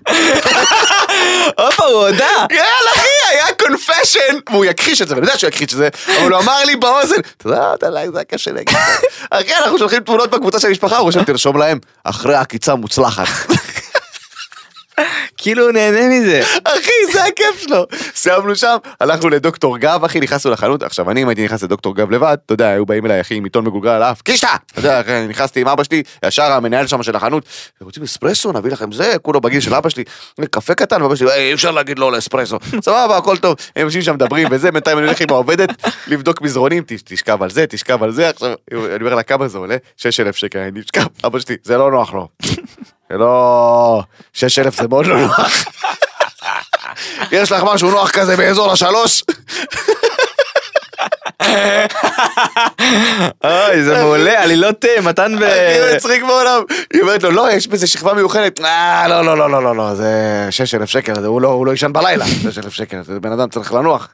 הופה, 1.58 1.84
הוא 1.84 2.06
הודה. 2.06 2.46
יאללה 2.50 2.90
אחי, 2.96 3.08
היה 3.30 3.46
קונפשן, 3.58 4.38
והוא 4.50 4.64
יכחיש 4.64 5.02
את 5.02 5.08
זה, 5.08 5.14
ואני 5.14 5.26
יודע 5.26 5.38
שהוא 5.38 5.48
יכחיש 5.48 5.64
את 5.64 5.70
זה, 5.70 5.88
אבל 6.20 6.32
הוא 6.32 6.40
אמר 6.40 6.64
לי 6.64 6.76
באוזן, 6.76 7.20
אתה 7.36 7.48
יודע, 7.48 8.10
זה 8.12 8.20
הכיף 8.20 8.40
שלי. 8.40 8.64
אחי, 9.30 9.54
אנחנו 9.64 9.78
שולחים 9.78 10.02
תמונות 10.02 10.30
בקבוצה 10.30 10.60
של 10.60 10.68
המשפחה, 10.68 10.96
הוא 10.96 11.04
רושם, 11.04 11.24
תרשום 11.24 11.58
להם, 11.58 11.78
אחרי 12.04 12.34
עקיצה 12.34 12.74
מוצלחת. 12.74 13.26
כאילו 15.36 15.64
הוא 15.64 15.72
נהנה 15.72 16.08
מזה. 16.08 16.42
אחי, 16.64 17.12
זה 17.12 17.24
הכיף 17.24 17.58
שלו. 17.60 17.86
סיימנו 18.14 18.56
שם, 18.56 18.76
הלכנו 19.00 19.28
לדוקטור 19.28 19.78
גב, 19.78 20.04
אחי, 20.04 20.20
נכנסנו 20.20 20.50
לחנות. 20.52 20.82
עכשיו, 20.82 21.10
אני 21.10 21.22
אם 21.22 21.28
הייתי 21.28 21.44
נכנס 21.44 21.62
לדוקטור 21.62 21.96
גב 21.96 22.10
לבד, 22.10 22.36
אתה 22.46 22.54
יודע, 22.54 22.68
היו 22.68 22.86
באים 22.86 23.06
אליי, 23.06 23.20
אחי, 23.20 23.34
עם 23.34 23.44
עיתון 23.44 23.64
מגולגל 23.64 23.88
על 23.90 24.02
האף, 24.02 24.22
קישטה! 24.22 24.48
אתה 24.72 24.80
יודע, 24.80 25.02
נכנסתי 25.28 25.60
עם 25.60 25.68
אבא 25.68 25.84
שלי, 25.84 26.02
ישר 26.24 26.52
המנהל 26.52 26.86
שם 26.86 27.02
של 27.02 27.16
החנות, 27.16 27.44
רוצים 27.80 28.02
אספרסו, 28.02 28.52
נביא 28.52 28.70
לכם 28.72 28.92
זה, 28.92 29.12
כולו 29.22 29.40
בגיל 29.40 29.60
של 29.60 29.74
אבא 29.74 29.88
שלי, 29.88 30.04
קפה 30.50 30.74
קטן, 30.74 31.02
ואבא 31.02 31.14
שלי, 31.14 31.28
"אה, 31.28 31.36
אי 31.36 31.54
אפשר 31.54 31.70
להגיד 31.70 31.98
לא 31.98 32.12
לאספרסו. 32.12 32.58
סבבה, 32.80 33.16
הכל 33.16 33.36
טוב, 33.36 33.56
הם 33.76 33.82
יושבים 33.84 34.02
שם 34.02 34.14
מדברים 34.14 34.48
וזה, 34.50 34.70
בינתיים 34.72 34.98
אני 34.98 35.06
הולך 35.06 35.20
עם 35.20 35.26
העובדת 35.30 35.68
לבדוק 36.06 36.42
מזרונים, 36.42 36.82
"ת- 36.82 36.92
תשכב 37.04 37.42
על 37.42 37.50
זה, 37.50 37.66
תשכב 37.66 38.02
על 38.02 38.12
זה, 38.12 38.28
עכשיו, 38.28 38.48
אני 38.72 38.76
אומר 39.00 39.14
לה, 39.14 39.22
כמה 39.22 39.48
זה 39.48 39.58
עולה? 39.58 39.76
6,000 39.96 40.36
שקל, 40.36 40.58
אני 40.58 40.80
נשכב, 40.80 41.06
אבא 41.26 41.38
שלי, 41.38 41.56
זה 41.64 41.76
נוח 41.76 42.14
לו. 42.14 42.28
לא... 43.10 44.02
6,000 44.32 44.74
זה 44.82 44.88
מאוד 44.88 45.06
לא 45.06 45.18
נוח. 45.20 45.50
יש 47.32 47.52
לך 47.52 47.62
משהו 47.64 47.90
נוח 47.90 48.10
כזה 48.10 48.36
באזור 48.36 48.72
השלוש? 48.72 49.22
אוי 53.44 53.82
זה 53.84 54.02
מעולה 54.02 54.42
עלילות 54.42 54.84
אה, 54.84 55.00
מתן 55.02 55.34
ו... 55.40 55.46
הכי 55.46 55.96
מצחיק 55.96 56.22
בעולם. 56.22 56.62
היא 56.92 57.02
אומרת 57.02 57.22
לו, 57.22 57.30
לא, 57.30 57.50
יש 57.52 57.68
בזה 57.68 57.86
שכבה 57.86 58.14
מיוחדת. 58.14 58.60
אה, 58.60 59.08
לא, 59.08 59.24
לא, 59.24 59.36
לא, 59.38 59.50
לא, 59.50 59.62
לא, 59.62 59.76
לא, 59.76 59.94
זה 59.94 60.12
6,000 60.50 60.86
שקל, 60.88 61.12
לא- 61.20 61.48
הוא 61.48 61.66
לא 61.66 61.70
יישן 61.70 61.92
בלילה, 61.92 62.24
6,000 62.50 62.72
שקל, 62.72 63.02
זה 63.02 63.20
בן 63.20 63.32
אדם 63.32 63.48
צריך 63.48 63.72
לנוח. 63.72 64.08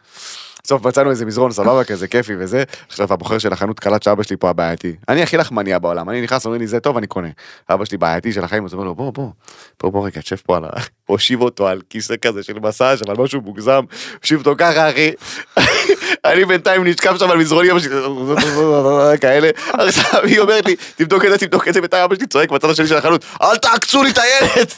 בסוף 0.65 0.87
מצאנו 0.87 1.11
איזה 1.11 1.27
מזרון 1.27 1.53
סבבה 1.53 1.85
כזה 1.85 2.09
כיפי 2.09 2.33
וזה, 2.39 2.63
עכשיו 2.89 3.13
הבוחר 3.13 3.39
של 3.39 3.53
החנות 3.53 3.81
קלט 3.81 4.03
שאבא 4.03 4.23
שלי 4.23 4.37
פה 4.37 4.51
הבעייתי. 4.51 4.97
אני 5.09 5.23
הכי 5.23 5.37
לחמניה 5.37 5.79
בעולם, 5.79 6.11
אני 6.11 6.21
נכנס, 6.21 6.45
אומרים 6.45 6.61
לי 6.61 6.67
זה 6.67 6.81
טוב, 6.81 6.97
אני 6.97 7.07
קונה. 7.07 7.29
אבא 7.71 7.85
שלי 7.85 7.99
בעייתי 7.99 8.33
של 8.33 8.45
החיים, 8.45 8.65
אז 8.65 8.73
הוא 8.73 8.79
אומר 8.79 8.89
לו 8.89 8.95
בוא 8.95 9.13
בוא, 9.13 9.31
בוא 9.83 9.93
בוא 9.93 10.07
רגע, 10.07 10.21
תשב 10.21 10.37
פה 10.37 10.57
על 10.57 10.65
ה... 10.65 10.69
הושיב 11.07 11.41
אותו 11.41 11.69
על 11.69 11.81
כיסא 11.91 12.15
כזה 12.17 12.43
של 12.43 12.59
מסאז' 12.59 13.03
אבל 13.07 13.23
משהו 13.23 13.41
מוגזם, 13.41 13.85
הושיב 14.21 14.39
אותו 14.39 14.55
ככה 14.59 14.91
אחי. 14.91 15.13
אני 16.25 16.45
בינתיים 16.45 16.85
נשכב 16.85 17.17
שם 17.19 17.31
על 17.31 17.39
מזרוני, 17.39 17.71
אבא 17.71 17.81
שלי, 17.81 17.95
כאלה, 19.21 19.51
עכשיו 19.73 20.25
היא 20.25 20.41
אומרת 20.41 20.67
לי, 20.67 20.77
תבדוק 20.97 21.25
את 21.25 21.31
זה, 21.31 21.39
תבדוק 21.39 21.69
את 21.69 21.75
זה, 21.75 21.81
בינתיים 21.81 22.05
אבא 22.05 22.15
שלי 22.15 22.27
צועק 22.27 22.51
בצד 22.51 22.71
השני 22.71 22.87
של 22.87 22.97
החנות, 22.97 23.25
אל 23.43 23.57
תעקצו 23.57 24.03
לי 24.03 24.11
את 24.11 24.19
הילד! 24.19 24.69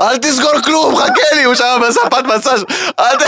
אל 0.00 0.18
תסגור 0.18 0.60
כלום, 0.64 0.96
חכה 0.96 1.34
לי, 1.36 1.42
הוא 1.44 1.54
שם 1.54 1.80
בספת 1.88 2.24
מסאז', 2.24 2.64
אל 3.00 3.16
ת... 3.16 3.22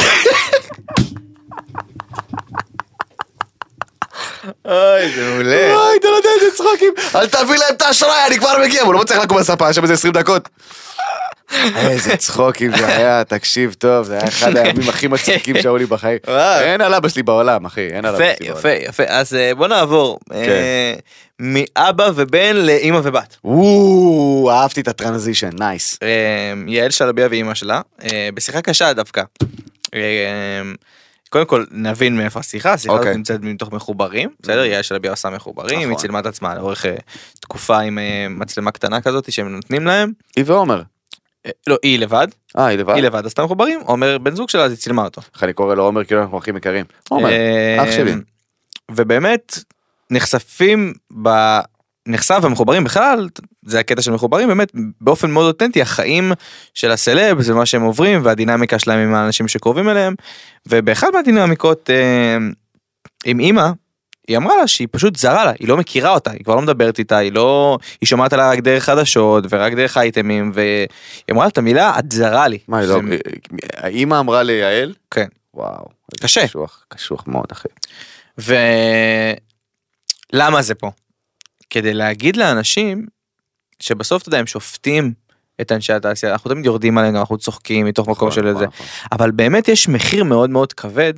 אוי 4.64 5.12
זה 5.14 5.30
מעולה. 5.30 5.76
וואי, 5.76 5.96
אתה 6.00 6.08
לא 6.08 6.16
יודע 6.16 6.28
איזה 6.40 6.56
צחוקים. 6.56 6.94
אל 7.14 7.26
תביא 7.26 7.58
להם 7.58 7.74
את 7.76 7.82
האשראי, 7.82 8.26
אני 8.26 8.38
כבר 8.38 8.58
מגיע, 8.64 8.82
הוא 8.82 8.94
לא 8.94 9.00
מצליח 9.00 9.18
לקום 9.22 9.38
בספה, 9.38 9.70
יש 9.70 9.76
שם 9.76 9.82
איזה 9.82 9.94
20 9.94 10.12
דקות. 10.14 10.48
איזה 11.76 12.16
צחוקים 12.16 12.76
זה 12.76 12.86
היה, 12.86 13.24
תקשיב 13.24 13.74
טוב, 13.78 14.06
זה 14.06 14.14
היה 14.18 14.28
אחד 14.28 14.56
הימים 14.56 14.88
הכי 14.88 15.06
מצחיקים 15.06 15.62
שהיו 15.62 15.76
לי 15.76 15.86
בחיים. 15.86 16.18
אין 16.60 16.80
על 16.80 16.94
אבא 16.94 17.08
שלי 17.08 17.22
בעולם, 17.22 17.64
אחי, 17.64 17.88
אין 17.92 18.04
על 18.04 18.14
אבא 18.14 18.24
יפה 18.24 18.34
שלי 18.36 18.46
בעולם. 18.48 18.58
יפה 18.58 18.88
יפה 18.88 19.02
אז 19.08 19.34
אה, 19.34 19.54
בוא 19.54 19.66
נעבור 19.66 20.18
אה, 20.32 20.94
מאבא 21.40 22.10
ובן 22.14 22.56
לאימא 22.56 23.00
ובת. 23.02 23.36
וואו, 23.44 24.50
אהבתי 24.50 24.80
את 24.80 24.88
הטרנזישן, 24.88 25.50
נייס. 25.58 25.98
אה, 26.02 26.52
יעל 26.66 26.90
שלביה 26.90 27.26
ואימא 27.30 27.54
שלה 27.54 27.80
אה, 28.02 28.28
בשיחה 28.34 28.62
קשה 28.62 28.92
דווקא. 28.92 29.22
אה, 29.94 30.00
קודם 31.30 31.46
כל 31.46 31.64
נבין 31.70 32.16
מאיפה 32.16 32.40
השיחה, 32.40 32.72
השיחה 32.72 32.92
הזאת 32.92 33.06
אוקיי. 33.06 33.16
נמצאת 33.16 33.40
מתוך 33.42 33.72
מחוברים, 33.72 34.30
בסדר? 34.40 34.64
יעל 34.64 34.82
שלביה 34.82 35.10
עושה 35.10 35.30
מחוברים, 35.30 35.78
היא 35.78 35.86
נכון. 35.86 35.98
צילמה 35.98 36.18
את 36.18 36.26
עצמה 36.26 36.54
לאורך 36.54 36.86
תקופה 37.40 37.78
עם 37.78 37.98
מצלמה 38.30 38.70
קטנה 38.70 39.00
כזאת 39.00 39.32
שהם 39.32 39.48
נותנים 39.48 39.86
להם. 39.86 40.12
היא 40.36 40.44
ועומר. 40.46 40.82
לא, 41.66 41.76
היא 41.82 41.98
לבד, 41.98 42.28
אה, 42.58 42.66
היא 42.66 42.78
לבד? 42.78 42.94
היא 42.94 43.02
לבד 43.02 43.26
עשתה 43.26 43.44
מחוברים, 43.44 43.80
עומר 43.80 44.18
בן 44.18 44.34
זוג 44.34 44.48
שלה 44.48 44.64
אז 44.64 44.70
היא 44.70 44.78
צילמה 44.78 45.04
אותו. 45.04 45.20
איך 45.34 45.44
אני 45.44 45.52
קורא 45.52 45.74
לו 45.74 45.82
עומר 45.82 46.04
כאילו 46.04 46.22
אנחנו 46.22 46.38
אחים 46.38 46.56
יקרים. 46.56 46.84
עומר, 47.08 47.30
אח 47.82 47.90
שלי. 47.90 48.14
ובאמת 48.90 49.58
נחשפים 50.14 50.92
ב... 51.22 51.28
נחשף 52.08 52.38
ומחוברים 52.42 52.84
בכלל 52.84 53.28
זה 53.66 53.80
הקטע 53.80 54.02
של 54.02 54.10
מחוברים 54.10 54.48
באמת 54.48 54.72
באופן 55.00 55.30
מאוד 55.30 55.46
אותנטי 55.46 55.82
החיים 55.82 56.32
של 56.74 56.90
הסלב 56.90 57.40
זה 57.42 57.54
מה 57.54 57.66
שהם 57.66 57.82
עוברים 57.82 58.20
והדינמיקה 58.24 58.78
שלהם 58.78 58.98
עם 58.98 59.14
האנשים 59.14 59.48
שקרובים 59.48 59.88
אליהם 59.88 60.14
ובאחד 60.68 61.10
מהדינמיקות 61.14 61.90
אה, 61.90 62.36
עם 63.24 63.40
אימא 63.40 63.68
היא 64.28 64.36
אמרה 64.36 64.56
לה 64.56 64.66
שהיא 64.66 64.88
פשוט 64.90 65.16
זרה 65.16 65.44
לה 65.44 65.52
היא 65.58 65.68
לא 65.68 65.76
מכירה 65.76 66.10
אותה 66.10 66.30
היא 66.30 66.44
כבר 66.44 66.54
לא 66.54 66.62
מדברת 66.62 66.98
איתה 66.98 67.16
היא 67.18 67.32
לא 67.32 67.78
היא 68.00 68.06
שומעת 68.06 68.32
עליה 68.32 68.50
רק 68.50 68.58
דרך 68.60 68.84
חדשות 68.84 69.44
ורק 69.50 69.72
דרך 69.72 69.96
אייטמים 69.96 70.50
והיא 70.54 70.86
אמרה 71.32 71.44
לה 71.44 71.48
את 71.48 71.58
המילה 71.58 71.98
את 71.98 72.12
זרה 72.12 72.48
לי. 72.48 72.58
מה, 72.68 72.78
היא 72.78 72.86
זה- 72.86 72.92
לא... 72.94 73.00
האמא 73.76 74.20
אמרה 74.20 74.42
ליעל? 74.42 74.94
כן. 75.10 75.26
וואו. 75.54 75.84
קשה. 76.22 76.46
קשוח, 76.46 76.84
קשוח 76.88 77.24
מאוד, 77.26 77.46
אחי. 77.52 77.68
ולמה 80.34 80.62
זה 80.62 80.74
פה? 80.74 80.90
כדי 81.70 81.94
להגיד 81.94 82.36
לאנשים 82.36 83.06
שבסוף 83.80 84.22
אתה 84.22 84.28
יודע 84.28 84.38
הם 84.38 84.46
שופטים 84.46 85.12
את 85.60 85.72
אנשי 85.72 85.92
התעשייה 85.92 86.32
אנחנו 86.32 86.50
תמיד 86.50 86.66
יורדים 86.66 86.98
עליהם 86.98 87.16
אנחנו 87.16 87.38
צוחקים 87.38 87.86
מתוך 87.86 88.08
מקום 88.08 88.28
נכון, 88.28 88.42
של 88.42 88.50
נכון, 88.50 88.58
זה 88.58 88.66
נכון. 88.66 88.86
אבל 89.12 89.30
באמת 89.30 89.68
יש 89.68 89.88
מחיר 89.88 90.24
מאוד 90.24 90.50
מאוד 90.50 90.72
כבד 90.72 91.14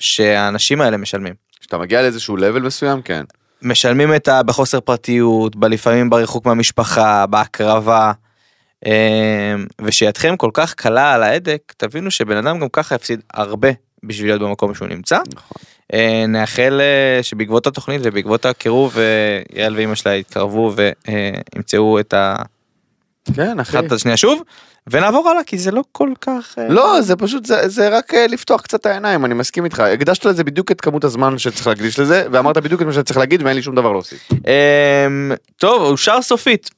שהאנשים 0.00 0.80
האלה 0.80 0.96
משלמים. 0.96 1.34
כשאתה 1.60 1.78
מגיע 1.78 2.02
לאיזשהו 2.02 2.36
לבל 2.36 2.62
מסוים, 2.62 3.02
כן. 3.02 3.24
משלמים 3.62 4.14
את 4.14 4.28
ה... 4.28 4.42
בחוסר 4.42 4.80
פרטיות, 4.80 5.56
בלפעמים 5.56 6.10
בריחוק 6.10 6.46
מהמשפחה, 6.46 7.26
בהקרבה. 7.26 8.12
אמ, 8.86 9.66
ושידכם 9.80 10.36
כל 10.36 10.50
כך 10.54 10.74
קלה 10.74 11.14
על 11.14 11.22
ההדק, 11.22 11.72
תבינו 11.76 12.10
שבן 12.10 12.36
אדם 12.36 12.58
גם 12.58 12.68
ככה 12.68 12.94
יפסיד 12.94 13.20
הרבה 13.34 13.68
בשביל 14.04 14.28
להיות 14.28 14.42
במקום 14.42 14.74
שהוא 14.74 14.88
נמצא. 14.88 15.18
נכון. 15.34 15.62
אה, 15.94 16.24
נאחל 16.28 16.80
אה, 16.80 17.22
שבעקבות 17.22 17.66
התוכנית 17.66 18.00
ובעקבות 18.04 18.46
הקירוב 18.46 18.98
אה, 18.98 19.42
יעל 19.52 19.76
ואימא 19.76 19.94
שלה 19.94 20.14
יתקרבו 20.14 20.72
וימצאו 20.76 22.00
את 22.00 22.14
האחד 22.14 22.44
כן, 23.34 23.60
אחי. 23.60 23.78
את 23.78 23.92
השנייה 23.92 24.16
שוב 24.16 24.42
ונעבור 24.86 25.28
הלאה 25.28 25.44
כי 25.44 25.58
זה 25.58 25.70
לא 25.70 25.82
כל 25.92 26.10
כך 26.20 26.58
לא, 26.68 27.00
זה 27.00 27.16
פשוט, 27.16 27.46
זה, 27.46 27.68
זה 27.68 27.88
רק 27.88 28.14
לפתוח 28.14 28.60
קצת 28.60 28.86
העיניים, 28.86 29.24
אני 29.24 29.34
מסכים 29.34 29.64
איתך. 29.64 29.80
הקדשת 29.80 30.24
לזה 30.24 30.44
בדיוק 30.44 30.72
את 30.72 30.80
כמות 30.80 31.04
הזמן 31.04 31.38
שצריך 31.38 31.66
להקדיש 31.66 31.98
לזה, 31.98 32.26
ואמרת 32.32 32.56
בדיוק 32.56 32.82
את 32.82 32.86
מה 32.86 32.92
שצריך 32.92 33.18
להגיד, 33.18 33.42
ואין 33.42 33.56
לי 33.56 33.62
שום 33.62 33.74
דבר 33.74 33.92
להוסיף. 33.92 34.28
אמ, 34.32 35.32
טוב 35.56 35.82
אושר 35.82 36.22
סופית. 36.22 36.70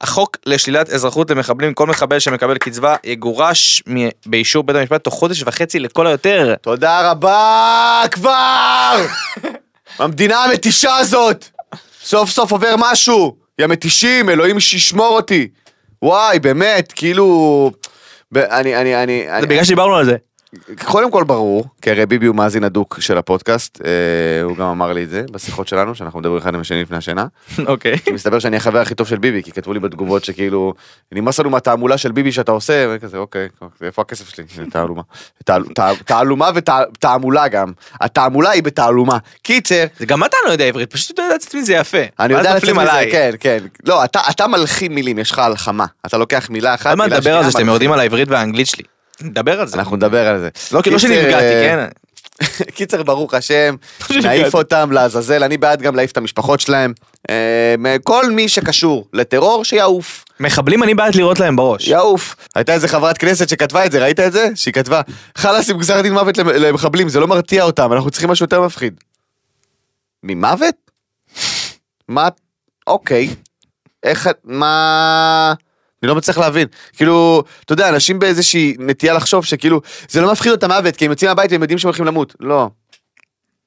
החוק 0.00 0.36
לשלילת 0.46 0.90
אזרחות 0.90 1.30
למחבלים 1.30 1.74
כל 1.74 1.86
מחבל 1.86 2.18
שמקבל 2.18 2.58
קצבה 2.58 2.96
יגורש 3.04 3.82
מ- 3.88 4.08
באישור 4.26 4.62
בית 4.64 4.76
המשפט 4.76 5.04
תוך 5.04 5.14
חודש 5.14 5.42
וחצי 5.46 5.78
לכל 5.78 6.06
היותר. 6.06 6.54
תודה 6.60 7.10
רבה 7.10 8.02
כבר! 8.10 8.96
המדינה 9.98 10.44
המתישה 10.44 10.96
הזאת! 10.96 11.44
סוף 12.02 12.30
סוף 12.30 12.52
עובר 12.52 12.74
משהו! 12.78 13.36
יא 13.58 13.66
מתישים, 13.66 14.30
אלוהים 14.30 14.60
שישמור 14.60 15.08
אותי! 15.16 15.48
וואי, 16.02 16.38
באמת, 16.38 16.92
כאילו... 16.92 17.70
ב- 18.32 18.38
אני, 18.38 18.76
אני, 18.76 19.02
אני... 19.02 19.22
זה 19.26 19.36
אני 19.36 19.46
בגלל 19.46 19.64
שדיברנו 19.64 19.96
על 19.96 20.04
זה. 20.04 20.16
קודם 20.84 21.10
כל 21.10 21.24
ברור, 21.24 21.64
כי 21.82 21.90
הרי 21.90 22.06
ביבי 22.06 22.26
הוא 22.26 22.36
מאזין 22.36 22.64
הדוק 22.64 22.96
של 23.00 23.18
הפודקאסט, 23.18 23.80
אה, 23.84 23.90
הוא 24.42 24.56
גם 24.56 24.66
אמר 24.66 24.92
לי 24.92 25.04
את 25.04 25.10
זה 25.10 25.22
בשיחות 25.32 25.68
שלנו, 25.68 25.94
שאנחנו 25.94 26.20
מדברים 26.20 26.38
אחד 26.42 26.54
עם 26.54 26.60
השני 26.60 26.82
לפני 26.82 26.96
השינה. 26.96 27.26
אוקיי. 27.66 27.98
כי 27.98 28.10
מסתבר 28.12 28.38
שאני 28.38 28.56
החבר 28.56 28.78
הכי 28.78 28.94
טוב 28.94 29.06
של 29.08 29.18
ביבי, 29.18 29.42
כי 29.42 29.52
כתבו 29.52 29.72
לי 29.72 29.80
בתגובות 29.80 30.24
שכאילו, 30.24 30.74
נמאס 31.12 31.40
לנו 31.40 31.50
מהתעמולה 31.50 31.98
של 31.98 32.12
ביבי 32.12 32.32
שאתה 32.32 32.52
עושה, 32.52 32.86
וכזה, 32.90 33.18
אוקיי, 33.18 33.48
איפה 33.82 34.02
הכסף 34.02 34.28
שלי? 34.28 34.44
תעלומה. 34.70 35.02
תעל- 35.44 35.64
תע- 35.74 35.94
תעלומה 36.04 36.50
ותעמולה 36.54 37.48
גם. 37.48 37.72
התעמולה 38.00 38.50
היא 38.50 38.62
בתעלומה. 38.62 39.18
קיצר, 39.42 39.84
זה 39.98 40.06
גם 40.06 40.24
אתה 40.24 40.36
לא 40.46 40.52
יודע 40.52 40.64
עברית 40.64 40.90
פשוט 40.92 41.10
אתה 41.10 41.22
יודע 41.22 41.34
לצאת 41.34 41.54
מזה 41.54 41.74
יפה. 41.74 41.98
אני 42.20 42.34
יודע 42.34 42.54
לצאת 42.56 42.70
מזה. 42.70 42.90
כן, 43.12 43.30
כן. 43.40 43.58
לא, 43.84 44.04
אתה, 44.04 44.46
מלחים 44.46 44.94
מילים, 44.94 45.18
יש 45.18 45.30
לך 45.30 45.38
הלחמה. 45.38 45.84
אתה 46.06 46.18
לוקח 46.18 46.50
מילה 46.50 46.74
אחת, 46.74 46.86
עוד 46.86 46.98
מעט 46.98 47.06
מילה 47.08 47.18
נדבר 47.20 47.30
על 47.30 47.36
שנייה, 47.36 47.50
זה 47.50 47.58
שאתם. 47.58 47.66
יורדים 47.66 47.92
על 47.92 48.00
העברית 48.00 48.28
והאנגלית 48.28 48.66
שלי. 48.66 48.84
נדבר 49.20 49.60
על 49.60 49.66
זה. 49.66 49.76
אנחנו 49.78 49.96
נדבר 49.96 50.26
על 50.28 50.40
זה. 50.40 50.48
לא 50.72 50.82
כי 50.82 50.90
לא 50.90 50.96
קיצר, 50.98 51.08
שנפגעתי 51.08 51.44
אה, 51.44 51.62
כן. 51.76 51.86
קיצר, 52.76 53.02
ברוך 53.02 53.34
השם, 53.34 53.76
שנפגעתי. 53.98 54.26
נעיף 54.28 54.54
אותם 54.54 54.92
לעזאזל, 54.92 55.42
אני 55.44 55.56
בעד 55.56 55.82
גם 55.82 55.96
להעיף 55.96 56.12
את 56.12 56.16
המשפחות 56.16 56.60
שלהם. 56.60 56.92
אה, 57.30 57.74
כל 58.04 58.30
מי 58.30 58.48
שקשור 58.48 59.08
לטרור, 59.12 59.64
שיעוף. 59.64 60.24
מחבלים 60.40 60.82
אני 60.82 60.94
בעד 60.94 61.14
לראות 61.14 61.40
להם 61.40 61.56
בראש. 61.56 61.88
יעוף. 61.88 62.36
הייתה 62.54 62.72
איזה 62.72 62.88
חברת 62.88 63.18
כנסת 63.18 63.48
שכתבה 63.48 63.86
את 63.86 63.92
זה, 63.92 64.02
ראית 64.02 64.20
את 64.20 64.32
זה? 64.32 64.48
שהיא 64.54 64.74
כתבה, 64.74 65.00
חלאס 65.38 65.70
עם 65.70 65.78
גזר 65.78 66.00
דין 66.00 66.12
מוות 66.12 66.38
למ- 66.38 66.48
למחבלים, 66.48 67.08
זה 67.08 67.20
לא 67.20 67.26
מרתיע 67.26 67.62
אותם, 67.62 67.92
אנחנו 67.92 68.10
צריכים 68.10 68.30
משהו 68.30 68.44
יותר 68.44 68.60
מפחיד. 68.62 68.94
ממוות? 70.22 70.74
מה? 72.08 72.28
אוקיי. 72.86 73.34
איך, 74.02 74.28
מה... 74.44 75.54
אני 76.02 76.08
לא 76.08 76.14
מצליח 76.14 76.38
להבין. 76.38 76.68
כאילו, 76.92 77.42
אתה 77.64 77.72
יודע, 77.72 77.88
אנשים 77.88 78.18
באיזושהי 78.18 78.76
נטייה 78.78 79.14
לחשוב 79.14 79.44
שכאילו, 79.44 79.80
זה 80.08 80.20
לא 80.20 80.32
מפחיד 80.32 80.52
אותם 80.52 80.72
מוות, 80.72 80.96
כי 80.96 81.04
הם 81.04 81.10
יוצאים 81.10 81.28
מהבית 81.28 81.52
והם 81.52 81.62
יודעים 81.62 81.78
שהם 81.78 81.88
הולכים 81.88 82.06
למות. 82.06 82.34
לא. 82.40 82.70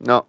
לא. 0.08 0.22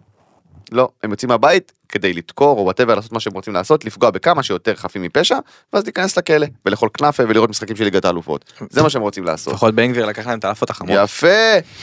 לא, 0.71 0.89
הם 1.03 1.11
יוצאים 1.11 1.29
מהבית 1.29 1.71
כדי 1.89 2.13
לדקור 2.13 2.57
או 2.59 2.63
וואטאבר 2.63 2.95
לעשות 2.95 3.11
מה 3.11 3.19
שהם 3.19 3.33
רוצים 3.33 3.53
לעשות, 3.53 3.85
לפגוע 3.85 4.09
בכמה 4.09 4.43
שיותר 4.43 4.75
חפים 4.75 5.01
מפשע, 5.01 5.37
ואז 5.73 5.83
להיכנס 5.83 6.17
לכלא 6.17 6.47
ולאכול 6.65 6.89
כנאפה 6.93 7.23
ולראות 7.27 7.49
משחקים 7.49 7.75
של 7.75 7.83
ליגת 7.83 8.05
האלופות. 8.05 8.53
זה 8.69 8.83
מה 8.83 8.89
שהם 8.89 9.01
רוצים 9.01 9.23
לעשות. 9.23 9.53
לפחות 9.53 9.75
בן 9.75 9.91
גביר 9.91 10.05
לקח 10.05 10.27
להם 10.27 10.39
את 10.39 10.45
האלפות 10.45 10.69
החמות. 10.69 10.97
יפה, 11.03 11.27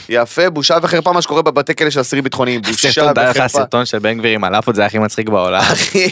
יפה, 0.09 0.49
בושה 0.49 0.77
וחרפה 0.81 1.11
מה 1.11 1.21
שקורה 1.21 1.41
בבתי 1.41 1.75
כלא 1.75 1.89
של 1.89 2.01
אסירים 2.01 2.23
ביטחוניים, 2.23 2.61
בושה 2.61 3.11
וחרפה. 3.11 3.43
הסרטון 3.43 3.85
של 3.85 3.99
בן 3.99 4.17
גביר 4.17 4.31
עם 4.31 4.43
הלאפות 4.43 4.75
זה 4.75 4.85
הכי 4.85 4.99
מצחיק 4.99 5.29
בעולם. 5.29 5.61
אחי, 5.61 6.09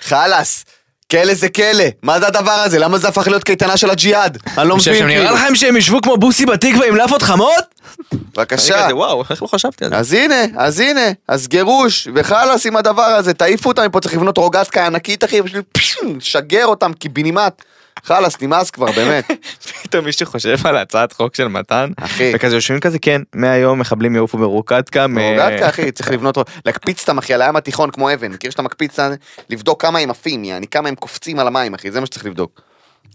חלאס, 0.00 0.64
כלא 1.10 1.34
זה 1.34 1.48
כלא, 1.48 1.84
מה 2.02 2.20
זה 2.20 2.26
הדבר 2.26 2.52
הזה? 2.52 2.78
למה 2.78 2.98
זה 2.98 3.08
הפך 3.08 3.28
להיות 3.28 3.44
קייטנה 3.44 3.76
של 3.76 3.90
הג'יהאד? 3.90 4.38
אני 4.58 4.68
לא 4.68 4.76
מבין, 4.76 4.94
שנראה 4.94 5.08
כאילו. 5.08 5.34
לכם 5.34 5.54
שהם 5.54 5.76
ישבו 5.76 6.00
כמו 6.02 6.16
בוסי 6.16 6.46
בתקווה 6.46 6.88
עם 6.88 6.96
לאפות 6.96 7.22
חמות? 7.22 7.64
בבקשה. 8.12 8.88
וואו, 8.90 9.24
איך 9.30 9.42
לא 9.42 9.46
חשבתי 9.46 9.84
על 9.84 9.90
זה? 9.90 9.96
אז 9.96 10.12
הנה, 10.12 10.44
אז 10.56 10.80
הנה, 10.80 11.00
אז 11.28 11.48
גירוש, 11.48 12.08
וחלאס 12.14 12.66
עם 12.66 12.76
הדבר 12.76 13.02
הזה, 13.02 13.34
תעיפו 13.34 13.68
אותם 13.68 13.86
מפה, 13.86 14.00
צריך 14.00 14.14
לבנות 14.14 14.38
רוגטקה 14.38 14.86
ענקית, 14.86 15.24
אחי, 15.24 15.40
פשוט 15.72 16.06
שגר 16.20 16.66
אותם 16.66 16.92
קיבינימט. 16.92 17.62
חלאס, 18.04 18.40
נמאס 18.42 18.70
כבר, 18.70 18.92
באמת. 18.92 19.24
פתאום 19.82 20.04
מישהו 20.04 20.26
חושב 20.26 20.66
על 20.66 20.76
הצעת 20.76 21.12
חוק 21.12 21.34
של 21.34 21.48
מתן, 21.48 21.90
אחי. 21.96 22.32
וכזה 22.34 22.54
יושבים 22.56 22.80
כזה, 22.80 22.98
כן, 22.98 23.22
מהיום 23.34 23.78
מחבלים 23.78 24.16
יעופו 24.16 24.38
ברוקטקה. 24.38 25.06
מ- 25.06 25.18
רוגטקה, 25.18 25.68
אחי, 25.68 25.92
צריך 25.92 26.10
לבנות, 26.10 26.38
להקפיץ 26.66 27.00
אותם, 27.00 27.18
אחי, 27.18 27.34
על 27.34 27.42
הים 27.42 27.56
התיכון 27.56 27.90
כמו 27.90 28.12
אבן, 28.14 28.32
מכיר 28.32 28.50
שאתה 28.50 28.62
מקפיץ, 28.62 28.96
לבדוק 29.50 29.82
כמה 29.82 29.98
הם 29.98 30.10
עפים, 30.10 30.44
יעני, 30.44 30.66
כמה 30.66 30.88
הם 30.88 30.94
קופצים 30.94 31.38
על 31.38 31.46
המים, 31.46 31.74
אחי, 31.74 31.90
זה 31.90 32.00
מה 32.00 32.06
שצריך 32.06 32.26
לבדוק. 32.26 32.60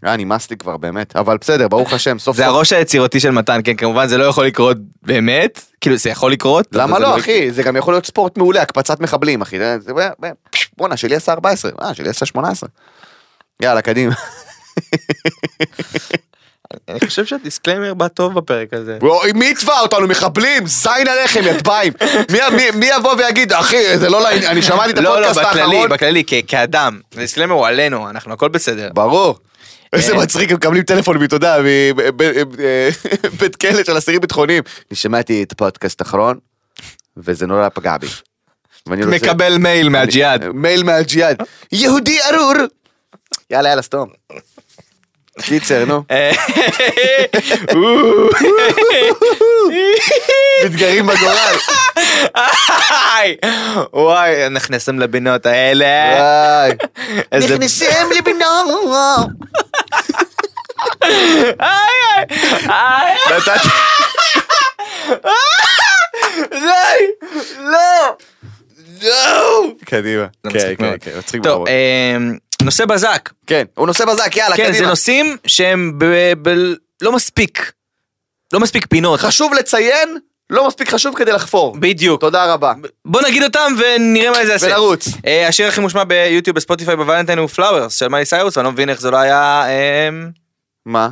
אה, 0.06 0.18
נמאס 0.18 0.50
לי 0.50 0.58
כבר, 0.58 0.78
באמת, 0.78 1.16
אבל 1.16 1.38
בסדר, 1.42 1.68
ברוך 1.68 1.94
השם, 1.94 2.20
סוף 2.20 2.38
זה 2.38 2.44
סוף. 2.44 2.54
הראש 2.56 2.74
היצירתי 2.74 3.20
של 3.20 3.32
מתן, 3.32 3.60
כן, 3.64 3.76
כמובן 3.76 4.08
זה 4.08 4.18
לא 4.18 4.24
יכול 4.24 4.46
לקרות 4.46 4.78
באמת, 5.04 5.62
כאילו 5.82 5.98
זה 5.98 6.10
יכול 6.10 6.32
לקרות. 6.32 6.68
למה 6.72 6.98
זה 6.98 7.04
לא, 7.04 7.18
אחי? 7.20 7.52
זה 7.52 7.64
גם 7.64 7.76
יכול 7.76 7.94
להיות 7.94 8.06
ספורט 8.06 8.38
מעולה, 8.38 8.62
הקפצת 8.62 9.00
מחבלים, 9.00 9.42
אחי. 9.42 9.60
זה- 9.60 9.78
זה- 9.80 9.92
בואנה, 10.78 10.98
שלי 10.98 11.16
עשה 11.16 11.32
14, 11.32 11.72
אה, 11.82 11.94
שלי 11.94 12.10
עשה 12.10 12.26
18. 12.26 12.70
יאללה, 13.62 13.82
קדימה. 13.82 14.14
אני 16.90 17.00
חושב 17.08 17.26
שה 17.26 17.42
disclaimer 17.42 17.94
בא 17.94 18.08
טוב 18.08 18.34
בפרק 18.34 18.74
הזה. 18.74 18.98
אוי, 19.02 19.32
מי 19.32 19.46
יתבע 19.46 19.80
אותנו, 19.80 20.08
מחבלים? 20.08 20.68
זין 20.68 21.08
עליכם, 21.08 21.42
יא 21.44 21.56
טבעים. 21.56 21.94
מי- 22.32 22.40
מי- 22.56 22.72
מי 22.72 22.86
יבוא 22.98 23.14
ויגיד, 23.18 23.54
אחי, 23.54 23.98
זה 23.98 24.10
לא 24.10 24.22
לעניין, 24.22 24.52
אני 24.52 24.62
שמעתי 24.62 24.92
את 24.92 24.98
לא, 24.98 25.04
לא, 25.04 25.10
הפודקאסט 25.26 25.40
בכללי, 25.40 25.62
האחרון. 25.62 25.90
בכללי, 25.90 26.24
כ- 26.28 26.34
כאדם. 26.48 27.00
ה 27.16 27.20
disclaimer 27.20 27.56
הוא 27.56 27.68
עלינו, 27.68 28.10
אנחנו 28.10 28.34
הכל 28.34 28.50
בסדר. 28.50 28.90
ברור. 28.94 29.40
איזה 29.94 30.14
אה. 30.14 30.18
מצחיק, 30.18 30.50
הם 30.50 30.56
מקבלים 30.58 30.84
טלפון, 30.84 31.24
אתה 31.24 31.36
יודע, 31.36 31.58
מבית 33.34 33.56
כלא 33.56 33.84
של 33.84 33.98
אסירים 33.98 34.22
ביטחוניים. 34.22 34.64
אני 34.92 34.96
שמעתי 34.96 35.44
את 35.44 35.52
הפודקאסט 35.52 36.02
האחרון, 36.02 36.38
וזה 37.18 37.48
נורא 37.48 37.70
פגע 37.70 37.98
בי. 37.98 38.08
מקבל 38.88 39.58
מייל 39.58 39.90
מהג'יהאד. 39.90 40.46
מייל 40.54 40.84
מהג'יהאד. 40.84 41.38
יהודי 41.72 42.20
ארור. 42.22 42.54
יאללה, 43.50 43.70
יאללה, 43.70 43.82
סתום. 43.82 44.10
קיצר, 45.42 45.86
נו. 45.86 46.04
אה, 46.12 46.32
מתגרים 50.66 51.08
בגורל. 51.08 51.56
וואי, 53.94 54.50
נכנסים 54.50 55.00
לבינות 55.00 55.46
האלה. 55.46 55.86
נכנסים 57.38 57.58
לבינו. 58.18 58.46
איי, 61.60 62.26
איי, 62.70 63.18
נתתי- 63.38 63.70
די, 66.52 67.08
לא. 67.60 68.16
לא. 69.02 69.64
קדימה. 69.86 70.26
זה 70.44 70.50
כן, 70.60 70.74
כן. 70.78 70.96
כן, 71.02 71.12
מצחיק. 71.18 71.42
אמ, 71.46 72.38
נושא 72.64 72.86
בזק. 72.86 73.30
כן, 73.48 73.66
הוא 73.76 73.88
נושא 73.88 74.06
בזק, 74.06 74.36
יאללה, 74.36 74.56
כן, 74.58 74.66
זה 74.66 74.72
קדימה. 74.74 74.90
נושאים 74.90 75.38
שהם 75.48 75.94
ב- 75.98 76.34
ב- 76.50 76.74
לא 77.02 77.12
מספיק. 77.12 77.72
לא 78.54 78.60
מספיק 78.60 78.86
פינות. 78.90 79.20
חשוב 79.20 79.54
לציין, 79.54 80.18
לא 80.50 80.68
מספיק 80.68 80.90
חשוב 80.90 81.16
כדי 81.16 81.32
לחפור. 81.32 81.76
בדיוק. 81.80 82.22
תודה 82.22 82.54
רבה. 82.54 82.74
בוא 83.06 83.22
נגיד 83.22 83.44
אותם 83.44 83.74
ונראה 83.78 84.32
מה 84.32 84.46
זה 84.46 84.52
יעשה. 84.52 84.68
ונרוץ. 84.68 85.08
אה, 85.26 85.48
השיר 85.48 85.68
הכי 85.68 85.82
מושמע 85.82 86.04
ביוטיוב, 86.04 86.56
בספוטיפיי, 86.56 86.96
בוולנטיין 86.96 87.40
הוא 87.40 87.48
פלאוורס 87.48 87.96
של 87.96 88.08
מלי 88.08 88.26
סיירוס, 88.26 88.58
ואני 88.58 88.66
לא 88.66 88.72
מבין 88.72 88.90
איך 88.90 89.02
זה 89.02 89.12
לא 89.12 89.18
היה... 89.18 89.64
אמ, 90.10 90.30
מה? 90.86 91.10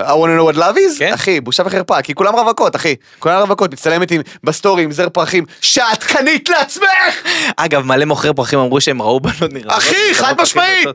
I 0.00 0.02
want 0.02 0.28
to 0.30 0.36
know 0.38 0.44
what 0.44 0.56
love 0.56 0.76
is? 0.76 0.98
כן. 0.98 1.12
אחי, 1.12 1.40
בושה 1.40 1.62
וחרפה, 1.66 2.02
כי 2.02 2.14
כולם 2.14 2.34
רווקות, 2.34 2.76
אחי. 2.76 2.94
כולם 3.18 3.40
רווקות, 3.40 3.72
מצטלמת 3.72 4.10
עם, 4.10 4.20
בסטורי 4.44 4.82
עם 4.82 4.92
זר 4.92 5.08
פרחים, 5.08 5.44
שאת 5.60 6.04
קנית 6.04 6.48
לעצמך! 6.48 7.22
אגב, 7.56 7.84
מלא 7.84 8.04
מוכרי 8.04 8.34
פרחים 8.34 8.58
אמרו 8.58 8.80
שהם 8.80 9.02
ראו 9.02 9.20
בנות 9.20 9.52
נראה. 9.52 9.76
אחי, 9.76 10.14
חד 10.14 10.34
משמעית. 10.40 10.88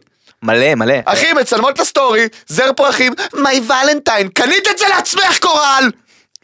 מלא, 0.44 0.76
מלא. 0.76 0.94
אחי, 1.06 1.34
מצלמות 1.34 1.74
את 1.74 1.80
הסטורי, 1.80 2.28
זר 2.48 2.74
פרחים, 2.76 3.14
My 3.34 3.62
valentine, 3.68 4.28
קנית 4.28 4.68
את 4.72 4.78
זה 4.78 4.86
לעצמך, 4.90 5.40
קורל! 5.40 5.92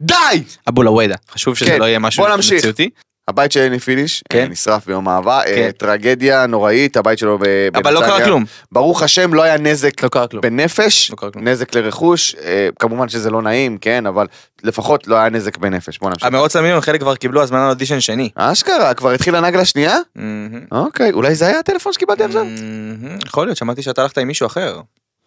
די! 0.01 0.43
אבו 0.69 0.83
לוואדה. 0.83 1.15
חשוב 1.31 1.57
שזה 1.57 1.69
כן, 1.69 1.79
לא 1.79 1.85
יהיה 1.85 1.99
משהו. 1.99 2.25
מציאותי. 2.37 2.89
הבית 3.27 3.51
של 3.51 3.59
אלי 3.59 3.79
פיליש 3.79 4.23
כן. 4.29 4.39
אה, 4.39 4.47
נשרף 4.47 4.85
ביום 4.85 5.09
אהבה, 5.09 5.39
אה, 5.39 5.45
כן. 5.45 5.71
טרגדיה 5.71 6.45
נוראית, 6.45 6.97
הבית 6.97 7.19
שלו 7.19 7.37
ב- 7.39 7.43
אבל 7.75 7.93
לא 7.93 7.99
בנתניה. 7.99 8.17
קרה 8.17 8.25
כלום. 8.25 8.43
ברוך 8.71 9.03
השם, 9.03 9.33
לא 9.33 9.41
היה 9.43 9.57
נזק 9.57 10.03
לא 10.03 10.09
קרה 10.09 10.27
כלום. 10.27 10.41
בנפש, 10.41 11.11
לא 11.11 11.15
קרה 11.15 11.31
כלום. 11.31 11.47
נזק 11.47 11.75
לרכוש, 11.75 12.35
אה, 12.35 12.69
כמובן 12.79 13.09
שזה 13.09 13.29
לא 13.29 13.41
נעים, 13.41 13.77
כן, 13.77 14.05
אבל 14.05 14.27
לפחות 14.63 15.07
לא 15.07 15.15
היה 15.15 15.29
נזק 15.29 15.57
בנפש, 15.57 15.99
בוא 15.99 16.09
נמשיך. 16.09 16.23
המרוץ 16.27 16.55
למיליון 16.55 16.81
חלק 16.81 16.99
כבר 16.99 17.15
קיבלו 17.15 17.41
הזמנה 17.41 17.65
לאודישן 17.65 17.99
שני. 17.99 18.29
אשכרה, 18.35 18.93
כבר 18.93 19.11
התחילה 19.11 19.41
נגלה 19.41 19.65
שנייה? 19.65 19.97
מהמם. 20.15 20.59
אוקיי, 20.71 21.11
אולי 21.11 21.35
זה 21.35 21.47
היה 21.47 21.59
הטלפון 21.59 21.93
שקיבלתי 21.93 22.23
עכשיו? 22.23 22.45
יכול 23.27 23.47
להיות, 23.47 23.57
שמעתי 23.57 23.81
שאתה 23.81 24.01
הלכת 24.01 24.17
עם 24.17 24.27
מישהו 24.27 24.45
אחר. 24.47 24.79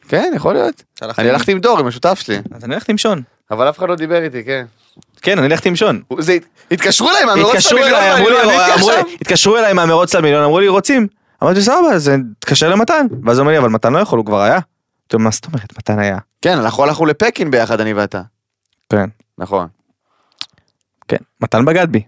כן, 0.08 0.32
יכול 0.36 0.54
להיות. 0.54 0.82
אני 1.18 1.30
הלכתי 1.30 1.52
עם 1.52 1.60
דור, 1.60 1.78
עם 1.78 1.86
השותף 1.86 2.20
שלי, 2.24 2.38
אז 2.54 2.64
אני 2.64 2.74
הלכתי 2.74 2.92
עם 2.92 2.98
שון. 2.98 3.22
אבל 3.50 3.68
אף 3.68 3.78
אחד 3.78 3.88
לא 3.88 3.94
דיבר 3.96 4.22
איתי, 4.22 4.44
כן. 4.44 4.64
כן, 5.22 5.38
אני 5.38 5.46
הלכתי 5.46 5.68
עם 5.68 5.76
שון. 5.76 6.02
זה, 6.18 6.38
התקשרו 6.70 7.10
אליי 7.10 7.24
מהמרוץ 7.24 7.54
התקשרו 7.54 7.78
למיליון, 7.78 8.00
אליי, 8.00 8.10
ואני 8.10 8.20
אמרו 8.20 8.30
לי, 8.30 8.34
לא 8.46 8.74
אמרו 8.74 8.90
לי-. 8.90 9.16
התקשרו 9.20 9.56
אליי 9.56 9.72
מהמרוץ 9.72 10.14
למיליון, 10.14 10.44
אמרו 10.44 10.60
לי 10.60 10.68
רוצים. 10.68 11.06
אמרתי 11.42 11.62
סבבה, 11.62 11.92
אז 11.94 12.10
תתקשר 12.38 12.68
למתן. 12.68 13.06
ואז 13.24 13.38
הוא 13.38 13.42
אומר 13.42 13.52
לי, 13.52 13.58
אבל 13.58 13.68
מתן 13.68 13.92
לא 13.92 13.98
יכול, 13.98 14.18
הוא 14.18 14.26
כבר 14.26 14.40
היה. 14.40 14.54
אמרתי 14.54 15.12
לו, 15.12 15.18
מה 15.18 15.30
זאת 15.30 15.46
אומרת, 15.46 15.78
מתן 15.78 15.98
היה. 15.98 16.18
כן, 16.42 16.58
אנחנו 16.58 16.82
הלכנו 16.82 17.06
לפקין 17.06 17.50
ביחד, 17.50 17.80
אני 17.80 17.92
ואתה. 17.92 18.22
כן. 18.92 19.08
נכון. 19.38 19.66
כן, 21.08 21.16
מתן 21.40 21.64
בגד 21.64 21.88
בי. 21.90 22.02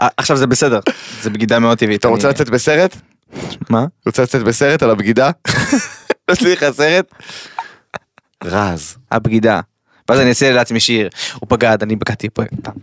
אה, 0.00 0.08
עכשיו 0.16 0.36
זה 0.36 0.46
בסדר, 0.46 0.80
זה 1.22 1.30
בגידה 1.30 1.58
מאוד 1.58 1.78
טבעית. 1.78 2.00
אתה 2.00 2.08
רוצה 2.08 2.28
לצאת 2.28 2.50
בסרט? 2.50 2.96
מה? 3.70 3.86
רוצה 4.06 4.22
לצאת 4.22 4.42
בסרט 4.42 4.82
על 4.82 4.90
הבגידה? 4.90 5.30
עשיתי 6.30 6.52
לך 6.52 6.66
סרט? 6.70 7.14
רז. 8.44 8.96
הבגידה. 9.12 9.60
ואז 10.08 10.20
אני 10.20 10.28
אעשה 10.28 10.52
לעצמי 10.52 10.80
שיר, 10.80 11.08
הוא 11.34 11.48
בגד, 11.48 11.78
אני 11.82 11.96
בגדתי 11.96 12.28
פה. 12.30 12.42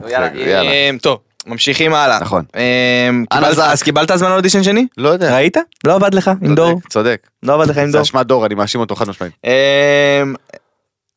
יאללה. 0.10 0.62
אמ, 0.62 0.98
טוב, 1.02 1.20
ממשיכים 1.48 1.94
הלאה. 1.94 2.20
נכון. 2.20 2.44
אמ. 2.56 3.26
אז 3.32 3.84
קיבלת 3.84 4.12
הזמן 4.12 4.30
לאודישן 4.30 4.64
שני? 4.64 4.88
לא 4.98 5.10
יודע. 5.10 5.36
ראית? 5.36 5.58
לא 5.84 5.96
עבד 5.96 6.14
לך 6.14 6.32
עם 6.42 6.56
דור? 6.56 6.82
צודק. 6.90 7.28
לא 7.44 7.54
עבד 7.54 7.70
לך 7.70 7.78
עם 7.78 7.88
זה 7.88 7.92
דור? 7.92 8.02
אשמת 8.02 8.26
דור, 8.28 8.46
אני 8.46 8.56
מאשים 8.56 8.82
אותו 8.82 8.96
חד 8.96 9.10
משמעית. 9.10 9.34
אמ, 9.44 10.36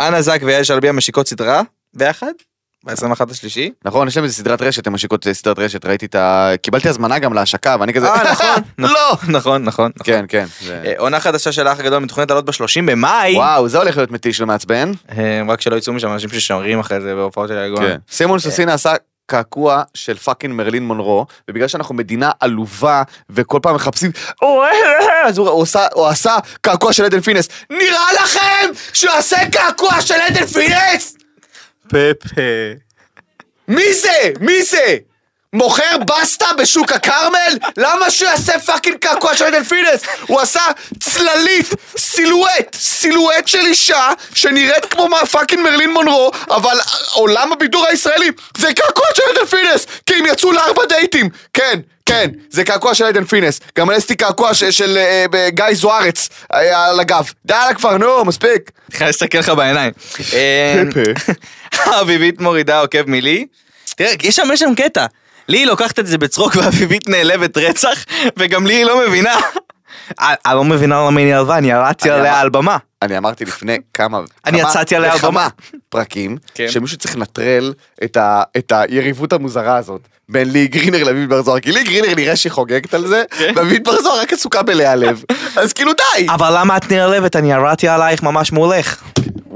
אנה 0.01 0.23
זק 0.23 0.41
ויעל 0.45 0.65
שלביה 0.65 0.93
משיקות 0.93 1.29
סדרה 1.29 1.63
ביחד? 1.95 2.33
ב-21 2.87 3.31
השלישי? 3.31 3.71
נכון, 3.85 4.09
יש 4.09 4.17
להם 4.17 4.25
איזה 4.25 4.35
סדרת 4.37 4.63
רשת, 4.63 4.87
הם 4.87 4.93
משיקות 4.93 5.27
סדרת 5.33 5.59
רשת, 5.59 5.85
ראיתי 5.87 6.07
את 6.07 6.15
ה... 6.15 6.51
קיבלתי 6.63 6.89
הזמנה 6.89 7.19
גם 7.19 7.33
להשקה, 7.33 7.77
ואני 7.81 7.95
כזה... 7.95 8.09
אה, 8.09 8.33
נכון. 8.33 8.47
לא! 8.79 9.13
נכון, 9.29 9.29
נכון. 9.29 9.63
נכון. 9.63 9.93
כן, 10.05 10.25
כן. 10.29 10.47
אה, 10.69 10.93
עונה 10.99 11.21
חדשה 11.21 11.53
של 11.53 11.67
האח 11.67 11.81
הגדול 11.81 11.99
מתוכננת 12.03 12.31
לעלות 12.31 12.45
ב-30 12.45 12.55
במאי. 12.87 13.35
וואו, 13.37 13.69
זה 13.69 13.79
הולך 13.79 13.97
להיות 13.97 14.11
מתיש 14.11 14.41
ומעצבן. 14.41 14.93
אה, 15.19 15.41
רק 15.49 15.61
שלא 15.61 15.77
יצאו 15.77 15.93
משם 15.93 16.13
אנשים 16.13 16.29
ששומרים 16.31 16.79
אחרי 16.81 17.01
זה 17.01 17.15
בהופעות 17.15 17.49
של 17.49 17.59
היגון. 17.59 17.83
כן. 17.83 17.97
סימון 18.11 18.39
סוסינה 18.39 18.75
עשה 18.75 18.95
קעקוע 19.27 19.83
של 19.95 20.17
fucking 20.17 20.55
מרלין 20.55 20.83
מונרו, 20.87 21.27
ובגלל 21.51 21.69
שאנחנו 21.69 21.95
מדינה 21.95 22.31
עלובה, 22.41 23.03
וכל 23.31 23.59
פעם 23.63 23.75
מחפשים, 23.75 24.11
"או, 24.43 24.63
אה, 24.63 24.69
אה", 24.69 25.29
אז 25.29 25.39
הוא 25.39 25.49
הוא 25.49 25.63
עשה- 25.63 25.87
הוא 25.95 26.07
עשה 26.07 26.37
קעקוע 26.61 26.93
של 26.93 27.05
עדן 27.05 27.21
פינס. 27.21 27.49
נראה 27.71 28.13
לכם 28.25 28.67
שהוא 28.93 29.13
עושה 29.19 29.37
קעקוע 29.53 30.01
של 30.01 30.15
עדן 30.15 30.47
פינס? 30.47 31.17
פפה. 31.89 32.41
מי 33.69 33.93
זה? 33.95 34.11
מי 34.41 34.63
זה? 34.63 34.97
מוכר 35.53 35.97
בסטה 36.07 36.47
בשוק 36.59 36.93
הכרמל? 36.93 37.59
למה 37.77 38.11
שהוא 38.11 38.29
יעשה 38.29 38.59
fucking 38.59 38.97
קעקוע 38.97 39.37
של 39.37 39.45
עדן 39.45 39.63
פינס? 39.65 40.03
הוא 40.27 40.41
עשה 40.41 40.61
צללית, 41.01 41.71
סילואט, 41.97 42.75
סילואט 42.79 43.49
של 43.49 43.67
אישה 43.67 44.09
שנראית 44.35 44.85
כמו 44.85 45.09
fucking 45.31 45.63
מרלין 45.63 45.91
מונרו, 45.93 46.31
אבל 46.51 46.77
עולם 47.13 47.53
הבידור 47.53 47.87
הישראלי 47.87 48.31
זה 48.59 48.69
קעקוע 48.75 49.07
של 49.15 49.23
עדן 49.31 49.47
פינס! 49.47 49.87
כי 50.07 50.15
הם 50.15 50.27
יצאו 50.27 50.53
לארבע 50.53 50.83
דייטים! 50.89 51.29
כן, 51.55 51.81
כן, 52.07 52.31
זה 52.51 52.65
קעקוע 52.65 52.95
של 52.95 53.05
עדן 53.05 53.25
פינס. 53.25 53.61
גם 53.79 53.91
עשיתי 53.91 54.17
קעקוע 54.17 54.55
ש- 54.55 54.65
של 54.65 54.97
אה, 54.99 55.27
אה, 55.35 55.51
גיא 55.51 55.65
זוארץ 55.73 56.29
אה, 56.55 56.87
על 56.89 57.01
הגב. 57.01 57.31
די 57.47 57.55
כבר, 57.77 57.97
נו, 57.97 58.25
מספיק. 58.25 58.71
אני 59.01 59.07
להסתכל 59.07 59.39
לך 59.39 59.49
בעיניים. 59.49 59.93
אה, 60.33 60.83
פפה. 60.91 61.33
אביבית 62.01 62.41
מורידה 62.41 62.81
עוקב 62.81 63.03
מלי. 63.07 63.47
תראה, 63.97 64.13
יש 64.23 64.37
שם 64.37 64.49
יש 64.53 64.61
שם 64.61 64.75
קטע. 64.77 65.07
לי 65.49 65.59
היא 65.59 65.67
לוקחת 65.67 65.99
את 65.99 66.07
זה 66.07 66.19
בצחוק 66.19 66.57
ואביבית 66.57 67.09
נעלבת 67.09 67.59
רצח, 67.59 68.05
וגם 68.39 68.67
לי 68.67 68.75
היא 68.75 68.85
לא 68.85 69.09
מבינה. 69.09 69.35
אני 70.21 70.35
אני 70.47 70.55
לא 70.55 70.65
מבינה 70.65 71.07
למה 71.07 71.21
היא 71.21 71.33
נעלבה, 71.33 71.59
אני 71.59 71.71
ירדתי 71.71 72.11
עליה 72.11 72.41
על 72.41 72.49
במה. 72.49 72.77
אני 73.03 73.19
אמרתי 73.19 73.45
לפני 73.45 73.79
כמה, 73.95 74.21
אני 74.47 74.61
יצאתי 74.61 74.97
עליה 74.97 75.13
על 75.13 75.19
במה. 75.19 75.49
פרקים, 75.89 76.37
כן. 76.55 76.69
שמישהו 76.69 76.99
צריך 76.99 77.17
לנטרל 77.17 77.73
את 78.05 78.73
היריבות 78.73 79.33
המוזרה 79.33 79.77
הזאת. 79.77 80.01
בין 80.29 80.53
לי 80.53 80.67
גרינר 80.67 81.05
לביב 81.05 81.31
בר 81.31 81.43
זוהר, 81.43 81.61
כי 81.61 81.73
לי 81.73 81.85
גרינר 81.85 82.15
נראה 82.15 82.37
שהיא 82.37 82.53
חוגגת 82.53 82.95
על 82.95 83.07
זה, 83.07 83.23
כן. 83.39 83.53
וביב 83.57 83.85
בר 83.85 84.03
זוהר 84.03 84.21
רק 84.21 84.33
עסוקה 84.33 84.63
בלהיעלב. 84.63 85.23
אז 85.63 85.73
כאילו 85.73 85.93
די! 85.93 86.27
אבל 86.29 86.61
למה 86.61 86.77
את 86.77 86.93
נעלבת? 86.93 87.37
אני 87.37 87.53
ירדתי 87.53 87.89
עלייך 87.89 88.23
ממש 88.23 88.53
מולך. 88.53 89.03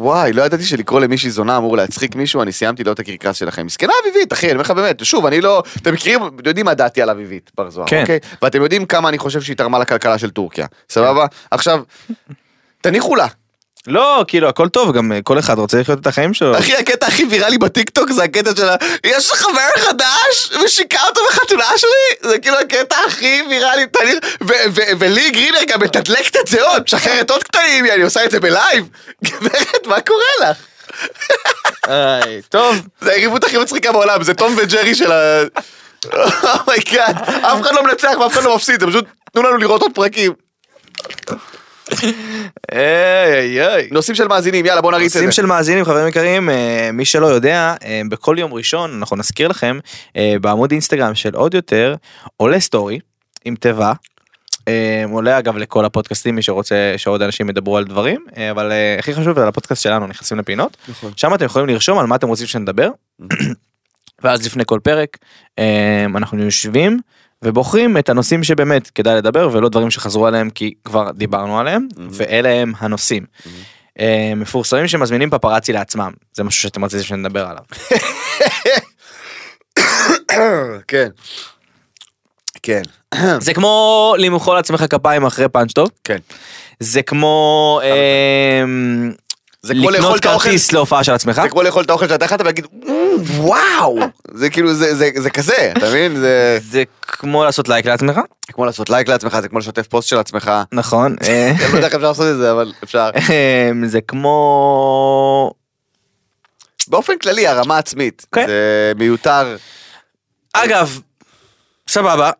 וואי, 0.00 0.32
לא 0.32 0.42
ידעתי 0.42 0.64
שלקרוא 0.64 1.00
למישהי 1.00 1.30
זונה 1.30 1.56
אמור 1.56 1.76
להצחיק 1.76 2.14
מישהו, 2.14 2.42
אני 2.42 2.52
סיימתי 2.52 2.84
להיות 2.84 2.98
הקרקס 2.98 3.36
שלכם. 3.36 3.66
מסכנה 3.66 3.92
אביבית, 4.02 4.32
אחי, 4.32 4.46
אני 4.46 4.52
אומר 4.52 4.62
לך 4.62 4.70
באמת, 4.70 5.04
שוב, 5.04 5.26
אני 5.26 5.40
לא... 5.40 5.62
אתם 5.82 5.94
מכירים, 5.94 6.22
יודעים 6.46 6.66
מה 6.66 6.74
דעתי 6.74 7.02
על 7.02 7.10
אביבית 7.10 7.50
בר 7.56 7.70
זוהר, 7.70 7.86
כן. 7.88 8.00
אוקיי? 8.00 8.18
ואתם 8.42 8.62
יודעים 8.62 8.86
כמה 8.86 9.08
אני 9.08 9.18
חושב 9.18 9.40
שהיא 9.40 9.56
תרמה 9.56 9.78
לכלכלה 9.78 10.18
של 10.18 10.30
טורקיה, 10.30 10.66
סבבה? 10.90 11.26
עכשיו, 11.50 11.82
תניחו 12.80 13.16
לה. 13.16 13.26
לא, 13.86 14.24
כאילו 14.28 14.48
הכל 14.48 14.68
טוב, 14.68 14.96
גם 14.96 15.12
אה, 15.12 15.22
כל 15.22 15.38
אחד 15.38 15.58
רוצה 15.58 15.80
לחיות 15.80 16.00
את 16.00 16.06
החיים 16.06 16.34
שלו. 16.34 16.58
אחי, 16.58 16.76
הקטע 16.76 17.06
הכי 17.06 17.24
ויראלי 17.24 17.58
בטיקטוק 17.58 18.10
זה 18.10 18.22
הקטע 18.22 18.50
של 18.56 18.68
ה... 18.68 18.76
יש 19.04 19.32
לי 19.32 19.38
חבר 19.38 19.70
חדש 19.76 20.50
ונשיקה 20.64 20.98
אותו 21.08 21.20
בחתונה 21.30 21.64
שלי? 21.76 22.30
זה 22.30 22.38
כאילו 22.38 22.58
הקטע 22.58 22.96
הכי 23.06 23.42
ויראלי, 23.50 23.86
תהליך... 23.86 24.18
ולי 24.98 25.30
גרינר 25.30 25.64
גם 25.68 25.80
מתדלקת 25.80 26.36
את 26.36 26.46
זה 26.46 26.62
עוד, 26.62 26.82
משחררת 26.82 27.30
עוד 27.30 27.42
קטעים, 27.42 27.86
אני 27.86 28.02
עושה 28.02 28.24
את 28.24 28.30
זה 28.30 28.40
בלייב. 28.40 28.88
גברת, 29.24 29.86
מה 29.86 30.00
קורה 30.00 30.50
לך? 30.50 30.56
טוב. 32.48 32.76
זה 33.00 33.12
היריבות 33.12 33.44
הכי 33.44 33.58
מצחיקה 33.58 33.92
בעולם, 33.92 34.22
זה 34.22 34.34
תום 34.34 34.54
וג'רי 34.56 34.94
של 34.94 35.12
ה... 35.12 35.42
Oh 36.66 36.79
my 36.79 36.91
god, 36.91 37.16
אף 37.42 37.60
אחד 37.60 37.74
לא 37.74 37.82
מנצח 37.82 38.12
ואף 38.20 38.32
אחד 38.32 38.42
לא 38.42 38.56
מפסיד, 38.56 38.80
זה 38.80 38.86
פשוט 38.86 39.04
תנו 39.32 39.42
לנו 39.42 39.56
לראות 39.56 39.82
עוד 39.82 39.92
פרקים. 39.94 40.32
איי 42.72 43.32
איי 43.32 43.66
איי. 43.66 43.88
נושאים 43.90 44.14
של 44.14 44.28
מאזינים, 44.28 44.66
יאללה 44.66 44.80
בוא 44.80 44.92
נריץ 44.92 45.10
את 45.10 45.16
נושאים 45.16 45.30
זה. 45.30 45.36
של 45.36 45.46
מאזינים 45.46 45.84
חברים 45.84 46.08
יקרים 46.08 46.50
אה, 46.50 46.90
מי 46.92 47.04
שלא 47.04 47.26
יודע 47.26 47.74
אה, 47.84 48.02
בכל 48.08 48.36
יום 48.38 48.54
ראשון 48.54 48.90
אנחנו 48.98 49.16
נזכיר 49.16 49.48
לכם 49.48 49.78
אה, 50.16 50.34
בעמוד 50.40 50.70
אינסטגרם 50.70 51.14
של 51.14 51.34
עוד 51.34 51.54
יותר 51.54 51.94
עולה 52.36 52.60
סטורי 52.60 52.98
עם 53.44 53.54
תיבה. 53.54 53.92
עולה 55.12 55.38
אגב 55.38 55.56
לכל 55.56 55.84
הפודקאסטים 55.84 56.34
מי 56.34 56.42
שרוצה 56.42 56.94
שעוד 56.96 57.22
אנשים 57.22 57.48
ידברו 57.48 57.76
על 57.76 57.84
דברים 57.84 58.24
אבל 58.50 58.72
הכי 58.98 59.14
חשוב 59.14 59.38
על 59.38 59.48
הפודקאסט 59.48 59.82
שלנו 59.82 60.06
נכנסים 60.06 60.38
לפינות 60.38 60.76
נכון. 60.88 61.12
שם 61.16 61.34
אתם 61.34 61.44
יכולים 61.44 61.68
לרשום 61.68 61.98
על 61.98 62.06
מה 62.06 62.16
אתם 62.16 62.28
רוצים 62.28 62.46
שנדבר. 62.46 62.90
ואז 64.22 64.46
לפני 64.46 64.62
כל 64.66 64.80
פרק 64.82 65.18
אנחנו 66.16 66.44
יושבים 66.44 67.00
ובוחרים 67.44 67.98
את 67.98 68.08
הנושאים 68.08 68.44
שבאמת 68.44 68.90
כדאי 68.90 69.16
לדבר 69.16 69.48
ולא 69.52 69.68
דברים 69.68 69.90
שחזרו 69.90 70.26
עליהם 70.26 70.50
כי 70.50 70.74
כבר 70.84 71.10
דיברנו 71.10 71.60
עליהם 71.60 71.88
ואלה 72.10 72.48
הם 72.48 72.72
הנושאים. 72.78 73.24
אה, 74.00 74.32
מפורסמים 74.36 74.88
שמזמינים 74.88 75.30
פפראצי 75.30 75.72
לעצמם 75.72 76.12
זה 76.32 76.44
משהו 76.44 76.62
שאתם 76.62 76.84
רציתם 76.84 77.02
שנדבר 77.02 77.46
עליו. 77.46 77.62
כן. 80.88 81.08
כן. 82.62 82.82
זה 83.40 83.54
כמו 83.54 84.14
למחוא 84.18 84.54
לעצמך 84.54 84.84
כפיים 84.90 85.24
אחרי 85.24 85.48
פאנץ' 85.48 85.72
טוב 85.72 85.90
כן. 86.04 86.18
זה 86.80 87.02
כמו 87.02 87.80
זה 89.62 89.74
כמו 89.74 89.90
לאכול 89.90 89.98
לקנות 90.06 90.20
את 90.20 90.26
האוכל, 90.26 90.44
כרטיס 90.48 90.72
להופעה 90.72 91.04
של 91.04 91.12
עצמך. 91.12 91.40
זה 91.42 91.48
כמו 91.48 91.62
לאכול 91.62 91.84
את 91.84 91.90
האוכל 91.90 92.08
שאתה 92.08 92.24
אכלת 92.24 92.40
ולהגיד 92.40 92.66
"מ, 92.72 92.88
וואו, 93.40 93.98
זה 94.34 94.50
כאילו 94.50 94.74
זה- 94.74 94.94
זה 94.94 95.10
זה 95.16 95.30
כזה, 95.30 95.72
אתה 95.76 95.86
מבין? 95.88 96.16
זה 96.16 96.58
זה 96.70 96.82
כמו 97.02 97.44
לעשות 97.44 97.68
לייק 97.68 97.86
לעצמך 97.86 98.20
כמו 98.52 98.64
לעשות 98.64 98.90
לייק 98.90 99.08
לעצמך, 99.08 99.38
זה 99.42 99.48
כמו 99.48 99.58
לשתף 99.58 99.86
פוסט 99.86 100.08
של 100.08 100.18
עצמך. 100.18 100.50
נכון 100.72 101.16
אה, 101.22 101.50
אני 101.50 101.72
לא 101.72 101.76
יודע 101.76 101.86
איך 101.86 101.94
אפשר 101.94 102.08
לעשות 102.08 102.26
את 102.32 102.36
זה, 102.36 102.52
אבל 102.52 102.72
אפשר. 102.84 103.10
אה, 103.30 103.70
זה 103.86 104.00
כמו 104.00 105.52
באופן 106.88 107.18
כללי 107.18 107.46
הרמה 107.46 107.78
עצמית, 107.78 108.26
כן. 108.34 108.46
זה 108.46 108.92
מיותר. 108.96 109.56
אגב 110.52 111.00
סבבה 111.88 112.30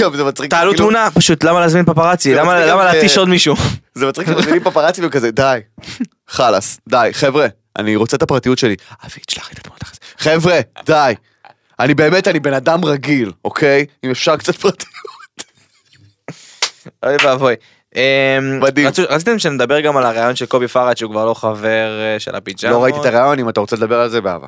גם 0.00 0.16
זה 0.16 0.24
מצחיק. 0.24 0.50
תעלו 0.50 0.74
תמונה 0.74 1.08
פשוט 1.14 1.44
למה 1.44 1.60
להזמין 1.60 1.84
פפראצי 1.84 2.30
זה 2.34 2.40
למה 2.40 2.92
להתיש 2.92 3.16
אה, 3.16 3.22
עוד 3.22 3.28
מישהו 3.28 3.54
זה 3.94 4.06
מצחיק 4.06 4.26
שמזמינים 4.26 4.64
פפראצי 4.64 5.00
וכזה 5.06 5.30
די, 5.30 5.58
חלאס, 6.28 6.80
די, 6.88 7.08
חבר'ה, 7.12 7.46
אני 7.78 7.96
רוצה 7.96 8.16
את 8.16 8.22
הפרטיות 8.22 8.58
שלי. 8.58 8.76
אבי, 9.04 9.20
תשלח 9.26 9.48
לי 9.48 9.52
את 9.52 9.58
התמונות 9.58 9.82
אחרי 9.82 9.94
זה. 9.94 10.00
חבר'ה, 10.18 10.60
די. 10.86 11.14
אני 11.80 11.94
באמת, 11.94 12.28
אני 12.28 12.40
בן 12.40 12.52
אדם 12.52 12.84
רגיל, 12.84 13.32
אוקיי? 13.44 13.86
אם 14.04 14.10
אפשר 14.10 14.36
קצת 14.36 14.54
פרטיות. 14.54 14.94
אוי 17.04 17.16
ואבוי. 17.24 17.54
אמ, 17.96 18.60
מדהים. 18.60 18.88
רציתם 19.08 19.38
שנדבר 19.38 19.80
גם 19.80 19.96
על 19.96 20.04
הרעיון 20.04 20.36
של 20.36 20.46
קובי 20.46 20.68
פראט 20.68 20.96
שהוא 20.96 21.10
כבר 21.10 21.24
לא 21.26 21.34
חבר 21.34 22.00
אה, 22.00 22.20
של 22.20 22.34
הפיג'מות. 22.34 22.72
לא 22.72 22.84
ראיתי 22.84 22.98
את 23.00 23.04
הרעיון, 23.04 23.38
אם 23.38 23.48
אתה 23.48 23.60
רוצה 23.60 23.76
לדבר 23.76 24.00
על 24.00 24.08
זה, 24.08 24.20
באהבה. 24.20 24.46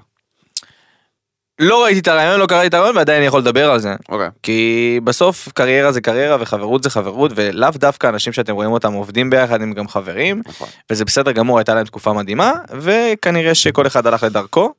לא 1.59 1.85
ראיתי 1.85 2.01
את 2.01 2.09
הרעיון 2.09 2.41
לא 2.41 2.47
קראתי 2.47 2.67
את 2.67 2.75
הרעיון 2.75 2.97
ועדיין 2.97 3.19
אני 3.19 3.27
יכול 3.27 3.41
לדבר 3.41 3.71
על 3.71 3.79
זה. 3.79 3.95
אוקיי. 4.09 4.29
כי 4.43 5.01
בסוף 5.05 5.49
קריירה 5.55 5.93
זה 5.93 6.01
קריירה 6.01 6.37
וחברות 6.41 6.83
זה 6.83 6.91
חברות 6.91 7.33
ולאו 7.35 7.71
דווקא 7.75 8.07
אנשים 8.07 8.33
שאתם 8.33 8.55
רואים 8.55 8.71
אותם 8.71 8.93
עובדים 8.93 9.31
ביחד 9.31 9.63
הם 9.63 9.73
גם 9.73 9.89
חברים 9.89 10.43
נכון. 10.47 10.69
וזה 10.91 11.05
בסדר 11.05 11.33
גמור 11.33 11.59
הייתה 11.59 11.75
להם 11.75 11.85
תקופה 11.85 12.13
מדהימה 12.13 12.53
וכנראה 12.81 13.55
שכל 13.55 13.87
אחד 13.87 14.07
הלך 14.07 14.23
לדרכו. 14.23 14.73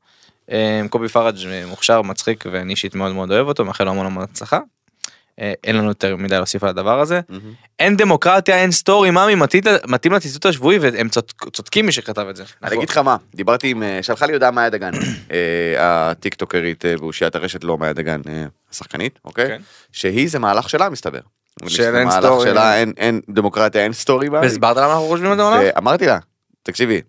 אה, 0.52 0.82
קובי 0.90 1.08
פראג' 1.08 1.36
מוכשר 1.68 2.02
מצחיק 2.02 2.44
ואני 2.52 2.72
אישית 2.72 2.96
מאוד 2.96 3.12
מאוד 3.12 3.32
אוהב 3.32 3.48
אותו 3.48 3.66
מאחל 3.66 3.84
לו 3.84 3.90
המון 3.92 4.06
המון 4.06 4.24
הצלחה. 4.24 4.60
אה, 5.40 5.54
אין 5.64 5.76
לנו 5.78 5.88
יותר 5.88 6.16
מדי 6.16 6.36
להוסיף 6.36 6.64
על 6.64 6.70
הדבר 6.70 7.00
הזה. 7.00 7.20
אין 7.80 7.98
דמוקרטיה 7.98 8.56
אין 8.58 8.72
סטורי 8.72 9.12
מאמי 9.12 9.36
מתאים- 9.36 10.14
לציטוט 10.14 10.46
השבועי 10.46 10.78
והם 10.80 11.10
צודק- 11.10 11.50
צודקים 11.54 11.86
מי 11.86 11.92
שכתב 11.92 12.26
את 12.30 12.36
זה. 12.36 12.44
אני 12.64 12.76
אגיד 12.76 12.90
לך 12.90 12.98
מה, 12.98 13.18
דיברתי 13.36 13.70
עם, 13.72 13.84
אה, 13.84 14.00
שלחה 14.02 14.26
לי 14.26 14.34
הודעה 14.34 14.52
מאיה 14.52 14.70
דגן, 14.70 14.92
אה, 15.32 15.38
הטיקטוקרית 16.12 16.84
ואושיית 17.00 17.36
הרשת, 17.36 17.64
לא 17.64 17.78
מאיה 17.78 17.94
דגן, 17.94 18.22
השחקנית, 18.74 19.20
אוקיי? 19.26 19.48
כן. 19.48 19.62
שהיא 19.92 20.30
זה 20.30 20.40
מהלך 20.40 20.70
שלה 20.70 20.90
מסתבר. 20.90 21.20
של 21.68 21.96
אין 21.96 22.08
מהלך 22.08 22.26
סטורי. 22.26 22.50
שלה, 22.50 22.78
אין- 22.78 23.22
דמוקרטיה, 23.30 23.84
אין 23.84 23.94
סטורי. 23.94 24.30
והסברת 24.30 24.78
למה 24.78 24.92
אנחנו 24.94 25.08
חושבים 25.08 25.32
על 25.32 25.38
זה 25.38 25.48
עליו? 25.48 25.72
ואמרתי 25.76 26.06
לה, 26.06 26.18
תקשיבי, 26.64 27.02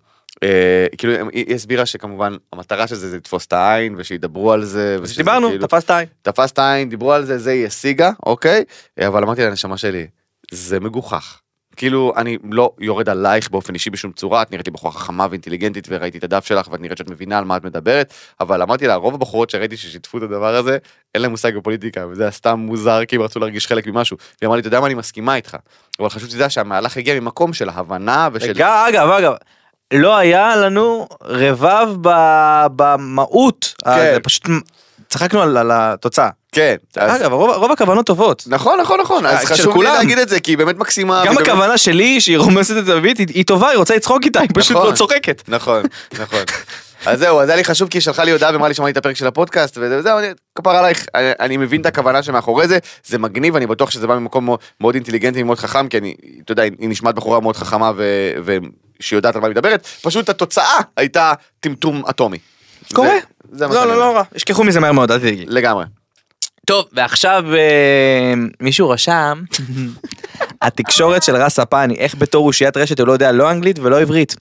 אה, 0.42 0.86
כאילו 0.98 1.12
היא 1.12 1.44
היא 1.46 1.54
הסבירה 1.54 1.86
שכמובן 1.86 2.36
המטרה 2.52 2.86
של 2.86 2.94
זה 2.94 3.10
זה 3.10 3.16
לתפוס 3.16 3.46
את 3.46 3.52
העין 3.52 3.94
ושידברו 3.98 4.52
על 4.52 4.64
זה. 4.64 4.96
דיברנו 5.16 5.48
כאילו- 5.48 5.66
תפסת 5.66 5.90
עין. 5.90 6.06
תפס 6.22 6.50
את 6.52 6.58
העין, 6.58 6.88
דיברו 6.88 7.12
על 7.12 7.24
זה, 7.24 7.38
זה 7.38 7.50
היא 7.50 7.66
השיגה, 7.66 8.10
אוקיי? 8.26 8.64
אה, 9.00 9.06
אבל 9.06 9.22
אמרתי 9.22 9.42
לנשמה 9.44 9.76
שלי, 9.76 10.06
זה 10.50 10.80
מגוחך. 10.80 11.40
כאילו, 11.76 12.12
אני 12.16 12.38
לא 12.50 12.72
יורד 12.78 13.08
עלייך 13.08 13.50
באופן 13.50 13.74
אישי 13.74 13.90
בשום 13.90 14.12
צורה, 14.12 14.42
את 14.42 14.50
נראית 14.50 14.66
לי 14.66 14.70
בחורה 14.72 14.92
חכמה 14.92 15.26
ואינטליגנטית 15.30 15.86
וראיתי 15.90 16.18
את 16.18 16.24
הדף 16.24 16.46
שלך 16.46 16.68
ואת 16.70 16.80
נראית 16.80 16.98
שאת 16.98 17.10
מבינה 17.10 17.38
על 17.38 17.44
מה 17.44 17.56
את 17.56 17.64
מדברת, 17.64 18.14
אבל 18.40 18.62
אמרתי 18.62 18.86
לה, 18.86 18.94
רוב 18.94 19.14
הבחורות 19.14 19.50
שראיתי 19.50 19.76
ששיתפו 19.76 20.18
את 20.18 20.22
הדבר 20.22 20.54
הזה, 20.54 20.78
אין 21.14 21.22
להם 21.22 21.30
מושג 21.30 21.56
בפוליטיקה, 21.56 22.06
וזה 22.06 22.22
היה 22.22 22.30
סתם 22.30 22.58
מוזר 22.58 23.04
כי 23.04 23.16
הם 23.16 23.22
רצו 23.22 23.40
להרגיש 23.40 23.66
חלק 23.66 23.86
ממשהו. 23.86 24.16
והיא 24.40 24.46
אמרה 24.46 24.56
לי, 24.56 24.60
אתה 24.60 24.68
יודע 24.68 24.80
מה, 24.80 24.86
אני 24.86 24.94
מסכימה 24.94 25.34
איתך. 25.34 25.56
אבל 26.00 26.08
חשוב 26.08 26.28
שתדע 26.28 26.50
שהמהלך 26.50 26.96
הגיע 26.96 27.20
ממקום 27.20 27.52
של 27.52 27.68
הבנה 27.68 28.28
ושל... 28.32 28.50
אגב 28.88 29.08
אגב 29.10 29.32
לא 29.94 30.16
היה 30.16 30.56
לנו 30.56 31.08
רבב 31.24 31.88
במהות 32.76 33.74
כן. 33.84 33.90
זה 34.14 34.18
פשוט 34.22 34.42
צחקנו 35.08 35.42
על, 35.42 35.56
על 35.56 35.70
התוצאה. 35.74 36.28
כן. 36.52 36.74
אז- 36.96 37.20
אגב 37.20 37.32
רוב, 37.32 37.50
רוב 37.50 37.72
הכוונות 37.72 38.06
טובות. 38.06 38.44
נכון, 38.46 38.80
נכון, 38.80 39.00
נכון, 39.00 39.26
אז 39.26 39.40
של 39.40 39.46
חשוב 39.46 39.76
לי. 39.76 39.82
להגיד 39.84 40.18
את 40.18 40.28
זה, 40.28 40.40
כי 40.40 40.50
היא 40.50 40.58
באמת 40.58 40.76
מקסימה. 40.76 41.22
גם 41.26 41.34
באמת- 41.34 41.48
הכוונה 41.48 41.78
שלי 41.78 42.20
שהיא 42.20 42.38
רומסת 42.38 42.74
את 42.84 42.88
אביבית 42.88 43.18
היא, 43.18 43.26
היא 43.34 43.44
טובה 43.44 43.68
היא 43.68 43.78
רוצה 43.78 43.96
לצחוק 43.96 44.24
איתה 44.24 44.40
היא 44.40 44.48
פשוט 44.54 44.76
נכון. 44.76 44.90
לא 44.90 44.96
צוחקת. 44.96 45.42
נכון, 45.48 45.82
נכון. 46.20 46.38
אז 47.06 47.18
זהו, 47.18 47.40
אז 47.40 47.48
היה 47.48 47.56
לי 47.56 47.64
חשוב 47.64 47.88
כי 47.88 47.98
היא 47.98 48.02
שלחה 48.02 48.24
לי 48.24 48.30
הודעה 48.30 48.52
ואמרה 48.52 48.68
לי 48.68 48.74
שמעתי 48.74 48.92
את 48.92 48.96
הפרק 48.96 49.16
של 49.16 49.26
הפודקאסט 49.26 49.78
וזהו, 49.80 50.18
אני 50.18 50.26
כפר 50.54 50.76
עלייך, 50.76 51.06
אני, 51.14 51.32
אני 51.40 51.56
מבין 51.56 51.80
את 51.80 51.86
הכוונה 51.86 52.22
שמאחורי 52.22 52.68
זה, 52.68 52.78
זה 53.04 53.18
מגניב, 53.18 53.56
אני 53.56 53.66
בטוח 53.66 53.90
שזה 53.90 54.06
בא 54.06 54.18
ממקום 54.18 54.44
מאוד, 54.44 54.58
מאוד 54.80 54.94
אינטליגנטי 54.94 55.42
ומאוד 55.42 55.58
חכם, 55.58 55.88
כי 55.88 55.98
אני, 55.98 56.14
אתה 56.44 56.52
יודע, 56.52 56.62
היא 56.62 56.88
נשמעת 56.88 57.14
בחורה 57.14 57.40
מאוד 57.40 57.56
חכמה 57.56 57.92
ו, 57.96 58.04
ושיודעת 58.44 59.34
על 59.34 59.40
מה 59.40 59.46
היא 59.46 59.52
מדברת, 59.52 59.86
פשוט 59.86 60.28
התוצאה 60.28 60.78
הייתה 60.96 61.32
טמטום 61.60 62.02
אטומי. 62.10 62.38
קורה. 62.92 63.14
זה, 63.52 63.68
זה 63.68 63.74
לא 63.74 63.86
לא. 63.86 63.98
לא 63.98 64.16
רע 64.16 64.22
ישכחו 64.34 64.64
מזה 64.64 64.80
מהר 64.80 64.92
מאוד 64.92 65.10
אל 65.10 65.18
תדאגי. 65.18 65.44
לגמרי. 65.48 65.84
טוב 66.66 66.84
ועכשיו 66.92 67.44
אה, 67.54 68.34
מישהו 68.60 68.90
רשם 68.90 69.42
התקשורת 70.62 71.22
של 71.22 71.36
רס 71.36 71.58
הפאני 71.58 71.94
איך 71.94 72.14
בתור 72.14 72.46
אושיית 72.46 72.76
רשת 72.76 73.00
הוא 73.00 73.06
לא 73.08 73.12
יודע 73.12 73.32
לא 73.32 73.50
אנגלית 73.50 73.78
ולא 73.78 74.00
עברית. 74.00 74.36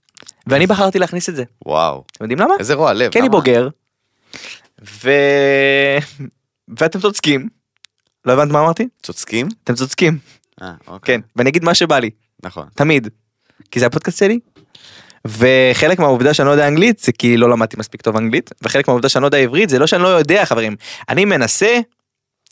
ואני 0.47 0.67
בחרתי 0.67 0.99
להכניס 0.99 1.29
את 1.29 1.35
זה. 1.35 1.43
וואו. 1.65 2.03
אתם 2.11 2.23
יודעים 2.23 2.39
למה? 2.39 2.53
איזה 2.59 2.73
רוע 2.73 2.93
לב. 2.93 3.11
כי 3.11 3.19
אני 3.19 3.27
למה? 3.27 3.37
בוגר. 3.37 3.69
ו... 5.03 5.11
ואתם 6.77 6.99
צודקים. 6.99 7.49
לא 8.25 8.33
הבנת 8.33 8.51
מה 8.51 8.59
אמרתי? 8.59 8.87
צודקים? 9.03 9.47
אתם 9.63 9.73
צודקים. 9.73 10.17
אה, 10.61 10.73
אוקיי. 10.87 11.15
כן. 11.15 11.21
ואני 11.35 11.49
אגיד 11.49 11.63
מה 11.63 11.73
שבא 11.73 11.99
לי. 11.99 12.09
נכון. 12.43 12.67
תמיד. 12.75 13.07
כי 13.71 13.79
זה 13.79 13.85
הפודקאסט 13.85 14.19
שלי. 14.19 14.39
וחלק 15.25 15.99
מהעובדה 15.99 16.33
שאני 16.33 16.47
לא 16.47 16.51
יודע 16.51 16.67
אנגלית 16.67 16.99
זה 16.99 17.11
כי 17.11 17.37
לא 17.37 17.49
למדתי 17.49 17.77
מספיק 17.79 18.01
טוב 18.01 18.17
אנגלית 18.17 18.49
וחלק 18.61 18.87
מהעובדה 18.87 19.09
שאני 19.09 19.21
לא 19.21 19.27
יודע 19.27 19.37
עברית 19.37 19.69
זה 19.69 19.79
לא 19.79 19.87
שאני 19.87 20.03
לא 20.03 20.07
יודע 20.07 20.45
חברים 20.45 20.75
אני 21.09 21.25
מנסה 21.25 21.79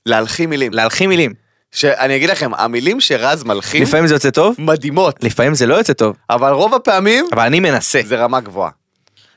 להלחין 0.08 0.50
מילים. 0.50 0.74
להלחין 0.74 1.10
מילים. 1.10 1.34
שאני 1.72 2.16
אגיד 2.16 2.30
לכם, 2.30 2.52
המילים 2.54 3.02
שרז 3.02 3.44
מלחין, 3.44 3.84
לפעמים 3.84 4.08
זה 4.08 4.16
יוצא 4.16 4.30
טוב, 4.30 4.56
מדהימות, 4.58 5.24
לפעמים 5.24 5.56
זה 5.56 5.66
לא 5.66 5.76
יוצא 5.76 5.94
טוב, 5.94 6.16
אבל 6.30 6.52
רוב 6.52 6.74
הפעמים 6.74 7.26
אבל 7.34 7.46
אני 7.46 7.60
מנסה. 7.60 8.02
זה 8.06 8.16
רמה 8.16 8.40
גבוהה. 8.40 8.70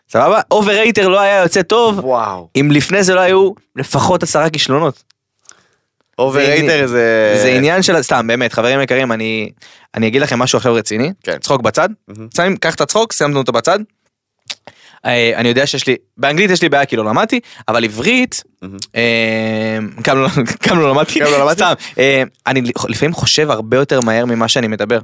סבבה? 0.08 0.40
overrater 0.50 1.08
לא 1.08 1.20
היה 1.20 1.42
יוצא 1.42 1.62
טוב, 1.62 1.98
וואו. 1.98 2.48
אם 2.56 2.70
לפני 2.72 3.02
זה 3.02 3.14
לא 3.14 3.20
היו 3.20 3.50
לפחות 3.76 4.22
עשרה 4.22 4.50
כישלונות. 4.50 5.02
overrater 6.18 6.86
זה... 6.86 7.34
זה 7.42 7.48
עניין 7.48 7.82
של, 7.82 8.02
סתם, 8.02 8.26
באמת, 8.26 8.52
חברים 8.52 8.80
יקרים, 8.80 9.12
אני 9.12 9.50
אני 9.94 10.06
אגיד 10.06 10.22
לכם 10.22 10.38
משהו 10.38 10.56
עכשיו 10.56 10.74
רציני, 10.74 11.12
כן. 11.22 11.38
צחוק 11.38 11.62
בצד, 11.62 11.88
מהמם. 12.08 12.28
שמים, 12.36 12.56
קח 12.56 12.74
את 12.74 12.80
הצחוק, 12.80 13.12
שמנו 13.12 13.38
אותו 13.38 13.52
בצד. 13.52 13.78
אה, 15.06 15.32
אני 15.36 15.48
יודע 15.48 15.66
שיש 15.66 15.86
לי, 15.86 15.96
באנגלית 16.16 16.50
יש 16.50 16.62
לי 16.62 16.68
בעיה 16.68 16.86
כי 16.86 16.96
לא 16.96 17.04
למדתי, 17.04 17.40
אבל 17.68 17.84
עברית. 17.84 18.42
אה, 18.96 19.78
גם 20.02 20.18
לא- 20.18 20.28
לא 20.78 20.90
למדתי, 20.90 21.18
גם 21.20 21.26
לא 21.26 21.40
למדתי? 21.40 21.56
סתם, 21.56 21.72
אה, 21.98 22.22
אני 22.46 22.62
לפעמים 22.88 23.14
חושב 23.14 23.50
הרבה 23.50 23.76
יותר 23.76 24.00
מהר 24.00 24.24
ממה 24.24 24.48
שאני 24.48 24.66
מדבר. 24.68 24.98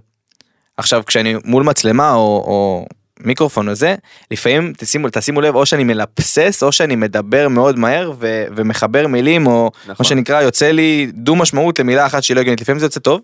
עכשיו 0.76 1.02
כשאני 1.06 1.34
מול 1.44 1.62
מצלמה 1.62 2.14
או, 2.14 2.86
מיקרופון 3.20 3.68
או 3.68 3.74
זה, 3.74 3.94
לפעמים 4.30 4.72
תשימו, 4.76 5.08
תשימו 5.12 5.40
לב 5.40 5.54
או 5.54 5.66
שאני 5.66 5.84
מלפסס 5.84 6.62
או 6.62 6.72
שאני 6.72 6.96
מדבר 6.96 7.48
מאוד 7.48 7.78
מהר 7.78 8.12
ו, 8.20 8.44
ומחבר 8.56 9.06
מילים 9.06 9.46
או 9.46 9.70
נכון. 9.82 9.94
מה 9.98 10.04
שנקרא 10.04 10.42
יוצא 10.42 10.70
לי 10.70 11.10
דו 11.14 11.36
משמעות 11.36 11.78
למילה 11.78 12.06
אחת 12.06 12.22
שהיא 12.22 12.34
לא 12.34 12.40
הגיונית, 12.40 12.60
לפעמים 12.60 12.78
זה 12.78 12.86
יוצא 12.86 13.00
טוב. 13.00 13.20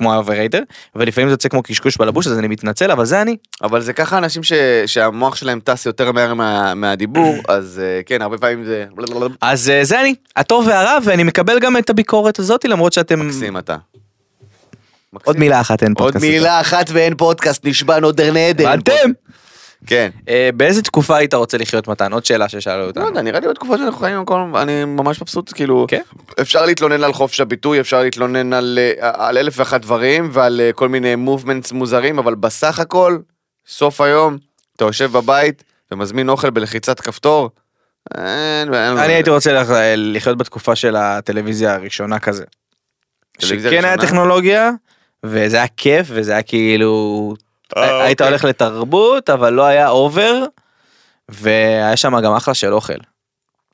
כמו 0.00 0.12
ה 0.12 0.16
overrater, 0.16 0.62
ולפעמים 0.94 1.28
זה 1.28 1.32
יוצא 1.32 1.48
כמו 1.48 1.62
קשקוש 1.62 1.96
בלבוש 1.96 2.26
אז 2.26 2.38
אני 2.38 2.48
מתנצל 2.48 2.90
אבל 2.90 3.04
זה 3.04 3.22
אני. 3.22 3.36
אבל 3.62 3.80
זה 3.80 3.92
ככה 3.92 4.18
אנשים 4.18 4.42
ש... 4.42 4.52
שהמוח 4.86 5.36
שלהם 5.36 5.60
טס 5.64 5.86
יותר 5.86 6.12
מהר 6.12 6.34
מה... 6.34 6.74
מהדיבור, 6.74 7.36
אז 7.48 7.80
אה, 7.84 8.00
כן, 8.06 8.22
הרבה 8.22 8.38
פעמים 8.38 8.64
זה... 8.64 8.84
אז 9.40 9.70
אה, 9.70 9.84
זה 9.84 10.00
אני, 10.00 10.14
הטוב 10.36 10.66
והרע 10.66 10.98
ואני 11.04 11.22
מקבל 11.22 11.58
גם 11.58 11.76
את 11.76 11.90
הביקורת 11.90 12.38
הזאת 12.38 12.64
למרות 12.64 12.92
שאתם... 12.92 13.26
מקסים 13.26 13.58
אתה. 13.58 13.76
עוד 15.24 15.38
מילה 15.38 15.60
אחת 15.60 15.82
אין 15.82 15.92
עוד 15.92 15.98
פודקאסט. 15.98 16.24
מילה 16.24 16.60
אחת 16.60 16.90
ואין 16.92 17.16
פודקאסט, 17.16 17.66
נשבע 17.66 18.00
נודר 18.00 18.32
נדר. 18.32 18.64
ואתם? 18.64 19.10
כן. 19.86 20.10
אה, 20.28 20.50
באיזה 20.56 20.82
תקופה 20.82 21.16
היית 21.16 21.34
רוצה 21.34 21.58
לחיות 21.58 21.88
מתן? 21.88 22.12
עוד 22.12 22.24
שאלה 22.24 22.48
ששאלו 22.48 22.82
לא 22.82 22.86
אותנו. 22.86 23.06
יודע, 23.06 23.22
נראה 23.22 23.40
לי 23.40 23.48
בתקופה 23.48 23.78
שאנחנו 23.78 23.98
חיים 24.00 24.16
במקום, 24.18 24.56
אני 24.56 24.84
ממש 24.84 25.20
מבסוט, 25.22 25.52
כאילו, 25.54 25.86
כן. 25.88 26.00
אפשר 26.40 26.66
להתלונן 26.66 27.04
על 27.04 27.12
חופש 27.12 27.40
הביטוי, 27.40 27.80
אפשר 27.80 28.02
להתלונן 28.02 28.52
על, 28.52 28.78
אה, 29.00 29.30
אלף 29.30 29.54
ואחת 29.58 29.80
דברים 29.80 30.28
ועל 30.32 30.60
אה, 30.60 30.72
כל 30.72 30.88
מיני 30.88 31.14
מובמנטס 31.16 31.72
מוזרים, 31.72 32.18
אבל 32.18 32.34
בסך 32.34 32.78
הכל, 32.78 33.18
סוף 33.66 34.00
היום, 34.00 34.36
אתה 34.76 34.84
יושב 34.84 35.12
בבית 35.12 35.64
ומזמין 35.92 36.28
אוכל 36.28 36.50
בלחיצת 36.50 37.00
כפתור, 37.00 37.50
אני 38.14 39.12
הייתי 39.12 39.30
רוצה 39.30 39.52
לח- 39.52 39.70
לחיות 39.96 40.38
בתקופה 40.38 40.76
של 40.76 40.96
הטלוויזיה 40.96 41.74
הראשונה 41.74 42.18
כזה. 42.18 42.44
שכן 43.38 43.84
היה? 43.84 43.96
טכנולוגיה, 43.96 44.70
וזה 45.26 45.56
היה 45.56 45.66
כיף, 45.76 46.06
וזה 46.10 46.32
היה 46.32 46.42
כאילו... 46.42 47.34
אה, 47.76 48.02
היית 48.04 48.20
אוקיי. 48.20 48.28
הולך 48.30 48.44
לתרבות, 48.44 49.30
אבל 49.30 49.52
לא 49.52 49.64
היה 49.64 49.88
over, 49.88 50.44
והיה 51.28 51.96
שם 51.96 52.20
גם 52.20 52.32
אחלה 52.34 52.54
של 52.54 52.72
אוכל. 52.72 52.92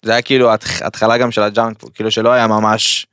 זה 0.02 0.12
היה 0.12 0.22
כאילו 0.22 0.50
ההתח- 0.50 0.82
ההתחלה 0.82 1.18
גם 1.18 1.30
של 1.30 1.42
ה 1.42 1.48
junk, 1.48 1.76
כאילו 1.94 2.10
שלא 2.10 2.30
היה 2.32 2.46
ממש 2.46 3.06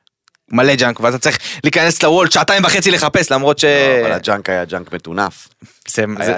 מלא 0.54 0.76
junk, 0.76 1.00
ואז 1.00 1.14
אתה 1.16 1.24
צריך 1.24 1.38
להיכנס 1.64 2.04
לוולט 2.04 2.32
שעתיים 2.32 2.64
וחצי 2.66 2.92
לחפש, 2.92 3.32
למרות 3.32 3.60
ש... 3.60 3.66
לא, 3.66 3.70
אבל 4.06 4.12
ה 4.12 4.19
junk 4.19 4.50
היה 4.50 4.66
junk 4.66 4.94
מטונף. 4.94 5.48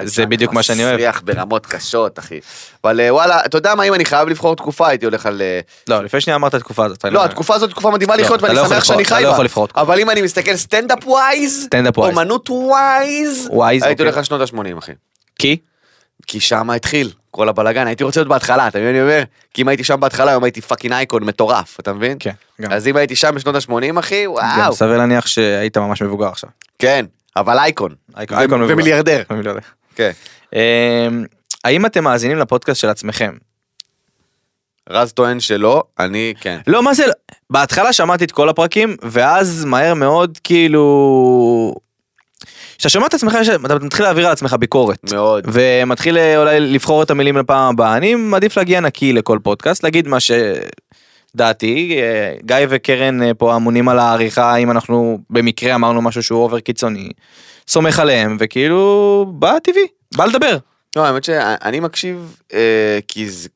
זה- 0.04 0.26
בדיוק 0.26 0.52
מה 0.52 0.62
שאני 0.62 0.84
אוהב. 0.84 0.94
מסריח 0.94 1.22
ברמות 1.24 1.66
קשות, 1.66 2.18
אחי. 2.18 2.40
אבל 2.84 3.00
אה, 3.00 3.14
וואלה, 3.14 3.40
אתה 3.44 3.58
יודע 3.58 3.74
מה, 3.74 3.82
אם 3.82 3.94
אני 3.94 4.04
חייב 4.04 4.28
לבחור 4.28 4.56
תקופה, 4.56 4.88
הייתי 4.88 5.04
הולך 5.04 5.26
על... 5.26 5.42
אה, 5.42 5.60
לא, 5.88 6.04
לפני 6.04 6.20
שנייה 6.20 6.36
אמרת 6.36 6.54
התקופה 6.54 6.84
הזאת. 6.84 7.04
לא. 7.04 7.24
התקופה 7.24 7.54
הזאת 7.54 7.70
תקופה 7.70 7.90
מדהימה 7.90 8.16
לא, 8.16 8.22
לחיות, 8.22 8.42
ואני 8.42 8.54
לא 8.54 8.68
שמח 8.68 8.84
שאני 8.84 9.04
חי 9.04 9.22
לא 9.22 9.30
בה. 9.38 9.48
תקופה. 9.48 9.66
אבל 9.76 10.00
אם 10.00 10.10
אני 10.10 10.22
מסתכל 10.22 10.56
סטנדאפ 10.56 11.06
wise. 11.06 11.68
אומנות 11.96 12.50
wise, 12.50 13.48
הייתי 13.60 13.88
אוקיי. 13.90 14.04
הולך 14.04 14.16
על 14.16 14.24
שנות 14.24 14.40
ה-80, 14.40 14.78
אחי. 14.78 14.92
כי? 15.38 15.56
כי 16.26 16.40
שם 16.40 16.70
התחיל 16.70 17.10
כל 17.36 17.48
הבלאגן, 17.48 17.86
הייתי 17.86 18.04
רוצה 18.04 18.20
להיות 18.20 18.28
בהתחלה, 18.28 18.68
אתה 18.68 18.78
מבין 18.78 18.90
אני 18.90 19.02
אומר? 19.02 19.22
כי 19.54 19.62
אם 19.62 19.68
הייתי 19.68 19.84
שם 19.84 20.00
בהתחלה, 20.00 20.30
היום 20.30 20.44
הייתי 20.44 20.60
fucking 20.60 20.92
icon 20.94 21.24
מטורף, 21.24 21.80
אתה 21.80 21.92
מבין? 21.92 22.16
כן, 22.20 22.30
גם. 22.60 22.72
אז 22.72 22.88
אם 22.88 22.96
הייתי 22.96 23.16
שם 23.16 23.34
בשנות 23.34 23.54
ה-80, 23.54 23.98
אחי, 23.98 24.24
גם 24.24 24.30
וואו. 24.32 24.72
סביר 24.72 24.98
להניח 24.98 25.26
שהיית 25.26 25.76
ממש 25.76 26.02
מבוגר 26.02 26.26
עכשיו. 26.26 26.50
כן, 26.78 27.04
אבל 27.36 27.58
icon. 27.58 27.94
icon- 28.16 28.38
icon 28.38 28.58
מבוגר. 28.60 28.74
ומיליארדר. 28.74 29.22
מיליארדר. 29.36 29.60
כן. 29.94 30.10
אמ, 30.52 31.24
האם 31.64 31.86
אתם 31.86 32.04
מאזינים 32.04 32.38
לפודקאסט 32.38 32.80
של 32.80 32.88
עצמכם? 32.88 33.32
רז 34.90 35.12
טוען 35.12 35.40
שלא, 35.40 35.82
אני 35.98 36.34
כן. 36.40 36.58
לא, 36.66 36.82
מה 36.82 36.94
זה, 36.94 37.06
לא? 37.06 37.12
בהתחלה 37.50 37.92
שמעתי 37.92 38.24
את 38.24 38.32
כל 38.32 38.48
הפרקים, 38.48 38.96
ואז 39.02 39.64
מהר 39.64 39.94
מאוד 39.94 40.38
כאילו... 40.44 41.74
כשאתה 42.78 42.88
שומע 42.88 43.06
את 43.06 43.14
עצמך, 43.14 43.38
אתה 43.64 43.74
מתחיל 43.74 44.04
להעביר 44.04 44.26
על 44.26 44.32
עצמך 44.32 44.52
ביקורת. 44.52 45.12
מאוד. 45.12 45.44
ומתחיל 45.52 46.18
אה, 46.18 46.38
אולי 46.38 46.60
לבחור 46.60 47.02
את 47.02 47.10
המילים 47.10 47.36
לפעם 47.36 47.74
הבאה. 47.74 47.96
אני 47.96 48.14
מעדיף 48.14 48.56
להגיע 48.56 48.80
נקי 48.80 49.12
לכל 49.12 49.38
פודקאסט, 49.42 49.84
להגיד 49.84 50.08
מה 50.08 50.18
שדעתי. 50.20 51.98
אה, 52.00 52.34
גיא 52.44 52.56
וקרן 52.68 53.22
אה, 53.22 53.34
פה 53.34 53.56
אמונים 53.56 53.88
על 53.88 53.98
העריכה, 53.98 54.56
אם 54.56 54.70
אנחנו 54.70 55.18
במקרה 55.30 55.74
אמרנו 55.74 56.02
משהו 56.02 56.22
שהוא 56.22 56.42
over 56.42 56.60
קיצוני. 56.60 57.08
סומך 57.68 57.98
עליהם, 57.98 58.36
וכאילו, 58.40 59.26
בא 59.28 59.58
טבעי, 59.58 59.86
בא 60.16 60.24
לדבר. 60.24 60.58
לא, 60.96 61.06
האמת 61.06 61.24
שאני 61.24 61.80
מקשיב, 61.80 62.36
אה, 62.54 62.98
כי 63.08 63.30
זה... 63.30 63.48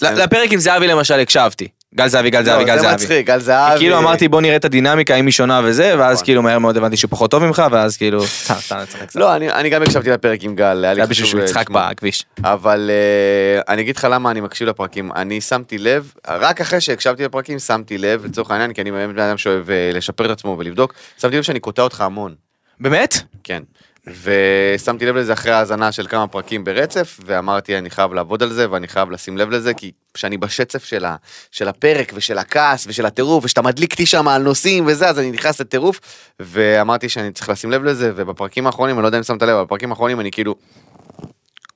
לפרק 0.00 0.52
עם 0.52 0.58
זהבי 0.58 0.86
למשל 0.86 1.20
הקשבתי. 1.20 1.68
גל 1.94 2.08
זהבי, 2.08 2.30
גל 2.30 2.44
זהבי, 2.44 2.64
לא, 2.64 2.66
גל 2.66 2.76
זה 2.76 2.82
זהבי. 2.82 2.94
מצחיק, 2.94 3.26
גל 3.26 3.40
זהבי. 3.40 3.78
כאילו 3.78 3.98
אמרתי 3.98 4.28
בוא 4.28 4.40
נראה 4.40 4.56
את 4.56 4.64
הדינמיקה 4.64 5.14
אם 5.14 5.26
היא 5.26 5.32
שונה 5.32 5.60
וזה 5.64 5.94
ואז 5.98 6.14
נכון. 6.14 6.24
כאילו 6.24 6.42
מהר 6.42 6.58
מאוד 6.58 6.76
הבנתי 6.76 6.96
שהוא 6.96 7.10
פחות 7.10 7.30
טוב 7.30 7.44
ממך 7.46 7.62
ואז 7.70 7.96
כאילו. 7.96 8.22
לא, 9.14 9.36
אני 9.36 9.70
גם 9.70 9.82
הקשבתי 9.82 10.10
לפרק 10.10 10.42
עם 10.42 10.54
גל, 10.54 10.64
היה 10.64 10.74
זה 10.74 10.94
לי 10.94 11.00
היה 11.00 11.06
בשביל 11.06 11.26
חשוב 11.26 11.30
שהוא 11.30 11.40
אה, 11.40 11.46
יצחק. 11.46 11.70
בכביש. 11.70 12.24
אבל 12.44 12.90
אה, 12.92 13.72
אני 13.72 13.82
אגיד 13.82 13.96
לך 13.96 14.06
למה 14.10 14.30
אני 14.30 14.40
מקשיב 14.40 14.68
לפרקים, 14.68 15.12
אני 15.12 15.40
שמתי 15.40 15.78
לב, 15.78 16.12
רק 16.28 16.60
אחרי 16.60 16.80
שהקשבתי 16.80 17.24
לפרקים 17.24 17.58
שמתי 17.58 17.98
לב, 17.98 18.24
לצורך 18.24 18.50
העניין, 18.50 18.72
כי 18.72 18.80
אני 18.80 18.90
באמת 18.90 19.14
בן 19.14 19.22
אדם 19.22 19.38
שאוהב 19.38 19.70
אה, 19.70 19.90
לשפר 19.94 20.24
את 20.24 20.30
עצמו 20.30 20.56
ולבדוק, 20.58 20.94
שמתי 21.20 21.36
לב 21.36 21.42
שאני 21.42 21.60
קוטע 21.60 21.82
אותך 21.82 22.00
המון, 22.00 22.34
באמת? 22.80 23.14
כן. 23.44 23.62
ושמתי 24.08 25.06
לב 25.06 25.16
לזה 25.16 25.32
אחרי 25.32 25.52
האזנה 25.52 25.92
של 25.92 26.06
כמה 26.06 26.26
פרקים 26.26 26.64
ברצף, 26.64 27.20
ואמרתי 27.26 27.78
אני 27.78 27.90
חייב 27.90 28.12
לעבוד 28.12 28.42
על 28.42 28.52
זה 28.52 28.70
ואני 28.70 28.88
חייב 28.88 29.10
לשים 29.10 29.38
לב 29.38 29.50
לזה, 29.50 29.74
כי 29.74 29.92
כשאני 30.14 30.38
בשצף 30.38 30.84
של, 30.84 31.04
ה, 31.04 31.16
של 31.50 31.68
הפרק 31.68 32.12
ושל 32.14 32.38
הכעס 32.38 32.86
ושל 32.86 33.06
הטירוף, 33.06 33.44
ושאתה 33.44 33.62
מדליק 33.62 33.92
אותי 33.92 34.06
שם 34.06 34.28
על 34.28 34.42
נושאים 34.42 34.84
וזה, 34.86 35.08
אז 35.08 35.18
אני 35.18 35.30
נכנס 35.30 35.60
לטירוף, 35.60 36.00
ואמרתי 36.40 37.08
שאני 37.08 37.32
צריך 37.32 37.48
לשים 37.48 37.70
לב 37.70 37.84
לזה, 37.84 38.12
ובפרקים 38.16 38.66
האחרונים, 38.66 38.96
אני 38.96 39.02
לא 39.02 39.08
יודע 39.08 39.18
אם 39.18 39.22
שמת 39.22 39.42
לב, 39.42 39.48
אבל 39.48 39.64
בפרקים 39.64 39.90
האחרונים 39.90 40.20
אני 40.20 40.30
כאילו 40.30 40.54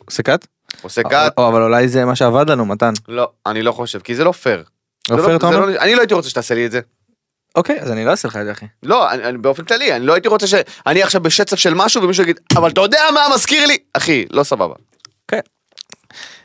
עושה 0.04 0.22
cut? 0.22 0.46
עושה 0.82 1.02
cut, 1.02 1.32
או, 1.38 1.48
אבל 1.48 1.62
אולי 1.62 1.88
זה 1.88 2.04
מה 2.04 2.16
שעבד 2.16 2.50
לנו 2.50 2.64
מתן. 2.66 2.92
לא, 3.08 3.28
אני 3.46 3.62
לא 3.62 3.72
חושב, 3.72 4.00
כי 4.00 4.14
זה 4.14 4.24
לא 4.24 4.32
פייר. 4.32 4.64
לא 5.10 5.22
פייר, 5.22 5.36
אתה 5.36 5.46
אומר? 5.46 5.78
אני 5.80 5.94
לא 5.94 6.00
הייתי 6.00 6.14
רוצה 6.14 6.28
שתעשה 6.28 6.54
לי 6.54 6.66
את 6.66 6.70
זה. 6.70 6.80
אוקיי 7.54 7.80
אז 7.80 7.90
אני 7.90 8.04
לא 8.04 8.10
אעשה 8.10 8.28
לך 8.28 8.36
את 8.36 8.44
זה 8.44 8.52
אחי. 8.52 8.66
לא, 8.82 9.10
אני, 9.10 9.24
אני, 9.24 9.38
באופן 9.38 9.64
כללי, 9.64 9.96
אני 9.96 10.06
לא 10.06 10.12
הייתי 10.14 10.28
רוצה 10.28 10.46
שאני 10.46 11.02
עכשיו 11.02 11.20
בשצף 11.20 11.56
של 11.58 11.74
משהו 11.74 12.02
ומישהו 12.02 12.22
יגיד, 12.22 12.40
אבל 12.56 12.70
אתה 12.70 12.80
יודע 12.80 13.00
מה 13.14 13.20
מזכיר 13.34 13.66
לי? 13.66 13.78
אחי, 13.94 14.24
לא 14.30 14.42
סבבה. 14.42 14.74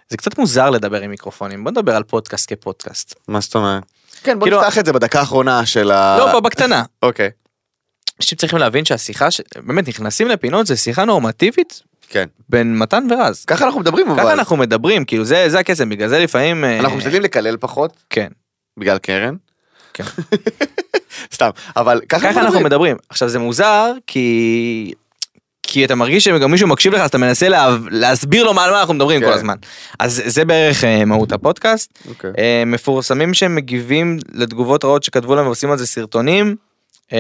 זה 0.10 0.18
קצת 0.18 0.38
מוזר 0.38 0.70
לדבר 0.70 1.02
עם 1.02 1.10
מיקרופונים 1.10 1.64
בוא 1.64 1.72
נדבר 1.72 1.96
על 1.96 2.04
פודקאסט 2.04 2.54
כפודקאסט. 2.54 3.16
מה 3.28 3.40
זאת 3.40 3.56
אומרת? 3.56 3.84
כן, 4.24 4.40
בוא 4.40 4.48
כאילו- 4.48 4.62
נפתח 4.62 4.78
את 4.78 4.86
זה 4.86 4.94
בדקה 4.94 5.20
האחרונה 5.20 5.66
של 5.66 5.92
ה... 5.92 6.18
לא 6.20 6.32
פה 6.32 6.40
בקטנה. 6.42 6.84
אוקיי, 7.04 7.30
אנשים 8.20 8.38
צריכים 8.38 8.60
להבין 8.60 8.86
שהשיחה 8.86 9.32
ש- 9.32 9.42
באמת 9.56 9.88
נכנסים 9.88 10.28
לפינות 10.28 10.68
זה 10.68 10.76
שיחה 10.78 11.06
נורמטיבית 11.06 11.82
כן. 12.10 12.26
בין 12.50 12.78
מתן 12.78 13.08
ורז. 13.12 13.46
ככה 13.46 13.66
אנחנו 13.66 13.80
מדברים, 13.80 14.10
אבל... 14.10 14.24
ככה 14.24 14.34
אנחנו 14.34 14.58
מדברים 14.58 15.06
כאילו 15.06 15.26
זה 15.26 15.50
זה 15.50 15.60
הקסם 15.60 15.90
בגלל 15.90 16.10
זה 16.10 16.20
לפעמים 16.20 16.64
אה, 16.64 16.80
אנחנו 16.80 16.98
משתדלים 16.98 17.22
לקלל 17.22 17.58
פחות, 17.58 17.94
כן 18.10 18.28
בגלל 18.80 18.98
קרן. 18.98 19.36
כן. 19.96 20.04
סתם, 21.36 21.50
אבל 21.76 22.02
ככה 22.10 22.30
ככה 22.30 22.42
אנחנו 22.42 22.60
מדברים. 22.60 22.98
עכשיו 23.10 23.30
זה 23.30 23.40
מוזר 23.40 23.92
כי 24.08 24.94
כי 25.68 25.86
אתה 25.86 25.96
מרגיש 25.96 26.24
שגם 26.24 26.52
מישהו 26.52 26.68
מקשיב 26.68 26.94
לך 26.94 27.02
אז 27.02 27.10
אתה 27.10 27.18
מנסה 27.18 27.50
לה, 27.50 27.78
להסביר 27.92 28.44
לו 28.44 28.54
מה 28.54 28.64
על 28.64 28.72
מה 28.72 28.80
אנחנו 28.80 28.94
מדברים 28.94 29.22
כן. 29.22 29.28
כל 29.28 29.34
הזמן. 29.34 29.56
אז 30.00 30.22
זה 30.26 30.46
בערך 30.46 30.84
אה, 30.84 31.06
מהות 31.06 31.32
הפודקאסט. 31.32 32.00
אוקיי. 32.10 32.32
אה, 32.38 32.64
מפורסמים 32.66 33.34
שהם 33.34 33.56
מגיבים 33.56 34.20
לתגובות 34.34 34.86
רעות 34.86 35.04
שכתבו 35.04 35.36
להם 35.36 35.46
ועושים 35.46 35.72
על 35.72 35.78
זה 35.78 35.88
סרטונים. 35.88 36.56
אה, 37.14 37.20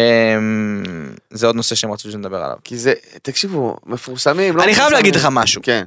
זה 1.30 1.48
עוד 1.48 1.56
נושא 1.56 1.76
שהם 1.76 1.92
רצו 1.92 2.12
שנדבר 2.12 2.38
עליו. 2.38 2.58
כי 2.64 2.78
זה, 2.78 2.94
תקשיבו, 3.22 3.78
מפורסמים, 3.86 4.58
לא 4.58 4.64
אני 4.64 4.76
חייב 4.76 4.88
מפורסמים. 4.88 5.06
להגיד 5.06 5.16
לך 5.16 5.28
משהו 5.32 5.62
כן, 5.62 5.84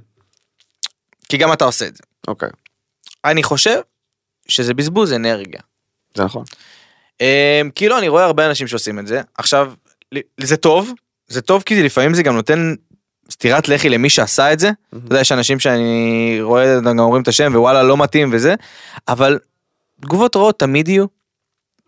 כי 1.29 1.37
גם 1.37 1.53
אתה 1.53 1.65
עושה 1.65 1.87
את 1.87 1.97
זה. 1.97 2.03
אוקיי, 2.29 2.49
אני 3.25 3.43
חושב 3.43 3.81
שזה 4.49 4.75
בזבוז 4.75 5.13
אנרגיה. 5.13 5.61
זה 6.15 6.25
נכון. 6.25 6.45
אה, 7.21 7.63
כאילו 7.75 7.99
אני 7.99 8.09
רואה 8.09 8.25
הרבה 8.25 8.47
אנשים 8.47 8.67
שעושים 8.67 8.99
את 8.99 9.07
זה 9.07 9.21
עכשיו 9.39 9.73
זה 10.41 10.57
טוב 10.57 10.93
זה 11.29 11.41
טוב 11.41 11.63
כי 11.63 11.83
לפעמים 11.83 12.15
זה 12.15 12.23
גם 12.23 12.35
נותן 12.35 12.75
סטירת 13.31 13.69
לחי 13.69 13.89
למי 13.89 14.11
שעשה 14.11 14.53
את 14.53 14.59
זה. 14.59 14.71
אתה 14.91 14.99
יודע 15.07 15.21
יש 15.21 15.33
אנשים 15.33 15.59
שאני 15.59 16.39
רואה 16.41 16.81
גם 16.81 16.99
אומרים 16.99 17.23
את 17.23 17.29
השם 17.29 17.53
ווואלה 17.55 17.83
לא 17.83 17.97
מתאים 17.97 18.31
וזה 18.33 18.55
אבל 19.09 19.39
תגובות 20.01 20.37
רעות 20.37 20.59
תמיד 20.59 20.89
יהיו. 20.89 21.18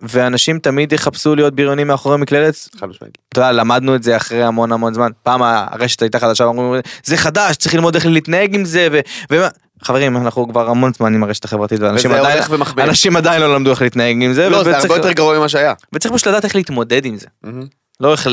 ואנשים 0.03 0.59
תמיד 0.59 0.93
יחפשו 0.93 1.35
להיות 1.35 1.55
בריונים 1.55 1.87
מאחורי 1.87 2.19
מקלדת. 2.19 2.69
חד 2.81 2.87
משמעית. 2.87 3.19
אתה 3.29 3.41
יודע, 3.41 3.53
למדנו 3.53 3.95
את 3.95 4.03
זה 4.03 4.17
אחרי 4.17 4.43
המון 4.43 4.73
המון 4.73 4.95
זמן. 4.95 5.11
פעם 5.23 5.43
הרשת 5.43 6.03
הייתה 6.03 6.19
חדשה, 6.21 6.45
אמרו, 6.45 6.75
זה 7.05 7.17
חדש, 7.17 7.57
צריך 7.57 7.75
ללמוד 7.75 7.95
איך 7.95 8.07
להתנהג 8.07 8.55
עם 8.55 8.65
זה, 8.65 8.89
ו... 8.93 9.01
ומה... 9.31 9.49
חברים, 9.83 10.17
אנחנו 10.17 10.49
כבר 10.49 10.71
המון 10.71 10.93
זמן 10.95 11.15
עם 11.15 11.23
הרשת 11.23 11.45
החברתית, 11.45 11.81
ואנשים 11.81 12.13
עדיין. 12.13 12.43
אנשים 12.79 13.17
עדיין 13.17 13.43
לא 13.43 13.55
למדו 13.55 13.71
איך 13.71 13.83
להתנהג 13.83 14.23
עם 14.23 14.33
זה, 14.33 14.49
לא, 14.49 14.65
זה 14.65 14.79
הרבה 14.79 14.97
יותר 14.97 15.13
גרוע 15.13 15.39
ממה 15.39 15.49
שהיה. 15.49 15.75
וצריך 15.93 16.15
פשוט 16.15 16.27
לדעת 16.27 16.45
איך 16.45 16.57
להתמודד 16.57 17.05
עם 17.05 17.17
זה. 17.17 17.27
מהמם. 17.43 17.67
לא 18.01 18.13
איך. 18.13 18.29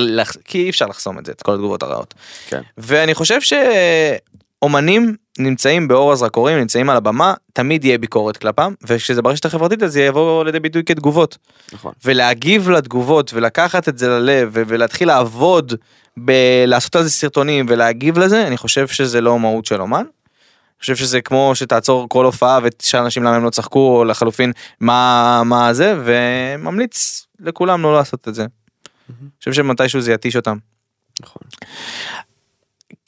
כי 0.46 0.64
אי 0.64 0.70
אפשר 0.70 0.86
לחסום 0.86 1.20
את 1.20 1.26
זה, 1.26 1.32
את 1.32 1.42
כל 1.42 1.54
התגובות 1.54 1.84
הרעות. 1.84 2.14
כן. 2.48 2.62
ואני 2.78 3.14
חושב 3.14 3.42
שאומנים 4.62 5.16
נמצאים 5.40 5.88
באור 5.88 6.12
הזרקורים, 6.12 6.58
נמצאים 6.58 6.90
על 6.90 6.98
הבמה, 6.98 7.34
תמיד 7.54 7.86
יהיה 7.86 7.98
ביקורת 7.98 8.38
כלפם, 8.38 8.74
וכשזה 8.84 9.22
ברשת 9.22 9.46
החברתית 9.46 9.84
אז 9.84 9.94
זה 9.94 10.02
יבוא 10.02 10.46
לידי 10.46 10.60
ביטוי 10.60 10.84
כתגובות. 10.86 11.38
נכון. 11.74 11.94
ולהגיב 12.06 12.70
לתגובות 12.70 13.34
ולקחת 13.34 13.90
את 13.90 13.98
זה 13.98 14.08
ללב 14.08 14.50
ולהתחיל 14.54 15.08
לעבוד 15.08 15.74
בלעשות 16.18 16.96
על 16.96 17.04
זה 17.04 17.10
סרטונים 17.10 17.66
ולהגיב 17.70 18.20
לזה, 18.20 18.48
אני 18.48 18.58
חושב 18.58 18.88
שזה 18.88 19.22
לא 19.22 19.40
מהות 19.40 19.66
של 19.66 19.82
אומן. 19.82 19.98
אני 19.98 20.82
חושב 20.82 20.96
שזה 20.96 21.22
כמו 21.22 21.52
שתעצור 21.54 22.10
כל 22.10 22.26
הופעה 22.26 22.60
ותשאל 22.64 23.00
אנשים 23.00 23.24
למה 23.24 23.36
הם 23.36 23.44
לא 23.44 23.50
צחקו, 23.50 23.98
או 23.98 24.06
לחלופין 24.06 24.52
מה, 24.80 25.42
מה 25.46 25.74
זה, 25.74 25.96
וממליץ 26.06 27.28
לכולם 27.40 27.84
לא 27.84 27.94
לעשות 27.94 28.28
את 28.28 28.36
זה. 28.36 28.46
אני 29.10 29.30
חושב 29.40 29.54
שמתישהו 29.54 30.02
זה 30.02 30.14
יתיש 30.14 30.36
אותם. 30.36 30.58
נכון. 31.22 31.42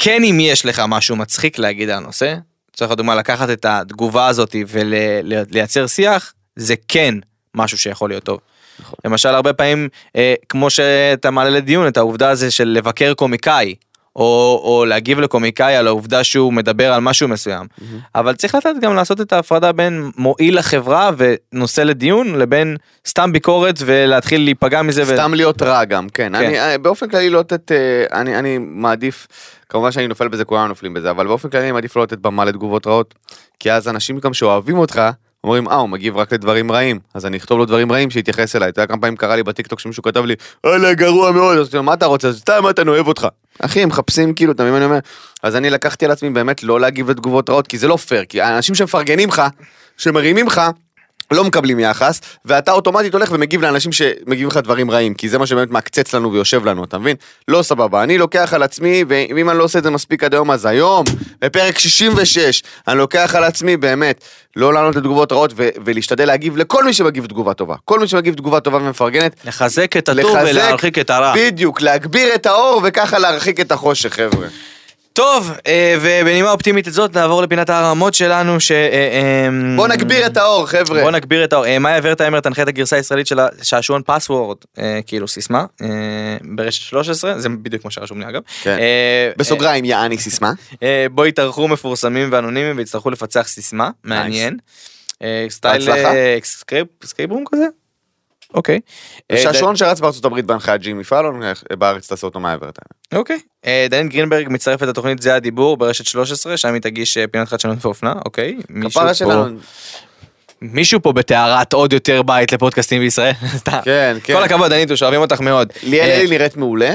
כן 0.02 0.24
אם 0.24 0.38
יש 0.42 0.66
לך 0.66 0.82
משהו 0.88 1.16
מצחיק 1.16 1.60
להגיד 1.60 1.90
על 1.90 1.98
הנושא, 1.98 2.36
צריך 2.74 2.92
לדוגמה 2.92 3.16
לקחת 3.16 3.50
את 3.50 3.66
התגובה 3.66 4.28
הזאת 4.28 4.56
ולייצר 4.68 5.88
שיח, 5.88 6.34
זה 6.56 6.76
כן 6.88 7.16
משהו 7.56 7.78
שיכול 7.78 8.10
להיות 8.10 8.24
טוב. 8.24 8.40
נכון. 8.80 8.96
למשל 9.06 9.30
הרבה 9.30 9.54
פעמים 9.54 9.90
אה, 10.16 10.34
כמו 10.50 10.70
שאתה 10.70 11.32
מעלה 11.32 11.50
לדיון 11.50 11.88
את 11.88 11.98
העובדה 11.98 12.30
הזה 12.30 12.52
של 12.52 12.68
לבקר 12.68 13.14
קומיקאי. 13.14 13.76
או, 14.16 14.62
או 14.64 14.86
להגיב 14.86 15.20
לקומיקאי 15.20 15.76
על 15.76 15.88
העובדה 15.88 16.24
שהוא 16.24 16.54
מדבר 16.54 16.94
על 16.94 17.02
משהו 17.02 17.28
מסוים. 17.28 17.68
אבל 18.16 18.36
צריך 18.36 18.56
לתת 18.56 18.74
גם 18.82 18.96
לעשות 18.96 19.22
את 19.22 19.34
ההפרדה 19.34 19.72
בין 19.72 20.12
מועיל 20.18 20.58
לחברה 20.58 21.12
ונושא 21.18 21.82
לדיון 21.82 22.36
לבין 22.36 22.78
סתם 23.08 23.32
ביקורת 23.34 23.76
ולהתחיל 23.86 24.44
להיפגע 24.44 24.82
מזה. 24.82 25.04
ו- 25.04 25.06
סתם 25.06 25.34
להיות 25.34 25.62
רע 25.62 25.86
גם, 25.86 26.10
כן. 26.10 26.24
כן. 26.24 26.36
אני, 26.36 26.60
אה, 26.60 26.78
באופן 26.78 27.10
כללי 27.10 27.30
לא 27.30 27.40
לתת, 27.40 27.72
אה, 27.72 28.20
אני, 28.20 28.40
אני 28.40 28.58
מעדיף, 28.58 29.28
כמובן 29.70 29.92
שאני 29.92 30.08
נופל 30.08 30.28
בזה, 30.28 30.46
כולנו 30.46 30.68
נופלים 30.68 30.94
בזה, 30.94 31.12
אבל 31.12 31.28
באופן 31.28 31.50
כללי 31.50 31.64
אני 31.64 31.72
מעדיף 31.72 31.96
לא 31.96 32.04
לתת 32.04 32.18
במה 32.18 32.46
לתגובות 32.46 32.88
רעות, 32.88 33.16
כי 33.60 33.72
אז 33.72 33.88
אנשים 33.88 34.20
גם 34.20 34.34
שאוהבים 34.34 34.78
אותך, 34.78 35.02
אומרים, 35.44 35.68
אה, 35.68 35.76
הוא 35.76 35.90
מגיב 35.90 36.18
רק 36.18 36.34
לדברים 36.34 36.72
רעים, 36.72 37.00
אז 37.14 37.26
אני 37.26 37.38
אכתוב 37.38 37.60
לו 37.60 37.66
דברים 37.66 37.92
רעים 37.92 38.10
שיתייחס 38.10 38.56
אליי. 38.56 38.70
אתה 38.70 38.82
יודע 38.82 38.88
כמה 38.88 39.02
פעמים 39.02 39.16
קרה 39.16 39.36
לי 39.36 39.44
בטיקטוק 39.44 39.80
שמישהו 39.80 40.04
כתב 40.04 40.26
לי, 40.26 40.36
וואלה, 40.66 40.94
גרוע 40.94 41.32
מאוד, 41.32 41.58
אז 41.58 41.76
מה 41.76 41.94
אתה 41.94 42.06
רוצה? 42.06 42.34
סתם, 42.34 42.64
אתה 42.70 42.82
אוהב 42.88 43.08
אותך. 43.08 43.28
אחי, 43.60 43.84
הם 43.84 43.90
מחפשים 43.90 44.34
כאילו, 44.34 44.52
אתה 44.52 44.64
מבין 44.64 44.76
אני 44.76 44.86
אומר? 44.86 45.00
אז 45.44 45.56
אני 45.56 45.70
לקחתי 45.70 46.06
על 46.06 46.12
עצמי 46.12 46.30
באמת 46.30 46.64
לא 46.64 46.80
להגיב 46.80 47.10
לתגובות 47.10 47.50
רעות, 47.50 47.68
כי 47.68 47.78
זה 47.78 47.88
לא 47.88 47.96
פייר, 47.96 48.26
כי 48.26 48.42
האנשים 48.42 48.76
שמפרגנים 48.76 49.30
לך, 49.30 49.42
שמרימים 49.98 50.48
לך, 50.48 50.62
לא 51.32 51.44
מקבלים 51.44 51.80
יחס, 51.80 52.22
ואתה 52.46 52.72
אוטומטית 52.72 53.14
הולך 53.14 53.32
ומגיב 53.32 53.62
לאנשים 53.62 53.92
שמגיבים 53.92 54.48
לך 54.48 54.58
דברים 54.58 54.92
רעים, 54.92 55.14
כי 55.14 55.30
זה 55.30 55.38
מה 55.38 55.46
שבאמת 55.46 55.72
מעקצץ 55.72 56.16
לנו 56.16 56.32
ויושב 56.34 56.66
לנו, 56.66 56.84
אתה 56.84 56.98
מבין? 56.98 57.16
לא 57.48 57.62
סבבה, 57.62 58.04
אני 58.04 58.18
לוקח 58.18 58.54
על 58.54 58.64
עצמי, 58.64 59.04
ואם 59.08 59.50
אני 59.50 59.58
לא 59.58 59.64
עושה 59.64 59.80
את 59.80 59.84
זה 59.84 59.90
מספיק 59.90 60.24
עד 60.24 60.34
היום, 60.34 60.52
אז 60.52 60.66
היום, 60.66 61.06
בפרק 61.42 61.80
66, 61.80 62.64
אני 62.88 62.98
לוקח 62.98 63.36
על 63.36 63.44
עצמי 63.44 63.78
באמת, 63.78 64.24
לא 64.56 64.74
לענות 64.74 64.96
לתגובות 64.96 65.32
רעות, 65.32 65.54
ו- 65.58 65.70
ולהשתדל 65.86 66.26
להגיב 66.26 66.58
לכל 66.58 66.86
מי 66.86 66.94
שמגיב 66.94 67.26
תגובה 67.26 67.54
טובה. 67.54 67.76
כל 67.86 68.00
מי 68.00 68.08
שמגיב 68.08 68.34
תגובה 68.34 68.60
טובה 68.60 68.78
ומפרגנת, 68.78 69.36
לחזק 69.46 69.98
את 69.98 70.10
הטוב 70.10 70.38
ולהרחיק 70.46 71.00
את 71.00 71.10
הרע. 71.10 71.34
בדיוק, 71.36 71.82
להגביר 71.82 72.36
את 72.36 72.46
האור 72.46 72.82
וככה 72.84 73.20
להרחיק 73.20 73.60
את 73.60 73.72
החושך, 73.72 74.14
חבר'ה. 74.14 74.48
טוב, 75.14 75.52
אה, 75.68 75.96
ובנימה 76.02 76.52
אופטימית 76.52 76.88
הזאת 76.88 77.16
נעבור 77.18 77.42
לפינת 77.42 77.70
הרמות 77.70 78.14
שלנו 78.14 78.60
ש... 78.60 78.72
אה, 78.72 78.78
אה, 78.92 79.48
בוא 79.76 79.88
נגביר 79.88 80.26
את 80.26 80.38
האור, 80.38 80.66
חבר'ה. 80.68 81.02
בוא 81.02 81.12
נגביר 81.12 81.44
את 81.44 81.54
האור. 81.54 81.66
אה, 81.66 81.80
מאיה 81.80 82.00
ורטהיימר 82.04 82.40
תנחה 82.40 82.62
את 82.62 82.68
הגרסה 82.68 82.96
הישראלית 82.96 83.28
של 83.28 83.40
השעשועון 83.40 84.02
פסוורד, 84.06 84.58
כאילו 85.06 85.28
סיסמה, 85.28 85.66
ברשת 86.56 86.82
13, 86.82 87.40
זה 87.40 87.50
בדיוק 87.50 87.82
כמו 87.82 87.92
שרשום 87.92 88.20
לי 88.20 88.30
אגב. 88.30 88.42
כן. 88.62 88.78
בסוגריים, 89.38 89.86
יעני 89.86 90.18
סיסמה. 90.18 90.52
בו 91.12 91.26
יתארחו 91.26 91.68
מפורסמים 91.68 92.30
ואנונימיים 92.32 92.78
ויצטרכו 92.78 93.10
לפצח 93.10 93.48
סיסמה, 93.48 93.90
מעניין. 94.04 94.58
style 95.50 95.82
escape- 96.38 97.06
escape 97.06 97.28
room 97.28 97.44
כזה? 97.52 97.66
אוקיי. 98.54 98.80
אה, 99.32 99.38
שעשועון 99.38 99.76
שרץ 99.76 100.00
בארצות 100.00 100.26
הברית 100.26 100.46
בהנחיית 100.46 100.82
ג'ימי 100.82 101.04
פאלון, 101.04 101.42
בארץ 101.78 102.08
תעשה 102.08 102.28
אותו 102.28 102.40
מהעבר. 102.40 102.70
אוקיי. 103.14 103.40
אה, 103.66 103.88
דנית 103.90 104.12
גרינברג 104.12 104.48
מצטרפת 104.50 104.88
לתוכנית 104.88 105.22
זה 105.22 105.36
הדיבור 105.36 105.78
ברשת 105.78 106.06
13 106.06 106.58
שם 106.58 106.74
היא 106.74 106.82
תגיש 106.82 107.18
אה, 107.18 107.28
פינת 107.28 107.48
חדשנות 107.48 107.86
ואופנה 107.86 108.14
אוקיי. 108.26 108.58
כפרה 108.84 109.14
שלנו. 109.14 109.58
מישהו 110.62 111.02
פה 111.02 111.14
בטהרת 111.14 111.74
עוד 111.74 111.94
יותר 111.94 112.22
בית 112.22 112.52
לפודקאסטים 112.52 113.02
בישראל. 113.02 113.34
כן, 113.86 114.18
כן. 114.24 114.34
כל 114.34 114.44
הכבוד 114.44 114.72
דניטוש 114.72 115.04
אוהבים 115.04 115.22
אותך 115.22 115.40
מאוד. 115.40 115.74
ליאל 115.84 116.10
אה, 116.10 116.16
אלי 116.16 116.28
נראית 116.28 116.58
מעולה, 116.58 116.86
אה, 116.88 116.94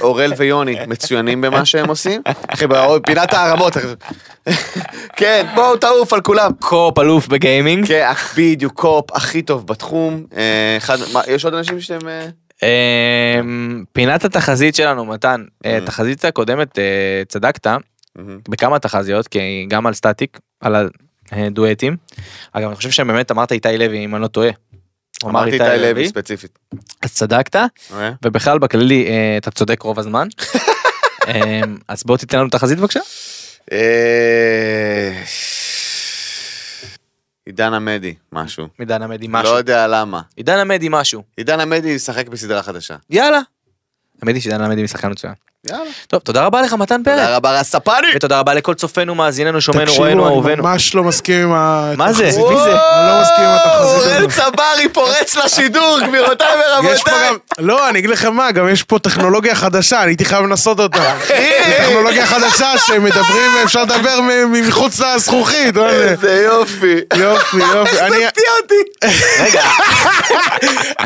אורל 0.00 0.32
ויוני 0.36 0.76
מצוינים 0.86 1.40
במה 1.40 1.64
שהם 1.64 1.88
עושים. 1.88 2.22
אחי, 2.48 2.64
פינת 3.06 3.32
הערמות. 3.32 3.76
כן, 5.16 5.46
בואו 5.54 5.76
תעוף 5.76 6.12
על 6.12 6.20
כולם. 6.20 6.50
קופ 6.60 6.98
אלוף 6.98 7.26
ב 7.26 7.34
gaming. 7.34 7.86
כן, 7.86 8.12
בדיוק, 8.36 8.72
קופ 8.72 9.12
הכי 9.12 9.42
טוב 9.42 9.66
בתחום. 9.66 10.24
אה, 10.36 10.78
יש 11.28 11.44
עוד 11.44 11.54
אנשים 11.54 11.80
שאתם... 11.80 12.08
אה, 12.08 12.26
אה, 12.62 13.40
פינת 13.92 14.24
התחזית 14.24 14.74
שלנו 14.74 15.04
מתן 15.04 15.44
אה, 15.66 15.78
Mm. 15.78 15.86
תחזית 15.86 16.24
הקודמת 16.24 16.78
אה, 16.78 17.22
צדקת 17.28 17.66
מהמם. 17.66 18.38
בכמה 18.48 18.78
תחזיות 18.78 19.28
כי 19.28 19.66
גם 19.68 19.86
על 19.86 19.94
סטטיק 19.94 20.38
על 20.60 20.88
הדואטים. 21.32 21.96
אגב 22.52 22.66
אני 22.66 22.76
חושב 22.76 22.90
שבאמת 22.90 23.30
אמרת 23.30 23.52
איתי 23.52 23.78
לוי 23.78 24.04
אם 24.04 24.14
אני 24.14 24.22
לא 24.22 24.26
טועה. 24.26 24.50
אמר 25.24 25.40
אמרתי 25.40 25.52
איתי 25.52 25.82
לוי 25.82 26.08
ספציפית. 26.08 26.58
אז 27.02 27.14
צדקת 27.14 27.56
אה? 27.56 27.66
ובכלל 28.24 28.58
בכללי 28.58 29.06
אה, 29.06 29.36
אתה 29.36 29.50
צודק 29.50 29.82
רוב 29.82 29.98
הזמן. 29.98 30.28
אה, 31.28 31.60
אז 31.88 32.02
בוא 32.04 32.16
תיתן 32.16 32.38
לנו 32.38 32.48
תחזית 32.48 32.78
בבקשה. 32.78 33.00
אה, 33.72 35.22
עידן 37.46 37.74
עמדי, 37.74 38.14
משהו. 38.32 38.68
עידן 38.78 39.02
עמדי 39.02 39.28
לא 39.28 39.32
משהו. 39.40 39.56
יודע 39.56 39.86
למה. 39.86 40.20
עידן 40.36 40.58
עמדי 40.58 40.88
משהו. 40.90 41.22
עידן 41.36 41.60
עמדי 41.60 41.88
ישחק 41.88 42.28
בסדרה 42.28 42.62
חדשה. 42.62 42.96
יאללה. 43.10 43.40
האמת 44.22 44.34
היא 44.34 44.42
שעידן 44.42 44.60
עמדי 44.60 44.82
משחקן 44.82 45.10
מצוין. 45.10 45.34
יאללה. 45.70 45.84
טוב 46.08 46.20
תודה 46.20 46.44
רבה 46.44 46.62
לך 46.62 46.72
מתן 46.72 47.02
פרץ. 47.04 47.14
תודה 47.18 47.36
רבה 47.36 47.60
רספני. 47.60 47.94
ותודה 48.16 48.38
רבה 48.40 48.54
לכל 48.54 48.74
צופינו 48.74 49.14
מאזיננו 49.14 49.60
שומענו 49.60 49.84
תקשיבו, 49.84 50.02
רואינו 50.02 50.26
אני 50.26 50.34
אהובינו. 50.34 50.62
ממש 50.62 50.94
לא 50.94 51.04
מסכים 51.04 51.52
עם 51.52 51.52
התחזית. 51.56 51.98
מה 51.98 52.12
זה? 52.12 52.24
מי 52.24 52.30
זה? 52.32 52.70
אני 52.70 53.08
לא 53.08 53.20
מסכים 53.22 53.44
עם 53.44 53.56
התחזית 53.56 53.96
אוראל 53.96 54.16
הזאת. 54.16 54.30
צברי 54.30 54.88
פורץ 54.92 55.36
לשידור, 55.36 55.98
גבירותיי 56.06 56.46
ורבותיי. 56.76 57.30
לא, 57.58 57.88
אני 57.88 57.98
אגיד 57.98 58.10
לכם 58.10 58.34
מה, 58.34 58.50
גם 58.52 58.68
יש 58.68 58.82
פה 58.82 58.98
טכנולוגיה 58.98 59.54
חדשה, 59.54 60.02
אני 60.02 60.10
הייתי 60.10 60.24
חייב 60.24 60.42
לנסות 60.44 60.80
אותה. 60.80 61.14
טכנולוגיה 61.78 62.26
חדשה 62.26 62.78
שמדברים, 62.78 63.50
אפשר 63.64 63.82
לדבר 63.82 64.18
מחוץ 64.68 65.00
לזכוכית. 65.00 65.76
איזה 65.76 66.42
יופי. 66.44 66.96
יופי, 67.16 67.56
יופי. 67.56 68.00
אני- 68.00 68.26
הפתיע 68.26 68.44
אותי. 68.62 69.08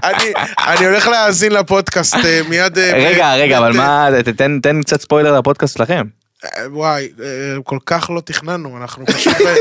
אני- 0.04 0.32
אני 0.66 0.86
הולך 0.86 1.08
להאזין 1.08 1.52
לפודקאסט 1.52 2.14
אה, 2.24 2.40
מיד... 2.48 2.78
אה, 2.78 2.90
רגע 2.94 3.34
ב- 3.34 3.38
רגע 3.38 3.58
אבל 3.58 3.72
ב- 3.72 3.76
מה 3.76 4.08
תתן 4.24 4.47
תן 4.62 4.82
קצת 4.82 5.00
ספוילר 5.00 5.38
לפודקאסט 5.38 5.76
שלכם. 5.76 6.02
אה, 6.44 6.50
וואי, 6.72 7.08
אה, 7.22 7.26
כל 7.64 7.78
כך 7.86 8.10
לא 8.10 8.20
תכננו, 8.20 8.76
אנחנו 8.76 9.06
פשוט... 9.06 9.34
ב- 9.34 9.54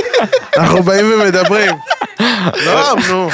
אנחנו 0.58 0.84
באים 0.84 1.12
ומדברים. 1.14 1.72
לא, 2.66 2.96
נו. 3.10 3.30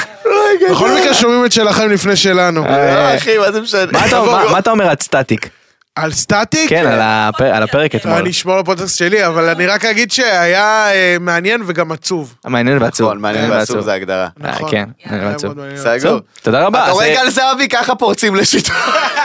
בכל 0.70 0.90
מקרה 1.00 1.14
שומעים 1.14 1.44
את 1.44 1.52
שלכם 1.52 1.90
לפני 1.90 2.16
שלנו. 2.16 2.64
לא, 2.64 3.16
אחי, 3.16 3.38
מה 3.38 3.52
זה 3.52 3.60
משנה? 3.60 3.92
מה 3.92 4.06
אתה- 4.06 4.22
מה- 4.22 4.44
מה 4.52 4.58
אתה 4.58 4.70
אומר 4.70 4.88
על 4.88 4.96
סטטיק? 5.00 5.48
על 5.96 6.12
סטטיק? 6.12 6.68
כן 6.70 6.86
על 6.86 6.98
הפ- 7.02 7.40
על 7.40 7.62
הפרק 7.62 7.94
אתמול. 7.94 8.14
אני 8.18 8.30
אשמור 8.30 8.58
לפודקאסט 8.58 8.98
שלי, 8.98 9.26
אבל 9.26 9.48
אני 9.48 9.66
רק 9.66 9.84
אגיד 9.84 10.10
שהיה 10.12 10.92
אה, 10.92 11.16
מעניין 11.20 11.62
וגם 11.66 11.92
עצוב. 11.92 12.34
מעניין 12.46 12.82
ועצוב. 12.82 13.06
נכון, 13.06 13.18
מעניין 13.18 13.50
ועצוב 13.50 13.80
זה 13.80 13.92
ההגדרה. 13.92 14.22
אה, 14.44 14.50
נכון. 14.50 14.70
כן 14.70 14.88
מעניין 15.06 15.28
ועצוב. 15.28 15.52
סגור. 15.76 16.20
תודה 16.42 16.66
רבה. 16.66 16.78
אתה 16.82 16.88
אז, 16.90 16.94
רואה 16.94 17.06
אה, 17.06 17.14
גל 17.24 17.30
זהבי 17.30 17.68
ככה 17.68 17.94
פורצים 17.94 18.34
לשיטור. 18.34 18.74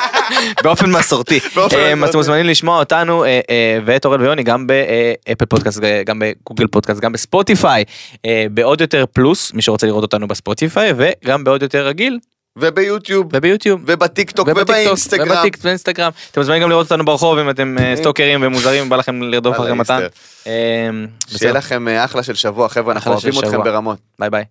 באופן 0.63 0.91
מסורתי. 0.91 1.39
אה. 1.57 1.65
אתם 2.05 2.17
מוזמנים 2.17 2.45
לשמוע 2.45 2.79
אותנו 2.79 3.23
אה, 3.25 3.39
אה, 3.49 3.79
ואת 3.85 4.05
אורל 4.05 4.21
ויוני 4.21 4.43
גם 4.43 4.67
באפל 4.67 5.45
פודקאסט, 5.45 5.83
אה, 5.83 6.01
גם 6.05 6.19
בגוגל 6.19 6.67
פודקאסט, 6.67 6.99
גם 6.99 7.11
בספוטיפיי, 7.11 7.83
אה, 8.25 8.45
בעוד 8.51 8.81
יותר 8.81 9.05
פלוס, 9.13 9.53
מי 9.53 9.61
שרוצה 9.61 9.87
לראות 9.87 10.01
אותנו 10.03 10.27
בספוטיפיי, 10.27 10.93
וגם 10.97 11.43
בעוד 11.43 11.61
יותר 11.63 11.87
רגיל, 11.87 12.19
וביוטיוב, 12.59 13.27
וביוטיוב. 13.33 13.81
ובטיקטוק, 13.85 14.47
ובאינסטגרם. 14.47 15.31
ובטיקטוק, 15.31 15.63
באינסטגרם. 15.63 16.11
אתם 16.31 16.41
מוזמנים 16.41 16.61
גם 16.61 16.69
לראות 16.69 16.91
אותנו 16.91 17.05
ברחוב 17.05 17.37
אם 17.37 17.49
אתם 17.49 17.77
אה, 17.79 17.93
סטוקרים 17.95 18.39
ומוזרים 18.43 18.87
ובא 18.87 18.95
לכם 18.95 19.21
לרדוף 19.21 19.55
אחרי 19.55 19.73
מתן. 19.73 19.99
אה, 20.47 20.89
שיהיה 21.27 21.53
לכם 21.53 21.87
אה, 21.87 22.05
אחלה 22.05 22.23
של 22.23 22.35
שבוע, 22.35 22.69
חבר'ה, 22.69 22.93
אנחנו 22.93 23.11
אוהבים 23.11 23.33
אתכם. 23.39 23.63
ברמות. 23.63 23.97
ביי 24.19 24.29
ביי. 24.29 24.43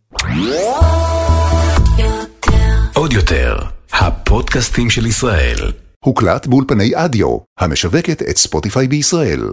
עוד 2.95 3.13
יותר, 3.13 3.57
הפודקאסטים 3.93 4.91
של 4.91 5.07
ישראל. 5.07 5.59
הוקלט 6.05 6.47
באולפני 6.47 6.93
אדיו, 6.95 7.39
המשווקת 7.59 8.23
את 8.23 8.37
ספוטיפיי 8.37 8.89
בישראל. 8.89 9.51